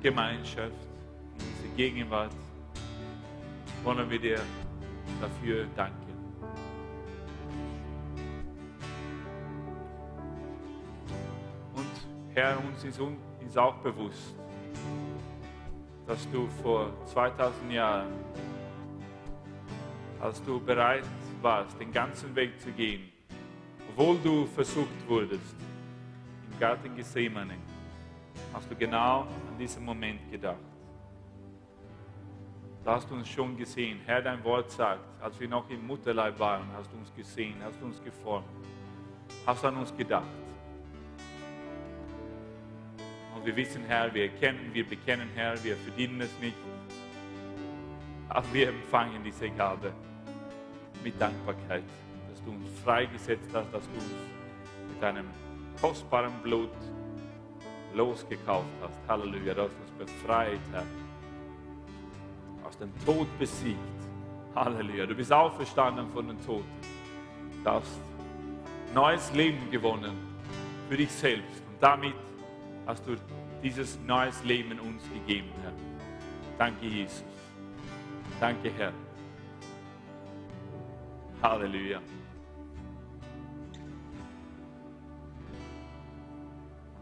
Gemeinschaft, 0.01 0.73
in 1.37 1.45
dieser 1.45 1.75
Gegenwart, 1.75 2.31
wollen 3.83 4.09
wir 4.09 4.17
dir 4.17 4.41
dafür 5.21 5.67
danken. 5.75 6.13
Und 11.75 12.33
Herr, 12.33 12.57
uns 12.65 12.83
ist, 12.83 12.99
auch 13.55 13.75
bewusst, 13.75 14.35
dass 16.07 16.27
du 16.31 16.47
vor 16.63 16.91
2000 17.05 17.71
Jahren, 17.71 18.11
als 20.19 20.43
du 20.43 20.59
bereit 20.59 21.03
warst, 21.43 21.79
den 21.79 21.91
ganzen 21.91 22.35
Weg 22.35 22.59
zu 22.59 22.71
gehen, 22.71 23.11
obwohl 23.91 24.17
du 24.23 24.47
versucht 24.47 25.07
wurdest, 25.07 25.66
Garten 26.59 26.95
Gethsemane, 26.95 27.55
hast 28.51 28.69
du 28.71 28.75
genau 28.75 29.21
an 29.21 29.57
diesen 29.59 29.85
Moment 29.85 30.31
gedacht. 30.31 30.57
Da 32.83 32.95
hast 32.95 33.09
du 33.09 33.15
uns 33.15 33.27
schon 33.27 33.55
gesehen. 33.55 33.99
Herr, 34.05 34.21
dein 34.21 34.43
Wort 34.43 34.71
sagt, 34.71 35.01
als 35.21 35.39
wir 35.39 35.47
noch 35.47 35.69
im 35.69 35.85
Mutterleib 35.85 36.39
waren, 36.39 36.67
hast 36.75 36.91
du 36.91 36.97
uns 36.97 37.13
gesehen, 37.13 37.55
hast 37.63 37.79
du 37.79 37.85
uns 37.85 38.03
geformt, 38.03 38.47
hast 39.45 39.63
an 39.65 39.77
uns 39.77 39.95
gedacht. 39.95 40.25
Und 43.35 43.45
wir 43.45 43.55
wissen, 43.55 43.83
Herr, 43.85 44.11
wir 44.13 44.23
erkennen, 44.23 44.69
wir 44.73 44.87
bekennen, 44.87 45.29
Herr, 45.35 45.63
wir 45.63 45.75
verdienen 45.75 46.21
es 46.21 46.39
nicht. 46.39 46.57
Aber 48.29 48.51
wir 48.51 48.69
empfangen 48.69 49.23
diese 49.23 49.49
Gabe 49.51 49.93
mit 51.03 51.21
Dankbarkeit, 51.21 51.83
dass 52.31 52.43
du 52.43 52.51
uns 52.51 52.79
freigesetzt 52.83 53.49
hast, 53.53 53.71
dass 53.71 53.83
du 53.83 53.93
uns 53.95 54.11
mit 54.91 55.03
deinem 55.03 55.25
kostbaren 55.81 56.33
Blut 56.43 56.69
losgekauft 57.93 58.67
hast. 58.81 58.99
Halleluja, 59.07 59.53
du 59.53 59.61
hast 59.63 59.71
uns 59.81 59.91
befreit, 59.97 60.59
Herr. 60.71 60.83
Aus 62.65 62.77
dem 62.77 62.91
Tod 63.05 63.27
besiegt. 63.39 63.79
Halleluja, 64.55 65.05
du 65.05 65.15
bist 65.15 65.31
auferstanden 65.31 66.07
von 66.09 66.27
den 66.27 66.41
Toten. 66.45 66.65
Du 67.63 67.69
hast 67.69 67.99
neues 68.93 69.31
Leben 69.33 69.69
gewonnen 69.71 70.15
für 70.89 70.97
dich 70.97 71.11
selbst. 71.11 71.63
Und 71.67 71.81
damit 71.81 72.15
hast 72.85 73.05
du 73.07 73.15
dieses 73.61 73.99
neues 74.05 74.43
Leben 74.43 74.79
uns 74.79 75.03
gegeben, 75.13 75.49
Herr. 75.61 75.73
Danke, 76.57 76.85
Jesus. 76.85 77.23
Danke, 78.39 78.71
Herr. 78.77 78.93
Halleluja. 81.41 82.01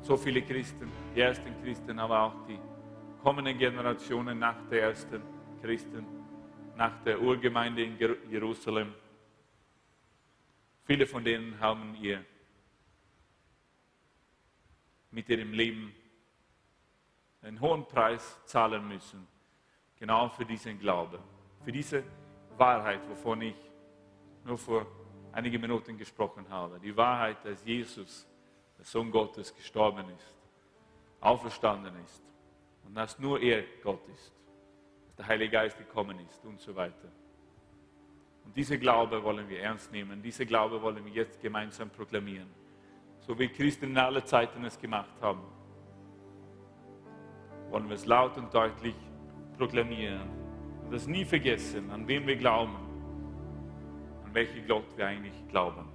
So 0.06 0.16
viele 0.16 0.44
Christen, 0.44 0.92
die 1.16 1.22
ersten 1.22 1.60
Christen, 1.64 1.98
aber 1.98 2.22
auch 2.22 2.46
die 2.46 2.60
kommenden 3.24 3.58
Generationen 3.58 4.38
nach 4.38 4.56
der 4.70 4.84
ersten 4.84 5.20
Christen, 5.60 6.06
nach 6.76 7.04
der 7.04 7.20
Urgemeinde 7.20 7.84
in 7.84 7.98
Jer- 7.98 8.24
Jerusalem. 8.30 8.94
Viele 10.84 11.08
von 11.08 11.24
denen 11.24 11.60
haben 11.60 11.96
ihr 12.00 12.24
mit 15.10 15.28
ihrem 15.28 15.54
Leben 15.54 15.92
einen 17.42 17.60
hohen 17.60 17.88
Preis 17.88 18.40
zahlen 18.46 18.88
müssen, 18.88 19.26
genau 19.98 20.30
für 20.30 20.46
diesen 20.46 20.78
Glauben, 20.78 21.18
für 21.64 21.72
diese 21.72 22.04
Wahrheit, 22.58 23.02
wovon 23.10 23.42
ich 23.42 23.56
nur 24.44 24.60
vor 24.60 24.86
einigen 25.32 25.60
Minuten 25.60 25.98
gesprochen 25.98 26.48
habe. 26.48 26.80
Die 26.80 26.96
Wahrheit, 26.96 27.44
dass 27.44 27.66
Jesus, 27.66 28.28
der 28.78 28.86
Sohn 28.86 29.12
Gottes, 29.12 29.56
gestorben 29.56 30.10
ist, 30.10 30.34
auferstanden 31.22 31.94
ist 32.04 32.24
und 32.86 32.96
dass 32.96 33.18
nur 33.20 33.42
er 33.42 33.64
Gott 33.84 34.08
ist, 34.10 34.34
dass 35.08 35.16
der 35.16 35.28
Heilige 35.28 35.52
Geist 35.52 35.78
gekommen 35.78 36.20
ist 36.30 36.44
und 36.46 36.60
so 36.60 36.76
weiter. 36.76 37.10
Und 38.46 38.56
diese 38.56 38.78
Glaube 38.78 39.24
wollen 39.24 39.50
wir 39.50 39.60
ernst 39.60 39.92
nehmen, 39.92 40.22
diese 40.22 40.46
Glaube 40.46 40.82
wollen 40.82 41.04
wir 41.04 41.12
jetzt 41.12 41.42
gemeinsam 41.42 41.90
proklamieren, 41.90 42.50
so 43.20 43.38
wie 43.40 43.48
Christen 43.48 43.86
in 43.86 43.98
aller 43.98 44.24
Zeiten 44.24 44.64
es 44.64 44.80
gemacht 44.80 45.20
haben. 45.22 45.42
Wollen 47.72 47.90
wir 47.90 47.96
es 47.96 48.06
laut 48.06 48.38
und 48.38 48.54
deutlich 48.54 48.96
proklamieren 49.58 50.30
und 50.84 50.94
das 50.94 51.08
nie 51.08 51.26
vergessen, 51.26 51.90
an 51.90 52.08
wen 52.08 52.28
wir 52.28 52.36
glauben, 52.36 52.76
an 54.24 54.34
welchen 54.34 54.68
Gott 54.68 54.86
wir 54.96 55.08
eigentlich 55.08 55.48
glauben. 55.48 55.95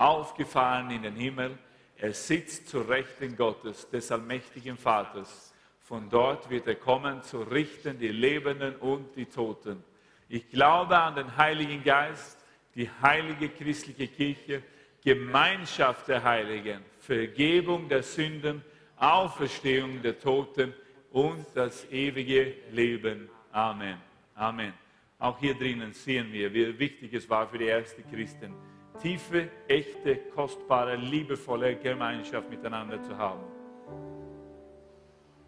aufgefahren 0.00 0.90
in 0.90 1.02
den 1.02 1.14
Himmel, 1.14 1.58
er 1.96 2.14
sitzt 2.14 2.68
zur 2.68 2.88
Rechten 2.88 3.36
Gottes, 3.36 3.88
des 3.90 4.10
allmächtigen 4.10 4.78
Vaters. 4.78 5.52
Von 5.80 6.08
dort 6.08 6.48
wird 6.48 6.66
er 6.66 6.76
kommen, 6.76 7.22
zu 7.22 7.42
richten 7.42 7.98
die 7.98 8.08
Lebenden 8.08 8.76
und 8.76 9.14
die 9.14 9.26
Toten. 9.26 9.84
Ich 10.28 10.48
glaube 10.48 10.98
an 10.98 11.16
den 11.16 11.36
Heiligen 11.36 11.84
Geist, 11.84 12.38
die 12.74 12.88
heilige 13.02 13.50
christliche 13.50 14.06
Kirche, 14.06 14.62
Gemeinschaft 15.04 16.08
der 16.08 16.22
Heiligen, 16.22 16.80
Vergebung 17.00 17.88
der 17.88 18.02
Sünden, 18.02 18.64
Auferstehung 18.96 20.00
der 20.00 20.18
Toten 20.18 20.72
und 21.10 21.44
das 21.54 21.90
ewige 21.90 22.54
Leben. 22.70 23.28
Amen. 23.52 23.98
Amen. 24.34 24.72
Auch 25.18 25.38
hier 25.38 25.54
drinnen 25.54 25.92
sehen 25.92 26.32
wir, 26.32 26.52
wie 26.54 26.78
wichtig 26.78 27.12
es 27.12 27.28
war 27.28 27.46
für 27.46 27.58
die 27.58 27.68
ersten 27.68 28.08
Christen, 28.10 28.54
tiefe, 29.00 29.48
echte, 29.66 30.16
kostbare, 30.34 30.96
liebevolle 30.96 31.76
Gemeinschaft 31.76 32.48
miteinander 32.50 33.02
zu 33.02 33.16
haben. 33.16 33.40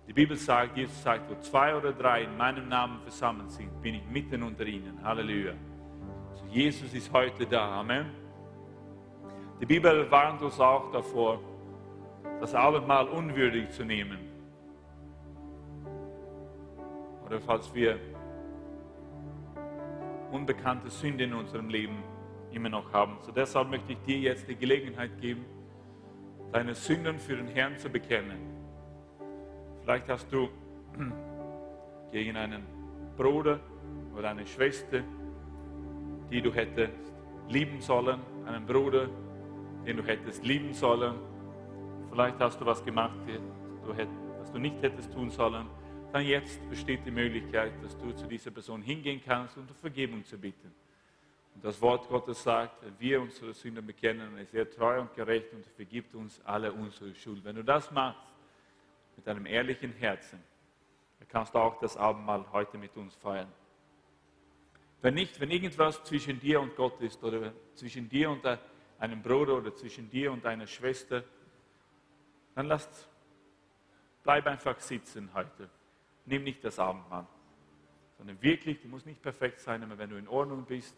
Die 0.08 0.12
Bibel 0.12 0.36
sagt, 0.36 0.76
Jesus 0.76 1.02
sagt, 1.02 1.30
wo 1.30 1.40
zwei 1.40 1.76
oder 1.76 1.92
drei 1.92 2.24
in 2.24 2.36
meinem 2.36 2.68
Namen 2.68 3.00
versammelt 3.02 3.50
sind, 3.50 3.80
bin 3.80 3.94
ich 3.94 4.04
mitten 4.06 4.42
unter 4.42 4.66
ihnen. 4.66 5.02
Halleluja. 5.02 5.54
Also 6.30 6.44
Jesus 6.46 6.92
ist 6.92 7.12
heute 7.12 7.46
da. 7.46 7.80
Amen. 7.80 8.10
Die 9.60 9.66
Bibel 9.66 10.10
warnt 10.10 10.42
uns 10.42 10.58
auch 10.58 10.90
davor, 10.90 11.40
das 12.40 12.54
Abendmahl 12.54 13.06
unwürdig 13.08 13.70
zu 13.70 13.84
nehmen. 13.84 14.18
Oder 17.24 17.40
falls 17.40 17.72
wir 17.72 17.98
unbekannte 20.32 20.90
Sünde 20.90 21.24
in 21.24 21.34
unserem 21.34 21.68
Leben 21.68 22.02
immer 22.54 22.68
noch 22.68 22.92
haben. 22.92 23.18
So 23.22 23.32
deshalb 23.32 23.70
möchte 23.70 23.92
ich 23.92 23.98
dir 24.00 24.18
jetzt 24.18 24.48
die 24.48 24.56
Gelegenheit 24.56 25.20
geben, 25.20 25.44
deine 26.52 26.74
Sünden 26.74 27.18
für 27.18 27.36
den 27.36 27.48
Herrn 27.48 27.78
zu 27.78 27.88
bekennen. 27.88 28.38
Vielleicht 29.82 30.08
hast 30.08 30.32
du 30.32 30.48
gegen 32.12 32.36
einen 32.36 32.62
Bruder 33.16 33.60
oder 34.16 34.30
eine 34.30 34.46
Schwester, 34.46 35.02
die 36.30 36.40
du 36.40 36.52
hättest 36.52 37.12
lieben 37.48 37.80
sollen, 37.80 38.20
einen 38.46 38.66
Bruder, 38.66 39.08
den 39.86 39.96
du 39.96 40.04
hättest 40.04 40.44
lieben 40.44 40.72
sollen. 40.72 41.14
Vielleicht 42.10 42.38
hast 42.38 42.60
du 42.60 42.66
was 42.66 42.84
gemacht, 42.84 43.16
was 44.38 44.52
du 44.52 44.58
nicht 44.58 44.80
hättest 44.82 45.12
tun 45.12 45.30
sollen. 45.30 45.66
Dann 46.12 46.26
jetzt 46.26 46.68
besteht 46.68 47.06
die 47.06 47.10
Möglichkeit, 47.10 47.72
dass 47.82 47.96
du 47.96 48.12
zu 48.12 48.26
dieser 48.26 48.50
Person 48.50 48.82
hingehen 48.82 49.20
kannst 49.24 49.56
und 49.56 49.70
um 49.70 49.76
Vergebung 49.76 50.22
zu 50.24 50.38
bitten. 50.38 50.70
Und 51.54 51.64
das 51.64 51.80
Wort 51.80 52.08
Gottes 52.08 52.42
sagt, 52.42 52.82
wenn 52.84 52.98
wir 52.98 53.20
unsere 53.20 53.52
Sünden 53.52 53.86
bekennen, 53.86 54.36
ist 54.38 54.54
er 54.54 54.70
treu 54.70 55.00
und 55.00 55.14
gerecht 55.14 55.52
und 55.52 55.66
vergibt 55.66 56.14
uns 56.14 56.40
alle 56.44 56.72
unsere 56.72 57.14
Schuld. 57.14 57.44
Wenn 57.44 57.56
du 57.56 57.64
das 57.64 57.90
machst, 57.90 58.20
mit 59.16 59.28
einem 59.28 59.46
ehrlichen 59.46 59.92
Herzen, 59.92 60.42
dann 61.18 61.28
kannst 61.28 61.54
du 61.54 61.58
auch 61.58 61.78
das 61.78 61.96
Abendmahl 61.96 62.44
heute 62.52 62.78
mit 62.78 62.96
uns 62.96 63.14
feiern. 63.16 63.52
Wenn 65.02 65.14
nicht, 65.14 65.40
wenn 65.40 65.50
irgendwas 65.50 66.02
zwischen 66.04 66.38
dir 66.40 66.60
und 66.60 66.76
Gott 66.76 67.00
ist 67.00 67.22
oder 67.24 67.52
zwischen 67.74 68.08
dir 68.08 68.30
und 68.30 68.46
einem 68.98 69.20
Bruder 69.20 69.56
oder 69.56 69.74
zwischen 69.74 70.08
dir 70.08 70.30
und 70.32 70.46
einer 70.46 70.66
Schwester, 70.66 71.24
dann 72.54 72.66
lass, 72.66 72.88
bleib 74.22 74.46
einfach 74.46 74.78
sitzen 74.78 75.28
heute. 75.34 75.68
Nimm 76.24 76.44
nicht 76.44 76.62
das 76.62 76.78
Abendmahl, 76.78 77.26
sondern 78.16 78.40
wirklich, 78.40 78.80
du 78.80 78.86
musst 78.86 79.04
nicht 79.04 79.20
perfekt 79.20 79.58
sein, 79.58 79.82
aber 79.82 79.98
wenn 79.98 80.10
du 80.10 80.16
in 80.16 80.28
Ordnung 80.28 80.64
bist, 80.64 80.96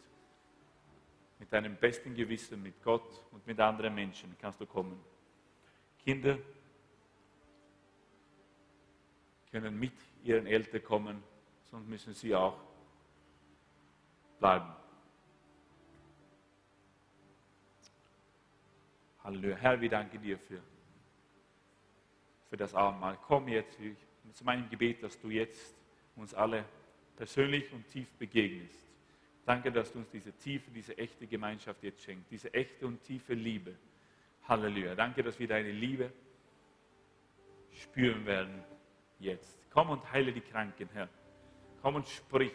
mit 1.44 1.52
deinem 1.52 1.76
besten 1.76 2.14
Gewissen, 2.14 2.62
mit 2.62 2.82
Gott 2.82 3.20
und 3.30 3.46
mit 3.46 3.60
anderen 3.60 3.94
Menschen 3.94 4.34
kannst 4.40 4.58
du 4.62 4.64
kommen. 4.64 4.98
Kinder 6.02 6.38
können 9.50 9.78
mit 9.78 9.92
ihren 10.22 10.46
Eltern 10.46 10.82
kommen, 10.82 11.22
sonst 11.70 11.86
müssen 11.86 12.14
sie 12.14 12.34
auch 12.34 12.56
bleiben. 14.40 14.72
Halleluja. 19.22 19.56
Herr, 19.56 19.78
wir 19.82 19.90
danken 19.90 20.22
dir 20.22 20.38
für, 20.38 20.62
für 22.48 22.56
das 22.56 22.74
Abendmahl. 22.74 23.18
Komm 23.26 23.48
jetzt, 23.48 23.78
zu 24.32 24.44
meinem 24.44 24.70
Gebet, 24.70 25.02
dass 25.02 25.20
du 25.20 25.28
jetzt 25.28 25.76
uns 26.16 26.32
alle 26.32 26.64
persönlich 27.16 27.70
und 27.70 27.86
tief 27.90 28.10
begegnest. 28.14 28.83
Danke, 29.46 29.70
dass 29.70 29.92
du 29.92 29.98
uns 29.98 30.10
diese 30.10 30.32
tiefe, 30.32 30.70
diese 30.70 30.96
echte 30.96 31.26
Gemeinschaft 31.26 31.82
jetzt 31.82 32.02
schenkst, 32.02 32.30
diese 32.30 32.52
echte 32.54 32.86
und 32.86 33.02
tiefe 33.02 33.34
Liebe. 33.34 33.74
Halleluja. 34.48 34.94
Danke, 34.94 35.22
dass 35.22 35.38
wir 35.38 35.48
deine 35.48 35.70
Liebe 35.70 36.10
spüren 37.72 38.24
werden 38.24 38.62
jetzt. 39.18 39.58
Komm 39.70 39.90
und 39.90 40.12
heile 40.12 40.32
die 40.32 40.40
Kranken, 40.40 40.88
Herr. 40.92 41.08
Komm 41.82 41.96
und 41.96 42.08
sprich 42.08 42.52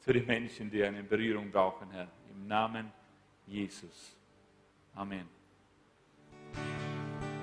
zu 0.00 0.12
den 0.12 0.26
Menschen, 0.26 0.70
die 0.70 0.82
eine 0.82 1.02
Berührung 1.02 1.50
brauchen, 1.50 1.90
Herr. 1.90 2.08
Im 2.30 2.46
Namen 2.46 2.92
Jesus. 3.46 4.16
Amen. 4.94 5.28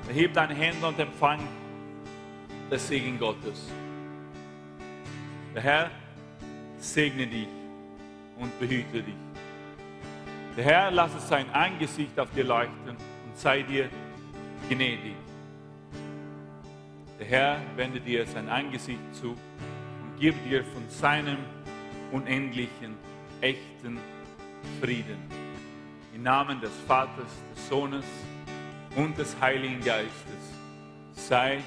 Erheb 0.07 0.33
deine 0.33 0.53
Hände 0.53 0.85
und 0.87 0.99
empfang 0.99 1.39
das 2.69 2.87
Segen 2.87 3.17
Gottes. 3.17 3.71
Der 5.55 5.61
Herr 5.61 5.91
segne 6.77 7.25
dich 7.25 7.47
und 8.37 8.57
behüte 8.59 9.01
dich. 9.03 9.15
Der 10.57 10.63
Herr 10.63 10.91
lasse 10.91 11.19
sein 11.19 11.49
Angesicht 11.51 12.17
auf 12.19 12.29
dir 12.31 12.45
leuchten 12.45 12.95
und 13.25 13.37
sei 13.37 13.61
dir 13.61 13.89
gnädig. 14.69 15.15
Der 17.19 17.27
Herr 17.27 17.61
wende 17.75 17.99
dir 17.99 18.25
sein 18.25 18.49
Angesicht 18.49 18.99
zu 19.13 19.31
und 19.31 20.19
gib 20.19 20.35
dir 20.47 20.63
von 20.63 20.87
seinem 20.89 21.37
unendlichen, 22.11 22.95
echten 23.41 23.99
Frieden. 24.81 25.17
Im 26.13 26.23
Namen 26.23 26.61
des 26.61 26.71
Vaters, 26.87 27.31
des 27.53 27.67
Sohnes 27.67 28.05
und 28.95 29.17
des 29.17 29.35
Heiligen 29.41 29.81
Geistes 29.83 30.55
sei 31.13 31.59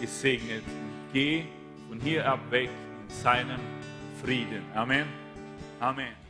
gesegnet 0.00 0.62
und 0.66 1.12
geh 1.12 1.44
von 1.88 2.00
hier 2.00 2.26
ab 2.26 2.40
weg 2.50 2.70
in 3.02 3.14
seinen 3.14 3.60
Frieden. 4.22 4.62
Amen. 4.74 5.21
Amen. 5.82 6.21